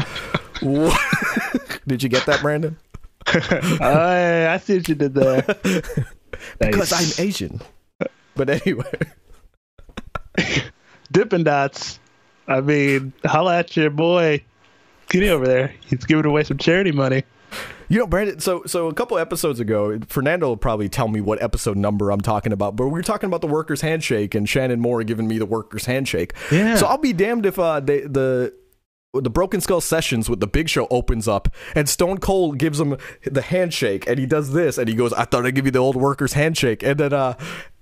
Did 1.86 2.02
you 2.02 2.08
get 2.08 2.26
that, 2.26 2.40
Brandon? 2.42 2.76
I, 3.26 4.48
I 4.48 4.58
see 4.58 4.78
what 4.78 4.88
you 4.88 4.94
did 4.96 5.14
there. 5.14 5.44
Because 6.60 6.92
Nice. 6.92 7.18
I'm 7.18 7.26
Asian. 7.26 7.60
But 8.36 8.50
anyway, 8.50 8.92
Dippin' 11.10 11.42
Dots. 11.44 11.98
I 12.46 12.60
mean, 12.60 13.12
holla 13.24 13.58
at 13.58 13.76
your 13.76 13.90
boy 13.90 14.44
Kenny 15.08 15.28
over 15.28 15.46
there. 15.46 15.74
He's 15.86 16.04
giving 16.04 16.26
away 16.26 16.44
some 16.44 16.58
charity 16.58 16.92
money. 16.92 17.24
You 17.88 17.98
know, 17.98 18.06
Brandon. 18.06 18.38
So, 18.40 18.62
so 18.66 18.88
a 18.88 18.94
couple 18.94 19.18
episodes 19.18 19.60
ago, 19.60 19.98
Fernando 20.08 20.48
will 20.48 20.58
probably 20.58 20.90
tell 20.90 21.08
me 21.08 21.22
what 21.22 21.42
episode 21.42 21.78
number 21.78 22.10
I'm 22.10 22.20
talking 22.20 22.52
about. 22.52 22.76
But 22.76 22.86
we 22.86 22.92
were 22.92 23.02
talking 23.02 23.28
about 23.28 23.40
the 23.40 23.46
workers' 23.46 23.80
handshake, 23.80 24.34
and 24.34 24.46
Shannon 24.46 24.80
Moore 24.80 25.02
giving 25.04 25.26
me 25.26 25.38
the 25.38 25.46
workers' 25.46 25.86
handshake. 25.86 26.34
Yeah. 26.52 26.76
So 26.76 26.86
I'll 26.86 26.98
be 26.98 27.14
damned 27.14 27.46
if 27.46 27.58
uh, 27.58 27.80
they, 27.80 28.00
the 28.00 28.52
the 29.14 29.30
Broken 29.30 29.62
Skull 29.62 29.80
sessions 29.80 30.28
with 30.28 30.40
the 30.40 30.46
Big 30.46 30.68
Show 30.68 30.86
opens 30.90 31.26
up, 31.26 31.48
and 31.74 31.88
Stone 31.88 32.18
Cold 32.18 32.58
gives 32.58 32.78
him 32.78 32.98
the 33.24 33.40
handshake, 33.40 34.06
and 34.06 34.18
he 34.18 34.26
does 34.26 34.52
this, 34.52 34.76
and 34.76 34.86
he 34.86 34.94
goes, 34.94 35.14
"I 35.14 35.24
thought 35.24 35.46
I'd 35.46 35.54
give 35.54 35.64
you 35.64 35.70
the 35.70 35.78
old 35.78 35.96
workers' 35.96 36.34
handshake," 36.34 36.82
and 36.82 37.00
then 37.00 37.14
uh, 37.14 37.32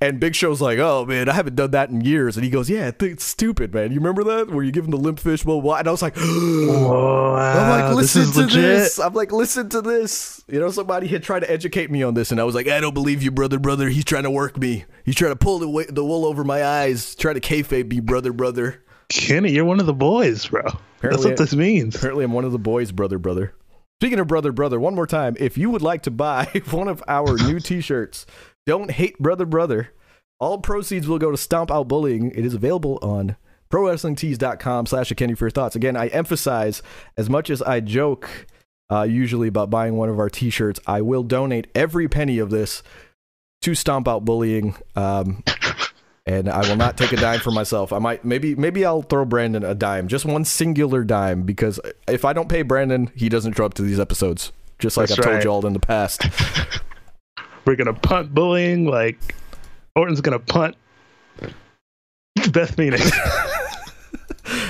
and 0.01 0.21
Big 0.21 0.37
Show's 0.37 0.61
like, 0.61 0.79
"Oh 0.79 1.05
man, 1.05 1.29
I 1.29 1.33
haven't 1.33 1.57
done 1.57 1.73
that 1.73 1.91
in 1.91 2.01
years," 2.01 2.37
and 2.37 2.45
he 2.45 2.51
goes, 2.51 2.71
"Yeah, 2.71 2.93
it's 3.01 3.25
stupid, 3.25 3.75
man. 3.75 3.91
You 3.91 3.99
remember 3.99 4.23
that 4.23 4.55
where 4.55 4.63
you 4.63 4.71
give 4.71 4.85
him 4.85 4.93
the 4.93 4.99
limp 4.99 5.19
fish, 5.19 5.43
blah 5.43 5.55
blah?" 5.55 5.63
blah? 5.63 5.79
And 5.79 5.89
I 5.89 5.91
was 5.91 6.03
like. 6.03 6.17
Whoa, 6.17 7.35
I'm 7.37 7.71
like, 7.71 7.97
listen 7.97 8.23
is 8.23 8.31
to 8.33 8.41
legit. 8.43 8.63
this. 8.63 9.01
I'm 9.01 9.15
like, 9.15 9.33
listen 9.33 9.69
to 9.71 9.83
this. 9.83 10.45
You 10.47 10.61
know, 10.61 10.71
somebody 10.71 11.09
had 11.09 11.25
tried 11.25 11.41
to 11.41 11.51
educate 11.51 11.91
me 11.91 12.05
on 12.05 12.15
this, 12.15 12.31
and 12.31 12.41
I 12.41 12.45
was 12.45 12.55
like, 12.55 12.69
I 12.69 12.81
don't 12.81 12.95
believe 12.95 13.25
you, 13.25 13.33
brother, 13.33 13.59
brother. 13.59 13.89
He's 13.89 14.05
trying 14.05 14.23
to 14.23 14.31
work 14.31 14.57
me. 14.59 14.85
He's 15.05 15.17
trying 15.17 15.33
to 15.33 15.37
pull 15.37 15.59
the, 15.59 15.87
the 15.93 16.05
wool 16.05 16.25
over 16.25 16.45
my 16.45 16.65
eyes, 16.65 17.17
trying 17.17 17.35
to 17.35 17.41
kayfabe 17.41 17.91
me, 17.91 17.99
brother, 17.99 18.33
brother. 18.33 18.85
Kenny, 19.09 19.53
you're 19.53 19.65
one 19.65 19.81
of 19.81 19.87
the 19.87 19.95
boys, 19.95 20.47
bro. 20.47 20.63
That's 21.01 21.25
what 21.25 21.37
this 21.37 21.55
means. 21.55 21.95
Apparently, 21.95 22.25
I'm 22.25 22.33
one 22.33 22.45
of 22.45 22.53
the 22.53 22.59
boys, 22.59 22.93
brother, 22.93 23.19
brother. 23.19 23.55
Speaking 24.01 24.19
of 24.19 24.27
brother, 24.27 24.53
brother, 24.53 24.79
one 24.79 24.95
more 24.95 25.07
time. 25.07 25.37
If 25.39 25.57
you 25.57 25.71
would 25.71 25.83
like 25.83 26.03
to 26.03 26.11
buy 26.11 26.47
one 26.71 26.89
of 26.89 27.03
our 27.09 27.37
new 27.37 27.61
T-shirts, 27.61 28.27
don't 28.67 28.91
hate 28.91 29.19
brother, 29.19 29.47
brother. 29.47 29.93
All 30.39 30.59
proceeds 30.59 31.09
will 31.09 31.19
go 31.19 31.31
to 31.31 31.37
Stomp 31.37 31.71
Out 31.71 31.89
Bullying. 31.89 32.31
It 32.33 32.45
is 32.45 32.53
available 32.53 32.99
on 33.01 33.37
prowrestlingtees.com 33.71 34.87
slash 34.87 35.13
Kenny 35.13 35.35
for 35.35 35.47
your 35.47 35.51
thoughts. 35.51 35.77
Again, 35.77 35.97
I 35.97 36.09
emphasize 36.09 36.83
as 37.17 37.31
much 37.31 37.49
as 37.49 37.63
I 37.63 37.81
joke 37.81 38.47
uh, 38.91 39.03
usually 39.03 39.49
about 39.49 39.71
buying 39.71 39.97
one 39.97 40.09
of 40.09 40.19
our 40.19 40.29
T-shirts, 40.29 40.79
I 40.87 41.01
will 41.01 41.23
donate 41.23 41.69
every 41.75 42.09
penny 42.09 42.39
of 42.39 42.51
this 42.51 42.83
to 43.63 43.75
Stomp 43.75 44.07
Out 44.07 44.25
Bullying. 44.25 44.77
Um, 44.95 45.43
and 46.27 46.49
I 46.49 46.69
will 46.69 46.77
not 46.77 46.97
take 46.97 47.13
a 47.13 47.17
dime 47.17 47.41
for 47.41 47.51
myself. 47.51 47.93
I 47.93 47.99
might 47.99 48.25
maybe 48.25 48.55
maybe 48.55 48.85
I'll 48.85 49.03
throw 49.03 49.25
Brandon 49.25 49.65
a 49.65 49.75
dime, 49.75 50.09
just 50.09 50.25
one 50.25 50.45
singular 50.45 51.05
dime, 51.05 51.43
because 51.43 51.79
if 52.09 52.25
I 52.25 52.33
don't 52.33 52.49
pay 52.49 52.63
Brandon, 52.63 53.11
he 53.15 53.29
doesn't 53.29 53.55
show 53.57 53.65
up 53.65 53.75
to 53.75 53.83
these 53.83 54.01
episodes. 54.01 54.53
Just 54.79 54.97
like 54.97 55.09
That's 55.09 55.21
I've 55.21 55.25
told 55.25 55.45
you 55.45 55.51
all 55.51 55.67
in 55.67 55.73
the 55.73 55.81
past. 55.81 56.23
We're 57.65 57.77
gonna 57.77 57.95
punt 57.95 58.35
bullying. 58.35 58.87
Like 58.87 59.35
Orton's 59.95 60.21
gonna 60.21 60.39
punt 60.39 60.77
Beth 62.53 62.75
Phoenix. 62.75 63.11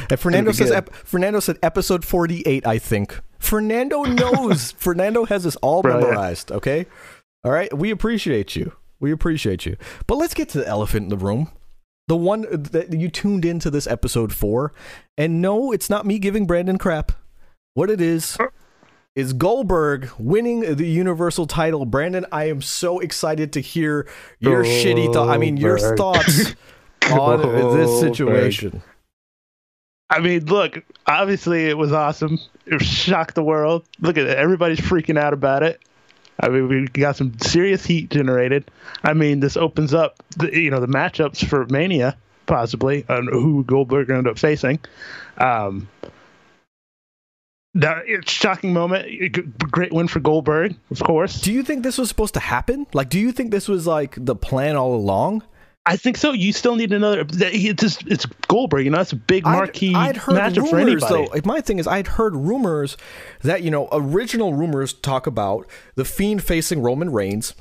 And 0.09 0.19
Fernando 0.21 0.53
says 0.53 0.71
ep- 0.71 0.93
Fernando 0.95 1.41
said 1.41 1.59
episode 1.63 2.05
48, 2.05 2.67
I 2.67 2.79
think. 2.79 3.21
Fernando 3.39 4.05
knows. 4.05 4.73
Fernando 4.79 5.25
has 5.25 5.45
this 5.45 5.57
all 5.57 5.83
Brilliant. 5.83 6.11
memorized, 6.11 6.53
okay? 6.53 6.87
All 7.45 7.51
right, 7.51 7.77
we 7.77 7.91
appreciate 7.91 8.57
you. 8.57 8.73
We 9.01 9.13
appreciate 9.13 9.67
you. 9.67 9.77
But 10.07 10.17
let's 10.17 10.35
get 10.35 10.49
to 10.51 10.59
the 10.59 10.67
elephant 10.67 11.05
in 11.05 11.09
the 11.09 11.17
room. 11.17 11.51
The 12.09 12.17
one 12.17 12.47
that 12.51 12.93
you 12.93 13.09
tuned 13.09 13.45
into 13.45 13.71
this 13.71 13.87
episode 13.87 14.33
for. 14.33 14.73
And 15.19 15.43
no, 15.43 15.73
it's 15.73 15.91
not 15.91 16.07
me 16.07 16.19
giving 16.19 16.47
Brandon 16.47 16.79
crap. 16.79 17.13
What 17.75 17.91
it 17.91 18.01
is 18.01 18.39
is 19.17 19.33
Goldberg 19.33 20.11
winning 20.19 20.61
the 20.61 20.87
Universal 20.87 21.47
title. 21.47 21.85
Brandon, 21.85 22.25
I 22.31 22.49
am 22.49 22.63
so 22.63 23.01
excited 23.01 23.53
to 23.55 23.61
hear 23.61 24.07
your 24.39 24.63
shitty 24.63 25.13
thought. 25.13 25.31
I 25.31 25.39
mean, 25.39 25.57
your 25.57 25.79
thoughts 25.97 26.55
on 27.11 27.43
this 27.77 28.01
situation. 28.01 28.83
I 30.09 30.21
mean, 30.21 30.45
look, 30.45 30.85
obviously 31.07 31.67
it 31.67 31.77
was 31.77 31.93
awesome. 31.93 32.39
It 32.67 32.81
shocked 32.83 33.35
the 33.35 33.43
world. 33.43 33.85
Look 34.01 34.17
at 34.17 34.27
it. 34.27 34.37
Everybody's 34.39 34.81
freaking 34.81 35.19
out 35.19 35.33
about 35.33 35.63
it. 35.63 35.83
I 36.41 36.49
mean, 36.49 36.69
we 36.69 36.87
got 36.89 37.17
some 37.17 37.39
serious 37.39 37.85
heat 37.85 38.11
generated. 38.11 38.71
I 39.03 39.15
mean, 39.15 39.41
this 39.41 39.57
opens 39.57 39.95
up, 39.95 40.23
the, 40.37 40.55
you 40.55 40.71
know, 40.71 40.81
the 40.81 40.87
matchups 40.87 41.47
for 41.47 41.67
Mania, 41.67 42.17
possibly, 42.47 43.05
on 43.09 43.29
who 43.29 43.65
Goldberg 43.65 44.11
ended 44.11 44.29
up 44.29 44.39
facing. 44.39 44.79
Um, 45.39 45.89
that 47.75 48.05
it's 48.07 48.33
shocking 48.33 48.73
moment. 48.73 49.07
Great 49.71 49.93
win 49.93 50.09
for 50.09 50.21
Goldberg, 50.21 50.75
of 50.91 51.03
course. 51.03 51.41
Do 51.41 51.53
you 51.53 51.63
think 51.63 51.83
this 51.83 51.99
was 51.99 52.09
supposed 52.09 52.35
to 52.35 52.41
happen? 52.41 52.87
Like, 52.93 53.11
do 53.11 53.21
you 53.21 53.33
think 53.33 53.51
this 53.51 53.69
was 53.69 53.87
like 53.87 54.17
the 54.17 54.35
plan 54.35 54.77
all 54.77 54.95
along? 54.95 55.43
I 55.89 55.97
think 55.97 56.17
so. 56.17 56.33
You 56.33 56.53
still 56.53 56.75
need 56.75 56.93
another. 56.93 57.25
It's 57.31 57.81
just, 57.81 58.07
it's 58.09 58.27
Goldberg. 58.49 58.85
You 58.85 58.91
know, 58.91 58.97
that's 58.99 59.13
a 59.13 59.17
big 59.17 59.45
marquee 59.45 59.95
I'd, 59.95 60.09
I'd 60.11 60.17
heard 60.17 60.35
matchup 60.35 60.69
for 60.69 60.77
rumors, 60.77 61.03
anybody. 61.05 61.27
though. 61.27 61.33
like, 61.33 61.47
My 61.47 61.61
thing 61.61 61.79
is, 61.79 61.87
I'd 61.87 62.09
heard 62.09 62.35
rumors 62.35 62.97
that 63.43 63.63
you 63.63 63.71
know, 63.71 63.89
original 63.93 64.53
rumors 64.53 64.93
talk 64.93 65.27
about 65.29 65.67
the 65.95 66.05
Fiend 66.05 66.43
facing 66.43 66.83
Roman 66.83 67.13
Reigns, 67.13 67.55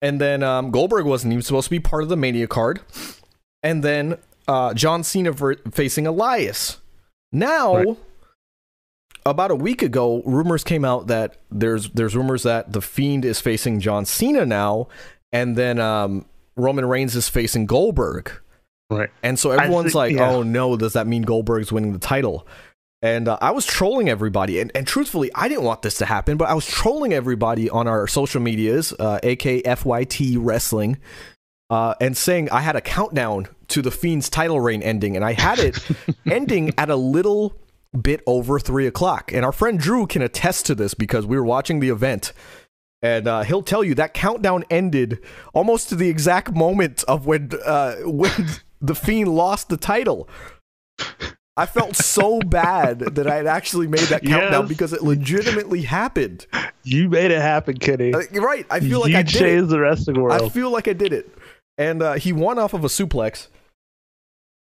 and 0.00 0.18
then 0.20 0.42
um, 0.42 0.70
Goldberg 0.70 1.04
wasn't 1.04 1.32
even 1.34 1.42
supposed 1.42 1.64
to 1.66 1.70
be 1.70 1.78
part 1.80 2.02
of 2.02 2.08
the 2.08 2.16
Mania 2.16 2.46
card, 2.46 2.80
and 3.62 3.84
then 3.84 4.16
uh, 4.48 4.72
John 4.72 5.04
Cena 5.04 5.30
ver- 5.32 5.56
facing 5.70 6.06
Elias. 6.06 6.78
Now, 7.32 7.76
Right. 7.76 7.96
about 9.26 9.50
a 9.50 9.54
week 9.56 9.82
ago, 9.82 10.22
rumors 10.24 10.64
came 10.64 10.84
out 10.86 11.06
that 11.08 11.36
there's 11.50 11.90
there's 11.90 12.16
rumors 12.16 12.44
that 12.44 12.72
the 12.72 12.80
Fiend 12.80 13.26
is 13.26 13.40
facing 13.40 13.80
John 13.80 14.06
Cena 14.06 14.46
now, 14.46 14.88
and 15.32 15.54
then 15.56 15.78
um, 15.78 16.24
Roman 16.58 16.86
Reigns 16.86 17.16
is 17.16 17.28
facing 17.28 17.66
Goldberg. 17.66 18.30
Right. 18.90 19.10
And 19.22 19.38
so 19.38 19.50
everyone's 19.50 19.86
think- 19.86 19.94
like, 19.94 20.12
yeah. 20.14 20.30
"Oh 20.30 20.42
no, 20.42 20.76
does 20.76 20.94
that 20.94 21.06
mean 21.06 21.22
Goldberg's 21.22 21.70
winning 21.72 21.92
the 21.92 21.98
title?" 21.98 22.46
And 23.00 23.28
uh, 23.28 23.38
I 23.40 23.52
was 23.52 23.64
trolling 23.64 24.08
everybody, 24.08 24.58
and, 24.58 24.72
and 24.74 24.84
truthfully, 24.86 25.30
I 25.34 25.46
didn't 25.48 25.62
want 25.64 25.82
this 25.82 25.98
to 25.98 26.04
happen, 26.06 26.36
but 26.36 26.48
I 26.48 26.54
was 26.54 26.66
trolling 26.66 27.12
everybody 27.12 27.70
on 27.70 27.86
our 27.86 28.08
social 28.08 28.40
medias, 28.40 28.92
uh, 28.98 29.20
AKFYT 29.22 30.36
Wrestling, 30.40 30.98
uh, 31.70 31.94
and 32.00 32.16
saying 32.16 32.50
I 32.50 32.60
had 32.60 32.74
a 32.74 32.80
countdown 32.80 33.46
to 33.68 33.82
the 33.82 33.92
Fiend's 33.92 34.28
title 34.28 34.60
reign 34.60 34.82
ending, 34.82 35.14
and 35.14 35.24
I 35.24 35.34
had 35.34 35.60
it 35.60 35.78
ending 36.26 36.72
at 36.76 36.90
a 36.90 36.96
little 36.96 37.54
bit 38.02 38.20
over 38.26 38.58
three 38.58 38.86
o'clock. 38.88 39.32
And 39.32 39.44
our 39.44 39.52
friend 39.52 39.78
Drew 39.78 40.06
can 40.08 40.22
attest 40.22 40.66
to 40.66 40.74
this 40.74 40.94
because 40.94 41.24
we 41.24 41.36
were 41.36 41.44
watching 41.44 41.78
the 41.78 41.90
event. 41.90 42.32
And 43.02 43.28
uh, 43.28 43.42
he'll 43.42 43.62
tell 43.62 43.84
you 43.84 43.94
that 43.94 44.12
countdown 44.14 44.64
ended 44.70 45.20
almost 45.54 45.88
to 45.90 45.94
the 45.94 46.08
exact 46.08 46.52
moment 46.54 47.04
of 47.04 47.26
when 47.26 47.50
uh, 47.64 47.96
when 48.04 48.30
the 48.80 48.94
Fiend 48.94 49.28
lost 49.28 49.68
the 49.68 49.76
title. 49.76 50.28
I 51.56 51.66
felt 51.66 51.96
so 51.96 52.38
bad 52.40 53.00
that 53.00 53.26
I 53.26 53.34
had 53.36 53.46
actually 53.48 53.88
made 53.88 54.00
that 54.10 54.22
countdown 54.24 54.62
Yes. 54.62 54.68
because 54.68 54.92
it 54.92 55.02
legitimately 55.02 55.82
happened. 55.82 56.46
You 56.84 57.08
made 57.08 57.32
it 57.32 57.40
happen, 57.40 57.76
Kenny. 57.78 58.14
Uh, 58.14 58.22
right. 58.40 58.64
I 58.70 58.78
feel 58.80 59.00
like 59.00 59.10
you 59.10 59.16
I 59.18 59.22
did 59.22 59.34
it. 59.34 59.38
changed 59.38 59.68
the 59.70 59.80
rest 59.80 60.06
of 60.08 60.14
the 60.14 60.20
world. 60.20 60.40
I 60.40 60.48
feel 60.50 60.70
like 60.70 60.86
I 60.86 60.92
did 60.92 61.12
it. 61.12 61.32
And 61.76 62.00
uh, 62.02 62.12
he 62.14 62.32
won 62.32 62.58
off 62.60 62.74
of 62.74 62.84
a 62.84 62.88
suplex. 62.88 63.48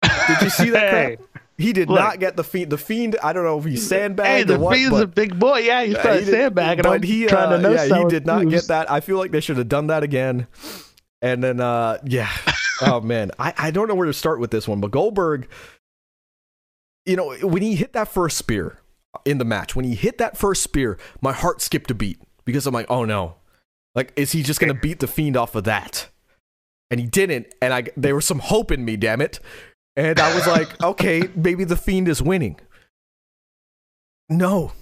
Did 0.04 0.42
you 0.42 0.50
see 0.50 0.70
that 0.72 0.90
Hey. 0.94 1.16
crap? 1.18 1.29
He 1.60 1.74
did 1.74 1.90
Look. 1.90 2.00
not 2.00 2.20
get 2.22 2.38
the 2.38 2.44
fiend. 2.46 2.72
The 2.72 2.78
fiend. 2.78 3.18
I 3.22 3.34
don't 3.34 3.44
know 3.44 3.60
if 3.60 3.66
he 3.66 3.76
sandbagged 3.76 4.50
hey, 4.50 4.56
the 4.56 4.58
what. 4.58 4.76
Fiend's 4.78 4.92
but- 4.92 5.04
a 5.04 5.08
big 5.08 5.38
boy. 5.38 5.58
Yeah, 5.58 5.84
he's 5.84 5.98
trying 5.98 6.20
he 6.20 6.26
to 6.26 6.32
sandbag, 6.32 6.80
and 6.80 6.84
but 6.84 6.94
I'm 6.94 7.04
he, 7.04 7.26
trying 7.26 7.52
uh, 7.52 7.58
to 7.58 7.62
know 7.62 7.72
yeah, 7.74 7.98
he 7.98 8.06
did 8.06 8.26
not 8.26 8.48
get 8.48 8.68
that. 8.70 8.90
I 8.90 9.02
feel 9.02 9.18
like 9.18 9.32
they 9.32 9.42
should 9.42 9.58
have 9.58 9.68
done 9.68 9.88
that 9.88 10.02
again. 10.02 10.48
And 11.22 11.44
then, 11.44 11.60
uh, 11.60 11.98
yeah, 12.06 12.32
oh 12.84 13.02
man, 13.02 13.32
I, 13.38 13.54
I 13.58 13.72
don't 13.72 13.90
know 13.90 13.96
where 13.96 14.08
to 14.08 14.14
start 14.14 14.40
with 14.40 14.52
this 14.52 14.70
one, 14.70 14.80
but 14.80 14.92
Goldberg, 14.92 15.50
you 17.06 17.18
know, 17.18 17.36
when 17.42 17.62
he 17.62 17.76
hit 17.76 17.92
that 17.92 18.08
first 18.08 18.38
spear 18.38 18.80
in 19.26 19.38
the 19.38 19.44
match, 19.44 19.76
when 19.76 19.84
he 19.84 19.96
hit 19.96 20.18
that 20.20 20.38
first 20.38 20.64
spear, 20.64 20.98
my 21.20 21.34
heart 21.34 21.62
skipped 21.62 21.92
a 21.92 21.94
beat 21.94 22.22
because 22.46 22.66
I'm 22.68 22.74
like, 22.74 22.90
oh 22.90 23.04
no, 23.04 23.36
like 23.96 24.14
is 24.16 24.32
he 24.32 24.44
just 24.44 24.62
gonna 24.62 24.74
beat 24.74 25.02
the 25.02 25.08
fiend 25.08 25.36
off 25.36 25.56
of 25.56 25.66
that? 25.66 26.08
And 26.90 27.02
he 27.02 27.06
didn't, 27.06 27.54
and 27.62 27.74
I 27.74 27.84
there 27.98 28.16
was 28.16 28.26
some 28.26 28.40
hope 28.40 28.72
in 28.72 28.86
me, 28.86 28.96
damn 28.96 29.20
it. 29.20 29.42
And 29.96 30.20
I 30.20 30.34
was 30.36 30.48
like, 30.48 30.82
okay, 30.84 31.30
maybe 31.36 31.64
the 31.64 31.76
fiend 31.76 32.08
is 32.08 32.22
winning. 32.22 32.60
No, 34.30 34.74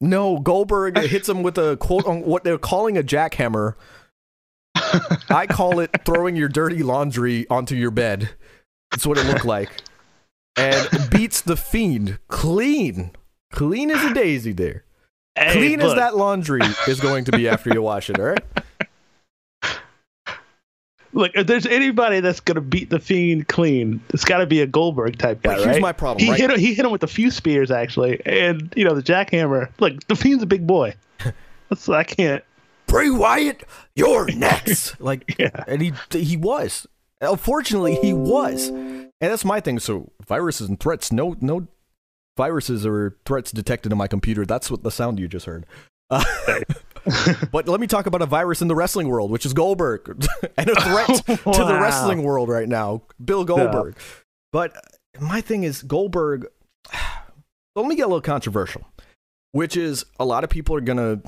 no, 0.00 0.38
Goldberg 0.38 0.98
hits 1.06 1.28
him 1.28 1.42
with 1.42 1.58
a 1.58 1.76
quote 1.76 2.06
on 2.06 2.22
what 2.22 2.44
they're 2.44 2.58
calling 2.58 2.96
a 2.96 3.02
jackhammer. 3.02 3.74
I 5.28 5.46
call 5.48 5.80
it 5.80 5.90
throwing 6.04 6.36
your 6.36 6.48
dirty 6.48 6.82
laundry 6.82 7.46
onto 7.48 7.74
your 7.74 7.90
bed. 7.90 8.30
That's 8.90 9.06
what 9.06 9.18
it 9.18 9.26
looked 9.26 9.44
like. 9.44 9.70
And 10.56 10.88
beats 11.10 11.40
the 11.40 11.56
fiend 11.56 12.18
clean. 12.28 13.12
Clean 13.50 13.90
as 13.90 14.04
a 14.04 14.14
daisy 14.14 14.52
there. 14.52 14.84
Hey, 15.34 15.52
clean 15.52 15.80
as 15.80 15.94
that 15.94 16.16
laundry 16.16 16.62
is 16.86 17.00
going 17.00 17.24
to 17.24 17.32
be 17.32 17.48
after 17.48 17.72
you 17.72 17.80
wash 17.82 18.10
it, 18.10 18.18
all 18.18 18.26
right? 18.26 18.44
Look, 21.12 21.32
if 21.34 21.46
there's 21.46 21.64
anybody 21.66 22.20
that's 22.20 22.40
gonna 22.40 22.60
beat 22.60 22.90
the 22.90 22.98
Fiend 22.98 23.48
clean, 23.48 24.00
it's 24.10 24.24
got 24.24 24.38
to 24.38 24.46
be 24.46 24.60
a 24.60 24.66
Goldberg 24.66 25.18
type 25.18 25.42
guy, 25.42 25.50
But 25.54 25.56
here's 25.64 25.66
right? 25.76 25.82
my 25.82 25.92
problem, 25.92 26.24
He 26.24 26.30
right? 26.30 26.40
hit 26.40 26.50
him, 26.50 26.58
he 26.58 26.74
hit 26.74 26.84
him 26.84 26.92
with 26.92 27.02
a 27.02 27.06
few 27.08 27.30
spears 27.30 27.70
actually, 27.70 28.20
and 28.26 28.72
you 28.76 28.84
know 28.84 28.94
the 28.94 29.02
jackhammer. 29.02 29.70
Look, 29.80 30.06
the 30.06 30.14
Fiend's 30.14 30.42
a 30.42 30.46
big 30.46 30.66
boy. 30.66 30.94
That's 31.70 31.88
I 31.88 32.04
can't. 32.04 32.44
Bray 32.86 33.10
Wyatt, 33.10 33.64
you're 33.94 34.26
next. 34.34 35.00
Like, 35.00 35.34
Yeah. 35.38 35.64
and 35.66 35.80
he 35.82 35.92
he 36.12 36.36
was. 36.36 36.86
Unfortunately, 37.20 37.96
he 37.96 38.12
was, 38.12 38.68
and 38.68 39.10
that's 39.20 39.44
my 39.44 39.58
thing. 39.60 39.78
So, 39.80 40.12
viruses 40.26 40.68
and 40.68 40.78
threats. 40.78 41.10
No, 41.10 41.36
no 41.40 41.66
viruses 42.36 42.86
or 42.86 43.16
threats 43.24 43.50
detected 43.50 43.90
in 43.90 43.98
my 43.98 44.06
computer. 44.06 44.46
That's 44.46 44.70
what 44.70 44.82
the 44.84 44.90
sound 44.90 45.18
you 45.18 45.26
just 45.28 45.46
heard. 45.46 45.66
Uh, 46.10 46.24
but 47.52 47.68
let 47.68 47.80
me 47.80 47.86
talk 47.86 48.06
about 48.06 48.22
a 48.22 48.26
virus 48.26 48.62
in 48.62 48.68
the 48.68 48.74
wrestling 48.74 49.08
world, 49.08 49.30
which 49.30 49.46
is 49.46 49.52
Goldberg, 49.52 50.26
and 50.56 50.70
a 50.70 50.80
threat 50.80 51.06
to 51.26 51.64
the 51.64 51.78
wrestling 51.80 52.22
world 52.22 52.48
right 52.48 52.68
now, 52.68 53.02
Bill 53.24 53.44
Goldberg. 53.44 53.96
But 54.52 54.76
my 55.20 55.40
thing 55.40 55.64
is 55.64 55.82
Goldberg. 55.82 56.46
Let 57.76 57.86
me 57.86 57.94
get 57.94 58.02
a 58.02 58.08
little 58.08 58.20
controversial, 58.20 58.86
which 59.52 59.76
is 59.76 60.04
a 60.18 60.24
lot 60.24 60.42
of 60.44 60.50
people 60.50 60.74
are 60.74 60.80
gonna 60.80 61.20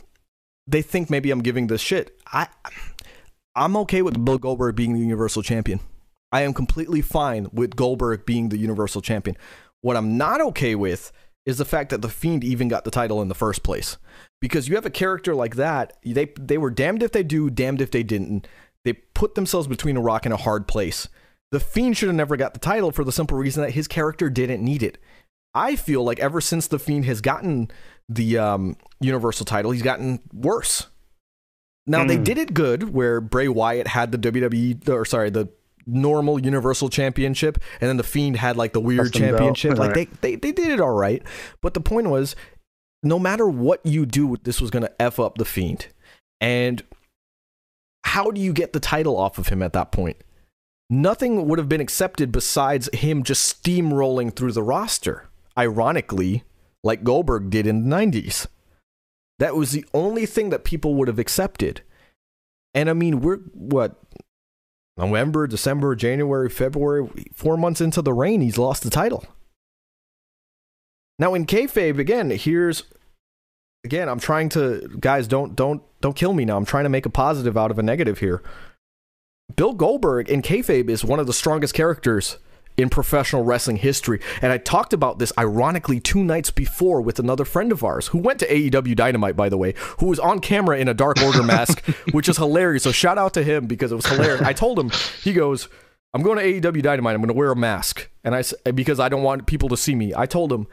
they 0.66 0.82
think 0.82 1.10
maybe 1.10 1.30
I'm 1.30 1.42
giving 1.42 1.66
this 1.66 1.80
shit. 1.80 2.18
I 2.32 2.48
I'm 3.54 3.76
okay 3.78 4.02
with 4.02 4.24
Bill 4.24 4.38
Goldberg 4.38 4.76
being 4.76 4.94
the 4.94 5.00
Universal 5.00 5.42
Champion. 5.42 5.80
I 6.32 6.42
am 6.42 6.54
completely 6.54 7.02
fine 7.02 7.48
with 7.52 7.76
Goldberg 7.76 8.24
being 8.24 8.48
the 8.48 8.58
Universal 8.58 9.02
Champion. 9.02 9.36
What 9.80 9.96
I'm 9.96 10.16
not 10.16 10.40
okay 10.40 10.74
with 10.74 11.12
is 11.50 11.58
the 11.58 11.64
fact 11.66 11.90
that 11.90 12.00
the 12.00 12.08
Fiend 12.08 12.42
even 12.44 12.68
got 12.68 12.84
the 12.84 12.90
title 12.90 13.20
in 13.20 13.28
the 13.28 13.34
first 13.34 13.62
place. 13.62 13.98
Because 14.40 14.68
you 14.68 14.74
have 14.76 14.86
a 14.86 14.90
character 14.90 15.34
like 15.34 15.56
that, 15.56 15.98
they 16.04 16.32
they 16.38 16.56
were 16.56 16.70
damned 16.70 17.02
if 17.02 17.12
they 17.12 17.22
do, 17.22 17.50
damned 17.50 17.82
if 17.82 17.90
they 17.90 18.02
didn't. 18.02 18.46
They 18.84 18.94
put 18.94 19.34
themselves 19.34 19.66
between 19.68 19.98
a 19.98 20.00
rock 20.00 20.24
and 20.24 20.32
a 20.32 20.38
hard 20.38 20.66
place. 20.66 21.08
The 21.52 21.60
Fiend 21.60 21.96
should 21.98 22.08
have 22.08 22.16
never 22.16 22.36
got 22.36 22.54
the 22.54 22.60
title 22.60 22.92
for 22.92 23.04
the 23.04 23.12
simple 23.12 23.36
reason 23.36 23.62
that 23.62 23.72
his 23.72 23.86
character 23.88 24.30
didn't 24.30 24.64
need 24.64 24.82
it. 24.82 24.96
I 25.52 25.74
feel 25.76 26.02
like 26.04 26.20
ever 26.20 26.40
since 26.40 26.68
the 26.68 26.78
Fiend 26.78 27.04
has 27.06 27.20
gotten 27.20 27.70
the 28.08 28.38
um, 28.38 28.76
Universal 29.00 29.46
title, 29.46 29.72
he's 29.72 29.82
gotten 29.82 30.20
worse. 30.32 30.86
Now 31.86 32.04
they 32.04 32.16
Hmm. 32.16 32.22
did 32.24 32.38
it 32.38 32.54
good, 32.54 32.94
where 32.94 33.20
Bray 33.20 33.48
Wyatt 33.48 33.88
had 33.88 34.12
the 34.12 34.18
WWE, 34.18 34.88
or 34.88 35.04
sorry, 35.04 35.28
the 35.30 35.48
normal 35.86 36.40
Universal 36.40 36.90
Championship, 36.90 37.58
and 37.80 37.88
then 37.88 37.96
the 37.96 38.02
Fiend 38.02 38.36
had 38.36 38.56
like 38.56 38.72
the 38.72 38.80
weird 38.80 39.12
Custom 39.12 39.22
championship. 39.22 39.78
Like 39.78 39.94
they, 39.94 40.04
they 40.20 40.36
they 40.36 40.52
did 40.52 40.70
it 40.70 40.80
all 40.80 40.94
right, 40.94 41.22
but 41.60 41.74
the 41.74 41.80
point 41.80 42.08
was, 42.08 42.36
no 43.02 43.18
matter 43.18 43.48
what 43.48 43.84
you 43.84 44.06
do, 44.06 44.36
this 44.42 44.60
was 44.60 44.70
going 44.70 44.82
to 44.82 45.02
f 45.02 45.18
up 45.18 45.38
the 45.38 45.44
Fiend, 45.44 45.88
and 46.40 46.82
how 48.04 48.30
do 48.30 48.40
you 48.40 48.52
get 48.52 48.72
the 48.72 48.80
title 48.80 49.16
off 49.16 49.38
of 49.38 49.48
him 49.48 49.62
at 49.62 49.72
that 49.72 49.92
point? 49.92 50.16
Nothing 50.88 51.46
would 51.46 51.58
have 51.58 51.68
been 51.68 51.80
accepted 51.80 52.32
besides 52.32 52.88
him 52.92 53.22
just 53.22 53.62
steamrolling 53.62 54.34
through 54.34 54.52
the 54.52 54.62
roster. 54.62 55.28
Ironically, 55.56 56.42
like 56.82 57.04
Goldberg 57.04 57.50
did 57.50 57.66
in 57.66 57.88
the 57.88 57.96
90s. 57.96 58.46
That 59.38 59.54
was 59.54 59.72
the 59.72 59.84
only 59.94 60.26
thing 60.26 60.50
that 60.50 60.64
people 60.64 60.94
would 60.96 61.08
have 61.08 61.18
accepted. 61.18 61.82
And 62.74 62.90
I 62.90 62.92
mean, 62.92 63.20
we're 63.20 63.38
what? 63.54 64.00
November, 65.00 65.46
December, 65.46 65.94
January, 65.94 66.50
February, 66.50 67.08
four 67.32 67.56
months 67.56 67.80
into 67.80 68.02
the 68.02 68.12
reign, 68.12 68.40
he's 68.40 68.58
lost 68.58 68.82
the 68.82 68.90
title. 68.90 69.24
Now 71.18 71.34
in 71.34 71.46
kayfabe, 71.46 71.98
again, 71.98 72.30
here's 72.30 72.84
again, 73.84 74.08
I'm 74.08 74.20
trying 74.20 74.48
to 74.50 74.88
guys, 75.00 75.26
don't 75.26 75.56
don't 75.56 75.82
don't 76.00 76.16
kill 76.16 76.32
me 76.32 76.44
now. 76.44 76.56
I'm 76.56 76.64
trying 76.64 76.84
to 76.84 76.90
make 76.90 77.06
a 77.06 77.10
positive 77.10 77.56
out 77.56 77.70
of 77.70 77.78
a 77.78 77.82
negative 77.82 78.18
here. 78.18 78.42
Bill 79.56 79.72
Goldberg 79.72 80.28
in 80.28 80.42
kayfabe 80.42 80.88
is 80.88 81.04
one 81.04 81.18
of 81.18 81.26
the 81.26 81.32
strongest 81.32 81.74
characters 81.74 82.38
in 82.80 82.88
professional 82.88 83.44
wrestling 83.44 83.76
history. 83.76 84.20
And 84.42 84.52
I 84.52 84.58
talked 84.58 84.92
about 84.92 85.18
this 85.18 85.32
ironically 85.38 86.00
two 86.00 86.24
nights 86.24 86.50
before 86.50 87.00
with 87.00 87.18
another 87.18 87.44
friend 87.44 87.72
of 87.72 87.84
ours 87.84 88.08
who 88.08 88.18
went 88.18 88.40
to 88.40 88.48
AEW 88.48 88.96
Dynamite, 88.96 89.36
by 89.36 89.48
the 89.48 89.56
way, 89.56 89.74
who 89.98 90.06
was 90.06 90.18
on 90.18 90.40
camera 90.40 90.78
in 90.78 90.88
a 90.88 90.94
Dark 90.94 91.20
Order 91.22 91.42
mask, 91.42 91.84
which 92.12 92.28
is 92.28 92.36
hilarious. 92.36 92.82
So 92.82 92.92
shout 92.92 93.18
out 93.18 93.34
to 93.34 93.42
him 93.42 93.66
because 93.66 93.92
it 93.92 93.96
was 93.96 94.06
hilarious. 94.06 94.42
I 94.42 94.52
told 94.52 94.78
him, 94.78 94.90
he 95.22 95.32
goes, 95.32 95.68
I'm 96.12 96.22
going 96.22 96.38
to 96.38 96.72
AEW 96.72 96.82
Dynamite. 96.82 97.14
I'm 97.14 97.20
going 97.20 97.28
to 97.28 97.34
wear 97.34 97.52
a 97.52 97.56
mask. 97.56 98.10
And 98.24 98.34
I, 98.34 98.42
because 98.72 98.98
I 98.98 99.08
don't 99.08 99.22
want 99.22 99.46
people 99.46 99.68
to 99.68 99.76
see 99.76 99.94
me, 99.94 100.12
I 100.14 100.26
told 100.26 100.52
him, 100.52 100.66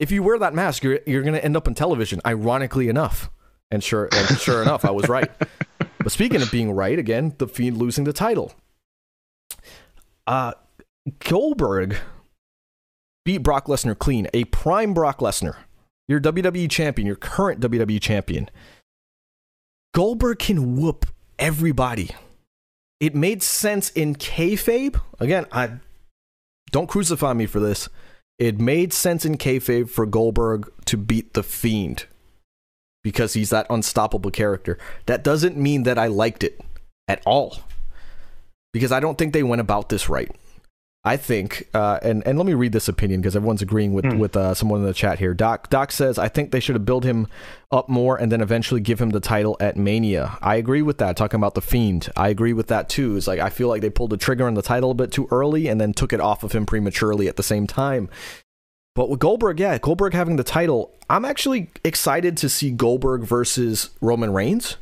if 0.00 0.10
you 0.10 0.22
wear 0.22 0.38
that 0.38 0.54
mask, 0.54 0.82
you're, 0.82 0.98
you're 1.06 1.22
going 1.22 1.34
to 1.34 1.44
end 1.44 1.56
up 1.56 1.68
on 1.68 1.74
television, 1.74 2.20
ironically 2.26 2.88
enough. 2.88 3.30
And 3.70 3.82
sure, 3.82 4.08
and 4.12 4.38
sure 4.38 4.62
enough, 4.62 4.84
I 4.84 4.90
was 4.90 5.08
right. 5.08 5.30
But 5.98 6.12
speaking 6.12 6.42
of 6.42 6.50
being 6.50 6.72
right, 6.72 6.98
again, 6.98 7.34
the 7.38 7.48
Fiend 7.48 7.78
losing 7.78 8.04
the 8.04 8.12
title. 8.12 8.52
Uh, 10.26 10.52
Goldberg 11.18 11.96
beat 13.24 13.38
Brock 13.38 13.66
Lesnar 13.66 13.98
clean, 13.98 14.28
a 14.32 14.44
prime 14.44 14.94
Brock 14.94 15.18
Lesnar. 15.18 15.56
Your 16.06 16.20
WWE 16.20 16.70
champion, 16.70 17.06
your 17.06 17.16
current 17.16 17.60
WWE 17.60 18.00
champion. 18.00 18.50
Goldberg 19.94 20.38
can 20.38 20.76
whoop 20.76 21.06
everybody. 21.38 22.10
It 23.00 23.14
made 23.14 23.42
sense 23.42 23.90
in 23.90 24.14
kayfabe. 24.14 25.00
Again, 25.18 25.46
I 25.50 25.70
don't 26.70 26.88
crucify 26.88 27.32
me 27.32 27.46
for 27.46 27.60
this. 27.60 27.88
It 28.38 28.60
made 28.60 28.92
sense 28.92 29.24
in 29.24 29.38
kayfabe 29.38 29.88
for 29.88 30.06
Goldberg 30.06 30.70
to 30.86 30.96
beat 30.96 31.34
the 31.34 31.42
Fiend 31.42 32.06
because 33.02 33.34
he's 33.34 33.50
that 33.50 33.66
unstoppable 33.70 34.30
character. 34.30 34.78
That 35.06 35.22
doesn't 35.22 35.56
mean 35.56 35.84
that 35.84 35.98
I 35.98 36.08
liked 36.08 36.42
it 36.42 36.60
at 37.06 37.22
all 37.24 37.58
because 38.72 38.90
I 38.90 39.00
don't 39.00 39.16
think 39.16 39.32
they 39.32 39.42
went 39.42 39.60
about 39.60 39.88
this 39.88 40.08
right. 40.08 40.34
I 41.06 41.18
think, 41.18 41.68
uh, 41.74 41.98
and 42.02 42.26
and 42.26 42.38
let 42.38 42.46
me 42.46 42.54
read 42.54 42.72
this 42.72 42.88
opinion 42.88 43.20
because 43.20 43.36
everyone's 43.36 43.60
agreeing 43.60 43.92
with 43.92 44.06
Hmm. 44.06 44.18
with 44.18 44.36
uh, 44.36 44.54
someone 44.54 44.80
in 44.80 44.86
the 44.86 44.94
chat 44.94 45.18
here. 45.18 45.34
Doc 45.34 45.68
Doc 45.68 45.92
says 45.92 46.18
I 46.18 46.28
think 46.28 46.50
they 46.50 46.60
should 46.60 46.74
have 46.76 46.86
built 46.86 47.04
him 47.04 47.26
up 47.70 47.90
more 47.90 48.16
and 48.16 48.32
then 48.32 48.40
eventually 48.40 48.80
give 48.80 49.00
him 49.02 49.10
the 49.10 49.20
title 49.20 49.56
at 49.60 49.76
Mania. 49.76 50.38
I 50.40 50.56
agree 50.56 50.80
with 50.80 50.96
that. 50.98 51.16
Talking 51.16 51.36
about 51.38 51.54
the 51.54 51.60
Fiend, 51.60 52.08
I 52.16 52.28
agree 52.28 52.54
with 52.54 52.68
that 52.68 52.88
too. 52.88 53.16
It's 53.16 53.26
like 53.26 53.38
I 53.38 53.50
feel 53.50 53.68
like 53.68 53.82
they 53.82 53.90
pulled 53.90 54.10
the 54.10 54.16
trigger 54.16 54.46
on 54.46 54.54
the 54.54 54.62
title 54.62 54.92
a 54.92 54.94
bit 54.94 55.12
too 55.12 55.28
early 55.30 55.68
and 55.68 55.78
then 55.78 55.92
took 55.92 56.14
it 56.14 56.20
off 56.20 56.42
of 56.42 56.52
him 56.52 56.64
prematurely 56.64 57.28
at 57.28 57.36
the 57.36 57.42
same 57.42 57.66
time. 57.66 58.08
But 58.94 59.10
with 59.10 59.18
Goldberg, 59.18 59.60
yeah, 59.60 59.76
Goldberg 59.78 60.14
having 60.14 60.36
the 60.36 60.44
title, 60.44 60.94
I'm 61.10 61.24
actually 61.24 61.68
excited 61.84 62.36
to 62.38 62.48
see 62.48 62.70
Goldberg 62.70 63.24
versus 63.24 63.90
Roman 64.00 64.32
Reigns 64.32 64.76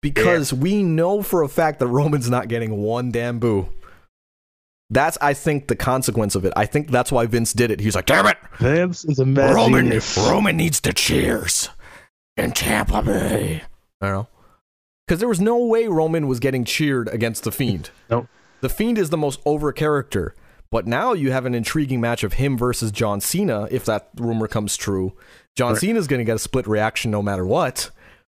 because 0.00 0.52
we 0.52 0.82
know 0.84 1.22
for 1.22 1.42
a 1.42 1.48
fact 1.48 1.80
that 1.80 1.88
Roman's 1.88 2.30
not 2.30 2.48
getting 2.48 2.78
one 2.78 3.10
damn 3.10 3.38
boo. 3.40 3.68
That's, 4.90 5.18
I 5.20 5.34
think, 5.34 5.68
the 5.68 5.76
consequence 5.76 6.34
of 6.34 6.44
it. 6.44 6.52
I 6.56 6.64
think 6.66 6.90
that's 6.90 7.12
why 7.12 7.26
Vince 7.26 7.52
did 7.52 7.70
it. 7.70 7.80
He's 7.80 7.94
like, 7.94 8.06
damn 8.06 8.26
it, 8.26 8.38
Vince 8.58 9.04
is 9.04 9.18
a 9.18 9.26
mad 9.26 9.54
Roman, 9.54 9.84
genius. 9.86 10.16
Roman 10.16 10.56
needs 10.56 10.80
the 10.80 10.92
cheers 10.92 11.68
in 12.36 12.52
Tampa 12.52 13.02
Bay. 13.02 13.62
I 14.00 14.06
don't 14.06 14.14
know. 14.14 14.28
Because 15.06 15.20
there 15.20 15.28
was 15.28 15.40
no 15.40 15.58
way 15.58 15.88
Roman 15.88 16.26
was 16.26 16.40
getting 16.40 16.64
cheered 16.64 17.08
against 17.08 17.44
The 17.44 17.52
Fiend. 17.52 17.90
Nope. 18.10 18.28
The 18.60 18.68
Fiend 18.68 18.98
is 18.98 19.10
the 19.10 19.16
most 19.16 19.40
over 19.44 19.72
character. 19.72 20.34
But 20.70 20.86
now 20.86 21.14
you 21.14 21.32
have 21.32 21.46
an 21.46 21.54
intriguing 21.54 22.00
match 22.00 22.22
of 22.22 22.34
him 22.34 22.58
versus 22.58 22.92
John 22.92 23.22
Cena, 23.22 23.68
if 23.70 23.86
that 23.86 24.10
rumor 24.16 24.46
comes 24.46 24.76
true. 24.76 25.14
John 25.56 25.72
Right. 25.72 25.80
Cena's 25.80 26.06
going 26.06 26.18
to 26.18 26.24
get 26.24 26.36
a 26.36 26.38
split 26.38 26.66
reaction 26.66 27.10
no 27.10 27.22
matter 27.22 27.46
what. 27.46 27.90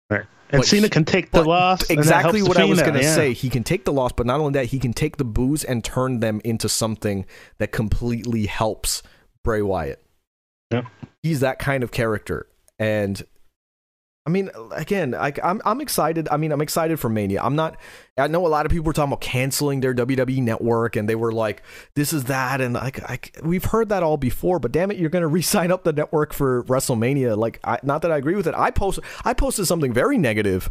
Right. 0.10 0.26
And 0.50 0.62
But 0.62 0.68
Cena 0.68 0.90
can 0.90 1.04
take 1.04 1.32
the 1.32 1.44
loss. 1.44 1.90
Exactly 1.90 2.42
what 2.42 2.58
I 2.58 2.64
was 2.64 2.82
going 2.82 2.94
to 2.94 3.02
yeah. 3.02 3.16
say. 3.16 3.34
He 3.34 3.50
can 3.50 3.64
take 3.64 3.84
the 3.84 3.92
loss, 3.92 4.14
but 4.14 4.26
not 4.26 4.40
only 4.40 4.54
that, 4.54 4.68
he 4.68 4.80
can 4.80 4.94
take 4.94 5.18
the 5.18 5.26
booze 5.26 5.64
and 5.64 5.84
turn 5.84 6.22
them 6.22 6.40
into 6.46 6.70
something 6.70 7.26
that 7.58 7.72
completely 7.74 8.46
helps 8.46 9.04
Bray 9.44 9.62
Wyatt. 9.62 10.02
Yep. 10.72 10.86
He's 11.22 11.42
that 11.42 11.60
kind 11.60 11.84
of 11.84 11.92
character. 11.92 12.48
And 12.80 13.22
I 14.28 14.30
mean, 14.30 14.52
again, 14.72 15.16
I, 15.16 15.32
I'm 15.42 15.62
I'm 15.64 15.80
excited. 15.80 16.28
I 16.30 16.36
mean, 16.36 16.52
I'm 16.52 16.60
excited 16.60 17.00
for 17.00 17.08
Mania. 17.08 17.42
I'm 17.42 17.56
not. 17.56 17.78
I 18.18 18.28
know 18.28 18.46
a 18.46 18.50
lot 18.50 18.66
of 18.66 18.74
people 18.74 18.84
were 18.84 18.92
talking 18.92 19.14
about 19.14 19.22
canceling 19.22 19.80
their 19.80 19.94
WWE 19.94 20.42
network, 20.42 20.98
and 20.98 21.08
they 21.08 21.16
were 21.16 21.32
like, 21.32 21.64
"This 21.96 22.12
is 22.12 22.26
that," 22.26 22.60
and 22.60 22.74
like, 22.74 23.02
I, 23.10 23.20
we've 23.42 23.64
heard 23.64 23.88
that 23.88 24.04
all 24.04 24.18
before. 24.18 24.60
But 24.60 24.74
damn 24.74 24.92
it, 24.92 24.98
you're 24.98 25.10
to 25.10 25.28
re-sign 25.28 25.72
up 25.72 25.86
the 25.86 25.94
network 25.94 26.34
for 26.34 26.66
WrestleMania. 26.66 27.38
Like, 27.38 27.62
I, 27.64 27.80
not 27.84 28.02
that 28.02 28.12
I 28.12 28.18
agree 28.18 28.36
with 28.36 28.48
it. 28.48 28.54
I 28.54 28.70
post 28.70 29.00
I 29.24 29.34
posted 29.34 29.66
something 29.66 29.94
very 29.94 30.18
negative 30.18 30.70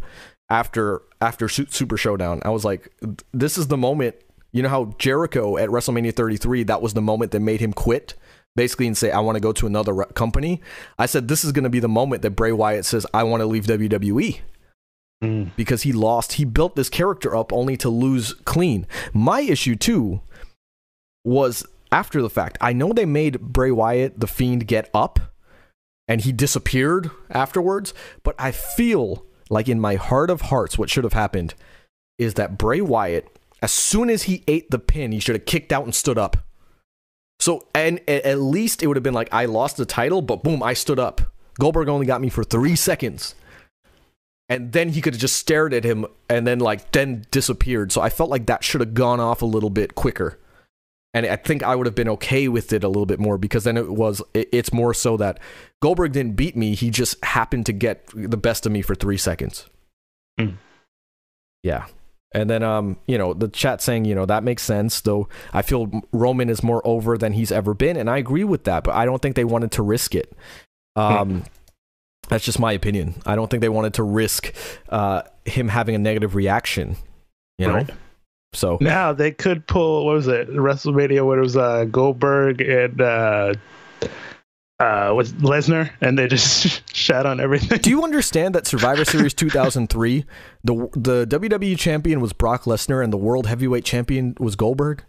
after 0.51 1.01
after 1.19 1.49
Super 1.49 1.97
Showdown. 1.97 2.41
I 2.45 2.51
was 2.51 2.63
like, 2.63 2.93
"This 3.33 3.57
is 3.57 3.69
the 3.69 3.77
moment." 3.77 4.17
You 4.51 4.61
know 4.61 4.69
how 4.69 4.93
Jericho 4.99 5.57
at 5.57 5.69
WrestleMania 5.69 6.15
33, 6.15 6.63
that 6.63 6.81
was 6.81 6.93
the 6.93 7.01
moment 7.01 7.31
that 7.31 7.41
made 7.41 7.59
him 7.59 7.73
quit 7.73 8.13
basically 8.57 8.87
and 8.87 8.97
say, 8.97 9.11
I 9.11 9.21
want 9.21 9.37
to 9.37 9.39
go 9.39 9.53
to 9.53 9.65
another 9.67 9.93
re- 9.93 10.05
company. 10.15 10.59
I 10.99 11.05
said, 11.05 11.29
this 11.29 11.45
is 11.45 11.53
going 11.53 11.63
to 11.63 11.69
be 11.69 11.79
the 11.79 11.87
moment 11.87 12.23
that 12.23 12.31
Bray 12.31 12.51
Wyatt 12.51 12.83
says, 12.83 13.05
I 13.13 13.23
want 13.23 13.39
to 13.39 13.47
leave 13.47 13.65
WWE 13.67 14.41
Mm. 15.23 15.49
because 15.55 15.81
he 15.81 15.93
lost. 15.93 16.33
He 16.33 16.45
built 16.45 16.75
this 16.75 16.89
character 16.89 17.35
up 17.35 17.51
only 17.51 17.75
to 17.77 17.89
lose 17.89 18.33
clean. 18.45 18.85
My 19.13 19.41
issue, 19.41 19.75
too, 19.75 20.21
was 21.25 21.65
after 21.91 22.21
the 22.21 22.29
fact. 22.29 22.57
I 22.61 22.71
know 22.73 22.93
they 22.93 23.05
made 23.05 23.39
Bray 23.41 23.71
Wyatt, 23.71 24.19
the 24.19 24.27
Fiend, 24.27 24.67
get 24.67 24.91
up 24.93 25.19
and 26.07 26.21
he 26.21 26.31
disappeared 26.31 27.09
afterwards, 27.31 27.95
but 28.21 28.35
I 28.37 28.51
feel 28.51 29.25
like 29.49 29.67
in 29.67 29.79
my 29.79 29.95
heart 29.95 30.29
of 30.29 30.41
hearts, 30.41 30.77
what 30.77 30.89
should 30.91 31.03
have 31.03 31.13
happened 31.13 31.55
is 32.19 32.35
that 32.35 32.57
Bray 32.59 32.81
Wyatt, 32.81 33.27
as 33.61 33.71
soon 33.71 34.09
as 34.11 34.23
he 34.23 34.43
ate 34.47 34.69
the 34.69 34.77
pin, 34.79 35.11
he 35.11 35.19
should 35.19 35.35
have 35.35 35.45
kicked 35.45 35.73
out 35.73 35.83
and 35.85 35.95
stood 35.95 36.17
up. 36.19 36.37
So, 37.39 37.65
and 37.75 37.99
at 38.09 38.39
least 38.39 38.81
it 38.81 38.87
would 38.87 38.97
have 38.97 39.03
been 39.03 39.13
like 39.13 39.29
I 39.31 39.45
lost 39.45 39.77
the 39.77 39.85
title, 39.85 40.21
but 40.21 40.43
boom, 40.43 40.63
I 40.63 40.73
stood 40.73 40.99
up. 40.99 41.21
Goldberg 41.59 41.87
only 41.89 42.05
got 42.05 42.21
me 42.21 42.29
for 42.29 42.43
three 42.43 42.75
seconds. 42.75 43.35
And 44.49 44.71
then 44.71 44.89
he 44.89 45.01
could 45.01 45.13
have 45.13 45.21
just 45.21 45.35
stared 45.35 45.73
at 45.73 45.83
him 45.83 46.05
and 46.29 46.47
then, 46.47 46.59
like, 46.59 46.91
then 46.91 47.25
disappeared. 47.31 47.91
So 47.91 47.99
I 48.01 48.09
felt 48.09 48.29
like 48.29 48.45
that 48.45 48.63
should 48.63 48.79
have 48.81 48.93
gone 48.93 49.19
off 49.19 49.41
a 49.41 49.45
little 49.45 49.69
bit 49.69 49.93
quicker. 49.93 50.39
And 51.13 51.25
I 51.25 51.35
think 51.35 51.63
I 51.63 51.75
would 51.75 51.85
have 51.85 51.95
been 51.95 52.07
okay 52.09 52.47
with 52.47 52.71
it 52.71 52.83
a 52.83 52.87
little 52.87 53.05
bit 53.05 53.19
more 53.19 53.37
because 53.37 53.65
then 53.65 53.75
it 53.75 53.89
was, 53.91 54.21
it- 54.33 54.49
it's 54.53 54.71
more 54.71 54.93
so 54.93 55.17
that 55.17 55.39
Goldberg 55.81 56.13
didn't 56.13 56.35
beat 56.37 56.55
me. 56.55 56.75
He 56.75 56.89
just 56.91 57.23
happened 57.25 57.65
to 57.65 57.73
get 57.73 58.07
the 58.13 58.37
best 58.37 58.65
of 58.65 58.71
me 58.71 58.81
for 58.81 58.95
three 58.95 59.17
seconds. 59.17 59.65
Hmm. 60.39 60.51
Yeah. 61.63 61.87
And 62.33 62.49
then, 62.49 62.61
um, 62.61 62.97
you 63.07 63.17
know, 63.17 63.33
the 63.33 63.47
chat 63.47 63.81
saying, 63.81 64.05
you 64.05 64.13
know, 64.13 64.25
that 64.25 64.43
makes 64.43 64.61
sense. 64.63 64.99
Though 65.01 65.29
I 65.53 65.61
feel 65.61 65.89
Roman 66.11 66.49
is 66.49 66.61
more 66.61 66.81
over 66.85 67.17
than 67.17 67.33
he's 67.33 67.51
ever 67.51 67.73
been, 67.73 67.95
and 67.97 68.09
I 68.09 68.17
agree 68.17 68.43
with 68.43 68.65
that. 68.65 68.83
But 68.83 68.95
I 68.95 69.05
don't 69.05 69.21
think 69.21 69.35
they 69.35 69.45
wanted 69.45 69.71
to 69.73 69.81
risk 69.83 70.13
it. 70.13 70.33
Um, 70.95 71.43
that's 72.27 72.43
just 72.43 72.59
my 72.59 72.73
opinion. 72.73 73.15
I 73.25 73.35
don't 73.35 73.49
think 73.49 73.61
they 73.61 73.69
wanted 73.69 73.93
to 73.95 74.03
risk 74.03 74.53
uh, 74.89 75.21
him 75.45 75.69
having 75.69 75.95
a 75.95 75.99
negative 75.99 76.35
reaction. 76.35 76.97
You 77.57 77.67
know, 77.67 77.73
Right. 77.75 77.89
so 78.53 78.77
Now 78.81 79.13
they 79.13 79.31
could 79.31 79.65
pull 79.65 80.05
what 80.05 80.13
was 80.15 80.27
it 80.27 80.49
WrestleMania 80.49 81.25
when 81.25 81.39
it 81.39 81.41
was 81.41 81.55
uh, 81.57 81.85
Goldberg 81.85 82.61
and 82.61 82.99
uh, 83.01 83.53
uh, 84.79 85.11
was 85.15 85.33
Lesnar, 85.33 85.89
and 86.01 86.17
they 86.17 86.27
just 86.27 86.81
shat 86.95 87.25
on 87.25 87.39
everything. 87.39 87.79
Do 87.79 87.89
you 87.89 88.03
understand 88.03 88.55
that 88.55 88.67
Survivor 88.67 89.05
Series 89.05 89.33
2003, 89.33 90.25
the 90.63 90.73
the 90.93 91.25
WWE 91.27 91.77
champion 91.77 92.21
was 92.21 92.33
Brock 92.33 92.63
Lesnar 92.63 93.03
and 93.03 93.11
the 93.11 93.17
World 93.17 93.47
Heavyweight 93.47 93.85
champion 93.85 94.35
was 94.39 94.55
Goldberg? 94.55 95.03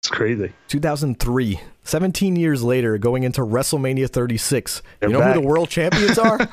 It's 0.00 0.08
crazy. 0.08 0.52
2003, 0.68 1.60
17 1.82 2.36
years 2.36 2.62
later, 2.62 2.98
going 2.98 3.24
into 3.24 3.40
WrestleMania 3.40 4.08
36. 4.08 4.80
They're 5.00 5.08
you 5.08 5.12
know 5.12 5.18
back. 5.18 5.34
who 5.34 5.40
the 5.42 5.46
world 5.46 5.68
champions 5.70 6.18
are? 6.18 6.38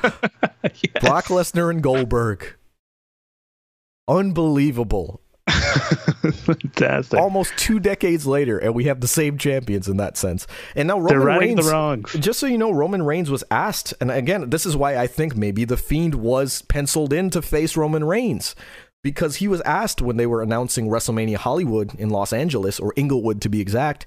Yes. 0.64 1.00
Brock 1.00 1.26
Lesnar 1.26 1.70
and 1.70 1.80
Goldberg. 1.80 2.56
Unbelievable. 4.08 5.20
Fantastic. 6.32 7.18
Almost 7.18 7.56
two 7.56 7.80
decades 7.80 8.26
later, 8.26 8.58
and 8.58 8.74
we 8.74 8.84
have 8.84 9.00
the 9.00 9.08
same 9.08 9.38
champions 9.38 9.88
in 9.88 9.96
that 9.98 10.16
sense. 10.16 10.46
And 10.74 10.88
now 10.88 10.98
Roman 10.98 11.38
Reigns. 11.38 11.66
the 11.66 11.72
wrongs. 11.72 12.12
Just 12.14 12.38
so 12.38 12.46
you 12.46 12.58
know, 12.58 12.70
Roman 12.70 13.02
Reigns 13.02 13.30
was 13.30 13.44
asked, 13.50 13.94
and 14.00 14.10
again, 14.10 14.50
this 14.50 14.66
is 14.66 14.76
why 14.76 14.96
I 14.96 15.06
think 15.06 15.36
maybe 15.36 15.64
the 15.64 15.76
Fiend 15.76 16.14
was 16.14 16.62
penciled 16.62 17.12
in 17.12 17.30
to 17.30 17.42
face 17.42 17.76
Roman 17.76 18.04
Reigns. 18.04 18.54
Because 19.02 19.36
he 19.36 19.46
was 19.46 19.60
asked 19.60 20.02
when 20.02 20.16
they 20.16 20.26
were 20.26 20.42
announcing 20.42 20.88
WrestleMania 20.88 21.36
Hollywood 21.36 21.94
in 21.94 22.10
Los 22.10 22.32
Angeles, 22.32 22.80
or 22.80 22.92
Inglewood 22.96 23.40
to 23.42 23.48
be 23.48 23.60
exact, 23.60 24.04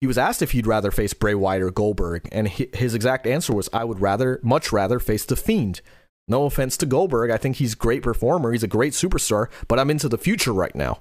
he 0.00 0.06
was 0.06 0.16
asked 0.16 0.40
if 0.42 0.52
he'd 0.52 0.66
rather 0.66 0.90
face 0.90 1.12
Bray 1.12 1.34
Wyatt 1.34 1.62
or 1.62 1.70
Goldberg, 1.70 2.28
and 2.32 2.48
his 2.48 2.94
exact 2.94 3.26
answer 3.26 3.52
was, 3.52 3.68
"I 3.72 3.84
would 3.84 4.00
rather, 4.00 4.40
much 4.42 4.72
rather, 4.72 4.98
face 4.98 5.24
the 5.24 5.36
Fiend." 5.36 5.82
No 6.28 6.44
offense 6.44 6.76
to 6.78 6.86
Goldberg, 6.86 7.30
I 7.30 7.36
think 7.36 7.56
he's 7.56 7.72
a 7.72 7.76
great 7.76 8.02
performer, 8.02 8.52
he's 8.52 8.62
a 8.62 8.68
great 8.68 8.92
superstar, 8.92 9.48
but 9.66 9.78
I'm 9.78 9.90
into 9.90 10.08
the 10.08 10.18
future 10.18 10.52
right 10.52 10.74
now. 10.74 11.00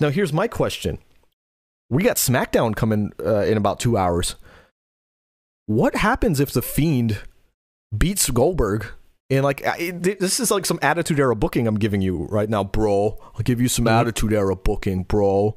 Now, 0.00 0.10
here's 0.10 0.32
my 0.32 0.48
question: 0.48 0.98
We 1.90 2.02
got 2.02 2.16
SmackDown 2.16 2.74
coming 2.76 3.12
uh, 3.24 3.40
in 3.42 3.56
about 3.56 3.80
two 3.80 3.96
hours. 3.96 4.36
What 5.66 5.96
happens 5.96 6.38
if 6.40 6.52
the 6.52 6.62
Fiend 6.62 7.18
beats 7.96 8.30
Goldberg? 8.30 8.86
And 9.28 9.42
like, 9.42 9.66
I- 9.66 9.90
this 9.90 10.38
is 10.38 10.50
like 10.52 10.66
some 10.66 10.78
Attitude 10.82 11.18
Era 11.18 11.34
booking 11.34 11.66
I'm 11.66 11.74
giving 11.78 12.00
you 12.00 12.26
right 12.30 12.48
now, 12.48 12.62
bro. 12.62 13.18
I'll 13.34 13.42
give 13.42 13.60
you 13.60 13.66
some 13.68 13.86
Mhm. 13.86 14.00
Attitude 14.00 14.32
Era 14.32 14.54
booking, 14.54 15.02
bro. 15.02 15.56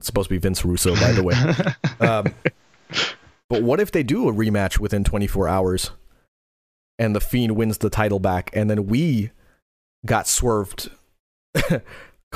It's 0.00 0.06
supposed 0.06 0.28
to 0.28 0.34
be 0.34 0.38
Vince 0.38 0.64
Russo, 0.64 0.94
by 0.96 1.12
the 1.12 1.22
way. 1.22 1.34
Um, 2.06 2.26
but 3.48 3.62
what 3.62 3.80
if 3.80 3.90
they 3.92 4.02
do 4.02 4.28
a 4.28 4.32
rematch 4.32 4.78
within 4.78 5.02
24 5.04 5.48
hours 5.48 5.92
and 6.98 7.14
the 7.16 7.20
Fiend 7.20 7.56
wins 7.56 7.78
the 7.78 7.88
title 7.88 8.18
back 8.18 8.50
and 8.52 8.68
then 8.68 8.86
we 8.86 9.30
got 10.04 10.26
swerved, 10.28 10.90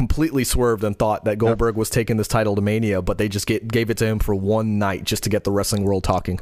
completely 0.00 0.44
swerved 0.44 0.82
and 0.82 0.98
thought 0.98 1.26
that 1.26 1.36
Goldberg 1.36 1.76
was 1.76 1.90
taking 1.90 2.16
this 2.16 2.26
title 2.26 2.56
to 2.56 2.62
Mania, 2.62 3.02
but 3.02 3.18
they 3.18 3.28
just 3.28 3.46
get, 3.46 3.68
gave 3.68 3.90
it 3.90 3.98
to 3.98 4.06
him 4.06 4.18
for 4.18 4.34
one 4.34 4.78
night 4.78 5.04
just 5.04 5.22
to 5.24 5.28
get 5.28 5.44
the 5.44 5.50
wrestling 5.52 5.84
world 5.84 6.04
talking? 6.04 6.40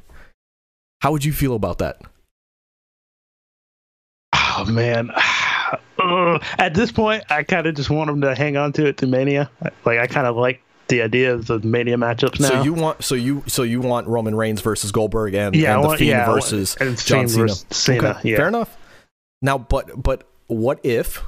How 1.03 1.11
would 1.11 1.25
you 1.25 1.33
feel 1.33 1.55
about 1.57 1.79
that? 1.79 2.01
Oh 4.35 4.65
man. 4.69 5.11
Ugh. 5.15 5.25
Uh, 6.01 6.39
at 6.59 6.75
this 6.75 6.93
point, 6.93 7.25
I 7.29 7.43
kind 7.43 7.67
of 7.67 7.75
just 7.75 7.91
want 7.91 8.07
them 8.07 8.21
to 8.21 8.33
hang 8.33 8.57
on 8.57 8.73
to 8.75 8.87
it 8.87 8.99
to 8.99 9.07
Mania. 9.09 9.51
Like 9.85 9.99
I 9.99 10.07
kind 10.07 10.29
of 10.29 10.37
like 10.37 10.63
the 10.87 11.03
idea 11.03 11.35
of 11.35 11.47
the 11.47 11.59
Mania 11.59 11.97
matchups 11.97 12.39
now. 12.39 12.49
So 12.49 12.63
you 12.63 12.73
want 12.73 13.03
so 13.03 13.17
you 13.17 13.43
so 13.49 13.65
you 13.65 13.81
want 13.81 14.07
Roman 14.07 14.35
Reigns 14.37 14.61
versus 14.61 14.93
Goldberg 14.93 15.35
and, 15.35 15.57
Yeah, 15.57 15.75
and 15.75 15.83
the 15.83 15.89
want- 15.89 15.99
Fiend 15.99 16.11
yeah, 16.11 16.29
want- 16.29 16.41
versus 16.45 16.77
and 16.77 16.97
John 16.97 17.29
Cena. 17.29 17.43
versus 17.49 17.67
Cena, 17.71 18.09
Okay, 18.11 18.31
yeah. 18.31 18.37
Fair 18.37 18.47
enough. 18.49 18.79
Now, 19.43 19.59
but 19.59 20.01
but 20.01 20.23
what 20.47 20.79
if 20.85 21.21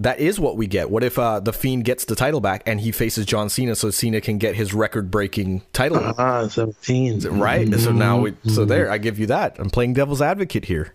that 0.00 0.18
is 0.18 0.40
what 0.40 0.56
we 0.56 0.66
get? 0.66 0.90
What 0.90 1.04
if 1.04 1.18
uh, 1.18 1.40
the 1.40 1.52
Fiend 1.52 1.84
gets 1.84 2.04
the 2.04 2.16
title 2.16 2.40
back 2.40 2.62
and 2.66 2.80
he 2.80 2.90
faces 2.92 3.26
John 3.26 3.48
Cena, 3.48 3.74
so 3.76 3.90
Cena 3.90 4.20
can 4.20 4.38
get 4.38 4.54
his 4.56 4.74
record-breaking 4.74 5.62
title? 5.72 5.98
ah, 6.18 6.48
17. 6.48 7.20
right. 7.38 7.72
So 7.78 7.92
now, 7.92 8.18
we, 8.20 8.32
Mm-hmm. 8.32 8.48
so 8.50 8.64
there, 8.64 8.90
I 8.90 8.98
give 8.98 9.18
you 9.18 9.26
that. 9.26 9.56
I'm 9.58 9.70
playing 9.70 9.92
devil's 9.94 10.20
advocate 10.22 10.64
here. 10.64 10.94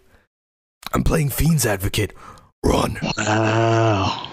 I'm 0.93 1.03
playing 1.03 1.29
Fiend's 1.29 1.65
advocate. 1.65 2.13
Run. 2.65 2.97
Wow. 3.17 4.27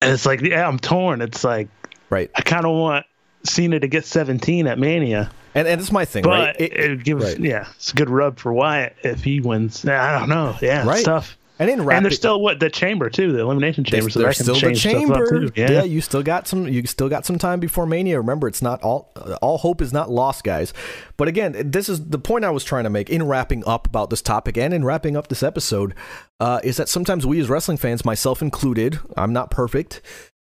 And 0.00 0.12
it's 0.12 0.26
like, 0.26 0.40
yeah, 0.40 0.66
I'm 0.66 0.78
torn. 0.78 1.20
It's 1.20 1.44
like 1.44 1.68
Right. 2.10 2.30
I 2.34 2.40
kind 2.42 2.64
of 2.64 2.72
want 2.72 3.04
Cena 3.44 3.78
to 3.80 3.86
get 3.88 4.04
17 4.06 4.66
at 4.66 4.78
Mania, 4.78 5.30
And 5.54 5.68
and 5.68 5.80
it's 5.80 5.92
my 5.92 6.04
thing, 6.04 6.22
but 6.24 6.30
right? 6.30 6.56
it, 6.60 6.72
It- 6.72 7.04
gives 7.04 7.24
right. 7.24 7.38
yeah, 7.38 7.68
it's 7.76 7.92
a 7.92 7.94
good 7.96 8.08
rub 8.10 8.38
for 8.38 8.52
Wyatt 8.52 8.96
if 9.02 9.22
he 9.22 9.40
wins. 9.40 9.84
I 9.86 10.18
don't 10.18 10.28
know. 10.28 10.56
Yeah, 10.60 10.84
Right. 10.86 10.96
it's 10.96 11.04
tough. 11.04 11.36
And 11.58 11.68
in 11.68 11.80
and 11.80 11.86
rapid, 11.86 12.04
there's 12.04 12.16
still 12.16 12.40
what 12.40 12.60
the 12.60 12.70
chamber 12.70 13.10
too, 13.10 13.32
the 13.32 13.40
elimination 13.40 13.84
chamber. 13.84 14.10
There's, 14.10 14.14
so 14.14 14.20
there's 14.20 14.38
still 14.38 14.54
the 14.54 14.74
chamber. 14.74 15.48
too. 15.48 15.52
Yeah. 15.56 15.82
you 15.82 16.00
still 16.00 16.22
got 16.22 16.46
some. 16.46 16.68
You 16.68 16.86
still 16.86 17.08
got 17.08 17.26
some 17.26 17.38
time 17.38 17.60
before 17.60 17.86
Mania. 17.86 18.18
Remember, 18.18 18.46
it's 18.46 18.62
not 18.62 18.82
all. 18.82 19.12
All 19.42 19.58
hope 19.58 19.80
is 19.82 19.92
not 19.92 20.10
lost, 20.10 20.44
guys. 20.44 20.72
But 21.16 21.28
again, 21.28 21.70
this 21.70 21.88
is 21.88 22.08
the 22.08 22.18
point 22.18 22.44
I 22.44 22.50
was 22.50 22.64
trying 22.64 22.84
to 22.84 22.90
make 22.90 23.10
in 23.10 23.26
wrapping 23.26 23.66
up 23.66 23.86
about 23.86 24.10
this 24.10 24.22
topic 24.22 24.56
and 24.56 24.72
in 24.72 24.84
wrapping 24.84 25.16
up 25.16 25.28
this 25.28 25.42
episode. 25.42 25.94
Uh, 26.40 26.60
is 26.62 26.76
that 26.76 26.88
sometimes 26.88 27.26
we 27.26 27.40
as 27.40 27.48
wrestling 27.48 27.78
fans, 27.78 28.04
myself 28.04 28.40
included, 28.40 29.00
I'm 29.16 29.32
not 29.32 29.50
perfect. 29.50 30.00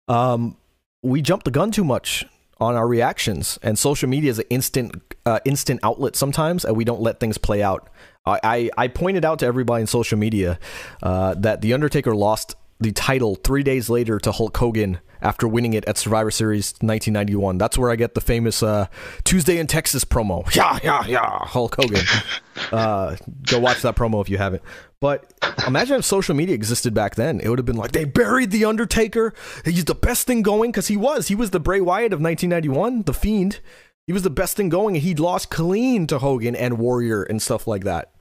Um, 0.08 0.56
we 1.02 1.22
jump 1.22 1.44
the 1.44 1.52
gun 1.52 1.70
too 1.70 1.84
much 1.84 2.24
on 2.58 2.74
our 2.74 2.88
reactions, 2.88 3.58
and 3.62 3.78
social 3.78 4.08
media 4.08 4.30
is 4.30 4.38
an 4.38 4.46
instant, 4.50 5.14
uh, 5.26 5.38
instant 5.44 5.80
outlet 5.82 6.16
sometimes, 6.16 6.64
and 6.64 6.76
we 6.76 6.84
don't 6.84 7.00
let 7.00 7.20
things 7.20 7.38
play 7.38 7.62
out. 7.62 7.88
I, 8.26 8.70
I, 8.76 8.88
pointed 8.88 9.24
out 9.24 9.40
to 9.40 9.46
everybody 9.46 9.82
in 9.82 9.86
social 9.86 10.18
media 10.18 10.58
uh, 11.02 11.34
that 11.34 11.60
the 11.60 11.74
Undertaker 11.74 12.14
lost 12.14 12.56
the 12.80 12.90
title 12.90 13.34
three 13.34 13.62
days 13.62 13.90
later 13.90 14.18
to 14.18 14.32
Hulk 14.32 14.56
Hogan 14.56 14.98
after 15.20 15.46
winning 15.46 15.74
it 15.74 15.84
at 15.86 15.98
Survivor 15.98 16.30
Series 16.30 16.72
1991. 16.80 17.58
That's 17.58 17.76
where 17.76 17.90
I 17.90 17.96
get 17.96 18.14
the 18.14 18.22
famous 18.22 18.62
uh, 18.62 18.86
Tuesday 19.24 19.58
in 19.58 19.66
Texas 19.66 20.04
promo. 20.04 20.42
Yeah, 20.54 20.78
yeah, 20.82 21.04
yeah, 21.06 21.38
Hulk 21.46 21.76
Hogan. 21.76 22.04
uh, 22.72 23.16
go 23.46 23.58
watch 23.58 23.82
that 23.82 23.94
promo 23.94 24.22
if 24.22 24.30
you 24.30 24.38
haven't. 24.38 24.62
But 25.00 25.32
imagine 25.66 25.98
if 25.98 26.04
social 26.06 26.34
media 26.34 26.54
existed 26.54 26.94
back 26.94 27.16
then. 27.16 27.40
It 27.40 27.50
would 27.50 27.58
have 27.58 27.66
been 27.66 27.76
like 27.76 27.92
they 27.92 28.04
buried 28.04 28.52
the 28.52 28.64
Undertaker. 28.64 29.34
He's 29.66 29.84
the 29.84 29.94
best 29.94 30.26
thing 30.26 30.40
going 30.40 30.70
because 30.70 30.88
he 30.88 30.96
was. 30.96 31.28
He 31.28 31.34
was 31.34 31.50
the 31.50 31.60
Bray 31.60 31.80
Wyatt 31.80 32.14
of 32.14 32.20
1991, 32.20 33.02
the 33.02 33.12
Fiend. 33.12 33.60
He 34.06 34.12
was 34.12 34.22
the 34.22 34.30
best 34.30 34.56
thing 34.56 34.68
going, 34.68 34.96
and 34.96 35.02
he'd 35.02 35.18
lost 35.18 35.50
clean 35.50 36.06
to 36.08 36.18
Hogan 36.18 36.54
and 36.54 36.78
Warrior 36.78 37.22
and 37.22 37.40
stuff 37.40 37.66
like 37.66 37.84
that. 37.84 38.13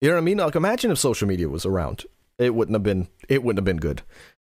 You 0.00 0.08
know 0.10 0.16
what 0.16 0.20
I 0.20 0.24
mean? 0.24 0.38
Like, 0.38 0.54
imagine 0.54 0.90
if 0.90 0.98
social 0.98 1.26
media 1.28 1.48
was 1.48 1.64
around. 1.64 2.04
It 2.38 2.54
wouldn't 2.54 2.74
have 2.74 2.82
been. 2.82 3.08
It 3.28 3.42
wouldn't 3.42 3.58
have 3.58 3.64
been 3.64 3.78
good. 3.78 4.02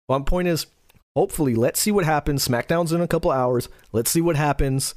One 0.07 0.23
point 0.23 0.47
is, 0.47 0.67
hopefully, 1.15 1.55
let's 1.55 1.79
see 1.79 1.91
what 1.91 2.05
happens. 2.05 2.47
SmackDown's 2.47 2.93
in 2.93 3.01
a 3.01 3.07
couple 3.07 3.31
hours. 3.31 3.67
Let's 3.91 4.09
see 4.11 4.21
what 4.21 4.35
happens. 4.35 4.95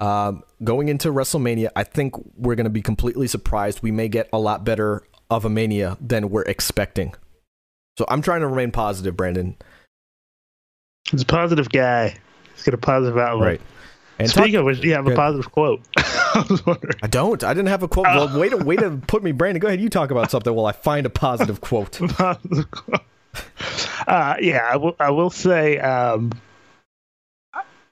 Um, 0.00 0.42
going 0.62 0.88
into 0.88 1.10
WrestleMania, 1.10 1.70
I 1.76 1.84
think 1.84 2.14
we're 2.36 2.54
going 2.54 2.64
to 2.64 2.70
be 2.70 2.82
completely 2.82 3.26
surprised. 3.26 3.82
We 3.82 3.90
may 3.90 4.08
get 4.08 4.28
a 4.32 4.38
lot 4.38 4.64
better 4.64 5.02
of 5.30 5.44
a 5.44 5.48
Mania 5.48 5.96
than 6.00 6.30
we're 6.30 6.42
expecting. 6.42 7.14
So 7.98 8.04
I'm 8.08 8.22
trying 8.22 8.40
to 8.40 8.46
remain 8.48 8.72
positive, 8.72 9.16
Brandon. 9.16 9.56
He's 11.10 11.22
a 11.22 11.26
positive 11.26 11.68
guy. 11.70 12.16
He's 12.54 12.64
got 12.64 12.74
a 12.74 12.78
positive 12.78 13.16
outlook. 13.18 13.46
Right. 13.46 13.60
And 14.18 14.28
talk- 14.28 14.44
Speaking 14.44 14.60
of 14.60 14.64
which, 14.66 14.82
you 14.82 14.94
have 14.94 15.06
a 15.06 15.14
positive 15.14 15.50
quote. 15.50 15.80
I 16.34 16.44
was 16.48 16.66
wondering. 16.66 16.94
I 17.02 17.06
don't. 17.06 17.42
I 17.44 17.54
didn't 17.54 17.68
have 17.68 17.82
a 17.82 17.88
quote. 17.88 18.06
Well, 18.06 18.38
way 18.38 18.48
to 18.48 18.56
way 18.56 18.76
to 18.76 19.00
put 19.06 19.22
me, 19.22 19.32
Brandon. 19.32 19.60
Go 19.60 19.68
ahead. 19.68 19.80
You 19.80 19.88
talk 19.88 20.10
about 20.10 20.30
something 20.30 20.52
while 20.52 20.66
I 20.66 20.72
find 20.72 21.06
a 21.06 21.10
positive 21.10 21.60
quote. 21.60 21.92
Positive 22.10 22.70
quote. 22.70 23.00
Uh, 24.06 24.36
yeah, 24.40 24.68
I 24.70 24.76
will. 24.76 24.96
I 25.00 25.10
will 25.10 25.30
say. 25.30 25.78
Um, 25.78 26.32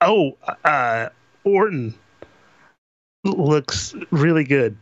oh, 0.01 0.37
uh, 0.65 1.09
Orton 1.45 1.95
looks 3.25 3.95
really 4.11 4.45
good 4.45 4.77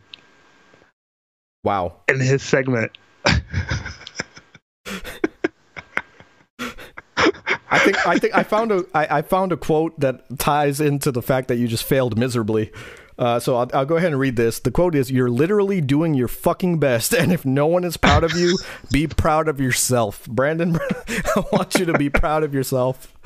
Wow. 1.63 1.97
in 2.07 2.19
his 2.19 2.41
segment. 2.41 2.91
I 7.73 7.79
think 7.79 8.05
I 8.07 8.17
think 8.19 8.35
I 8.35 8.43
found 8.43 8.71
a 8.71 8.83
I, 8.93 9.19
I 9.19 9.21
found 9.21 9.51
a 9.51 9.57
quote 9.57 9.97
that 9.99 10.37
ties 10.39 10.81
into 10.81 11.11
the 11.11 11.21
fact 11.21 11.47
that 11.47 11.55
you 11.57 11.67
just 11.67 11.83
failed 11.83 12.17
miserably. 12.17 12.71
Uh, 13.17 13.39
so 13.39 13.57
I'll, 13.57 13.69
I'll 13.73 13.85
go 13.85 13.97
ahead 13.97 14.11
and 14.11 14.19
read 14.19 14.35
this. 14.35 14.59
The 14.59 14.71
quote 14.71 14.95
is: 14.95 15.11
"You're 15.11 15.29
literally 15.29 15.81
doing 15.81 16.13
your 16.13 16.27
fucking 16.27 16.79
best, 16.79 17.13
and 17.13 17.31
if 17.31 17.45
no 17.45 17.67
one 17.67 17.83
is 17.83 17.97
proud 17.97 18.23
of 18.23 18.33
you, 18.33 18.57
be 18.91 19.07
proud 19.07 19.47
of 19.47 19.59
yourself." 19.59 20.25
Brandon, 20.27 20.79
I 21.07 21.43
want 21.51 21.75
you 21.75 21.85
to 21.85 21.93
be 21.93 22.09
proud 22.09 22.43
of 22.43 22.53
yourself. 22.53 23.13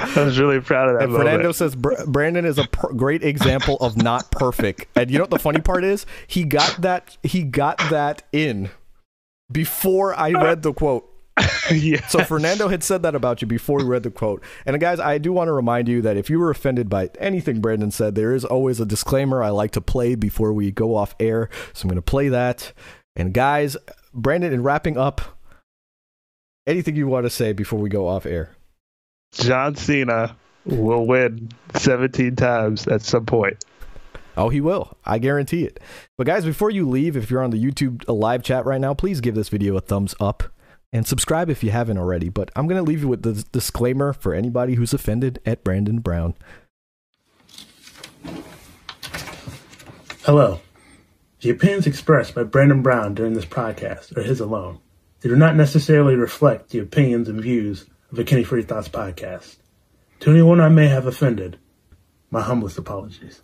I 0.00 0.24
was 0.24 0.38
really 0.38 0.60
proud 0.60 0.88
of 0.88 0.94
that. 0.94 1.04
And 1.04 1.12
moment. 1.12 1.28
Fernando 1.28 1.52
says 1.52 1.74
Br- 1.74 2.04
Brandon 2.06 2.44
is 2.44 2.58
a 2.58 2.64
per- 2.64 2.92
great 2.92 3.22
example 3.22 3.76
of 3.80 3.96
not 3.96 4.30
perfect. 4.30 4.86
And 4.96 5.10
you 5.10 5.18
know 5.18 5.24
what 5.24 5.30
the 5.30 5.38
funny 5.38 5.60
part 5.60 5.84
is? 5.84 6.06
He 6.26 6.44
got 6.44 6.76
that 6.80 7.16
he 7.22 7.42
got 7.42 7.78
that 7.90 8.22
in 8.32 8.70
before 9.50 10.14
I 10.14 10.32
read 10.32 10.62
the 10.62 10.72
quote. 10.72 11.09
yeah. 11.72 12.06
So 12.08 12.24
Fernando 12.24 12.68
had 12.68 12.82
said 12.82 13.02
that 13.02 13.14
about 13.14 13.40
you 13.40 13.46
before 13.46 13.78
we 13.78 13.84
read 13.84 14.02
the 14.02 14.10
quote. 14.10 14.42
And 14.66 14.78
guys, 14.80 15.00
I 15.00 15.18
do 15.18 15.32
want 15.32 15.48
to 15.48 15.52
remind 15.52 15.88
you 15.88 16.02
that 16.02 16.16
if 16.16 16.30
you 16.30 16.38
were 16.38 16.50
offended 16.50 16.88
by 16.88 17.10
anything 17.18 17.60
Brandon 17.60 17.90
said, 17.90 18.14
there 18.14 18.34
is 18.34 18.44
always 18.44 18.80
a 18.80 18.86
disclaimer 18.86 19.42
I 19.42 19.50
like 19.50 19.72
to 19.72 19.80
play 19.80 20.14
before 20.14 20.52
we 20.52 20.70
go 20.70 20.96
off 20.96 21.14
air. 21.20 21.48
So 21.72 21.84
I'm 21.84 21.88
going 21.88 21.96
to 21.96 22.02
play 22.02 22.28
that. 22.28 22.72
And 23.16 23.34
guys, 23.34 23.76
Brandon, 24.12 24.52
in 24.52 24.62
wrapping 24.62 24.96
up, 24.96 25.38
anything 26.66 26.96
you 26.96 27.06
want 27.06 27.26
to 27.26 27.30
say 27.30 27.52
before 27.52 27.78
we 27.78 27.88
go 27.88 28.06
off 28.08 28.26
air? 28.26 28.56
John 29.32 29.76
Cena 29.76 30.36
will 30.64 31.06
win 31.06 31.50
17 31.74 32.36
times 32.36 32.86
at 32.86 33.02
some 33.02 33.26
point. 33.26 33.64
Oh, 34.36 34.48
he 34.48 34.60
will. 34.60 34.96
I 35.04 35.18
guarantee 35.18 35.64
it. 35.64 35.80
But 36.16 36.26
guys, 36.26 36.44
before 36.44 36.70
you 36.70 36.88
leave, 36.88 37.16
if 37.16 37.30
you're 37.30 37.42
on 37.42 37.50
the 37.50 37.62
YouTube 37.62 38.04
live 38.08 38.42
chat 38.42 38.64
right 38.64 38.80
now, 38.80 38.94
please 38.94 39.20
give 39.20 39.34
this 39.34 39.48
video 39.48 39.76
a 39.76 39.80
thumbs 39.80 40.14
up. 40.20 40.44
And 40.92 41.06
subscribe 41.06 41.50
if 41.50 41.62
you 41.62 41.70
haven't 41.70 41.98
already. 41.98 42.28
But 42.28 42.50
I'm 42.56 42.66
going 42.66 42.82
to 42.82 42.88
leave 42.88 43.02
you 43.02 43.08
with 43.08 43.22
the 43.22 43.44
disclaimer 43.52 44.12
for 44.12 44.34
anybody 44.34 44.74
who's 44.74 44.94
offended 44.94 45.40
at 45.46 45.64
Brandon 45.64 45.98
Brown. 46.00 46.34
Hello. 50.22 50.60
The 51.40 51.50
opinions 51.50 51.86
expressed 51.86 52.34
by 52.34 52.42
Brandon 52.42 52.82
Brown 52.82 53.14
during 53.14 53.34
this 53.34 53.46
podcast 53.46 54.16
are 54.16 54.22
his 54.22 54.40
alone. 54.40 54.78
They 55.20 55.28
do 55.28 55.36
not 55.36 55.56
necessarily 55.56 56.14
reflect 56.14 56.70
the 56.70 56.78
opinions 56.78 57.28
and 57.28 57.40
views 57.40 57.86
of 58.10 58.16
the 58.16 58.24
Kenny 58.24 58.44
Free 58.44 58.62
Thoughts 58.62 58.88
podcast. 58.88 59.56
To 60.20 60.30
anyone 60.30 60.60
I 60.60 60.68
may 60.68 60.88
have 60.88 61.06
offended, 61.06 61.58
my 62.30 62.42
humblest 62.42 62.78
apologies. 62.78 63.40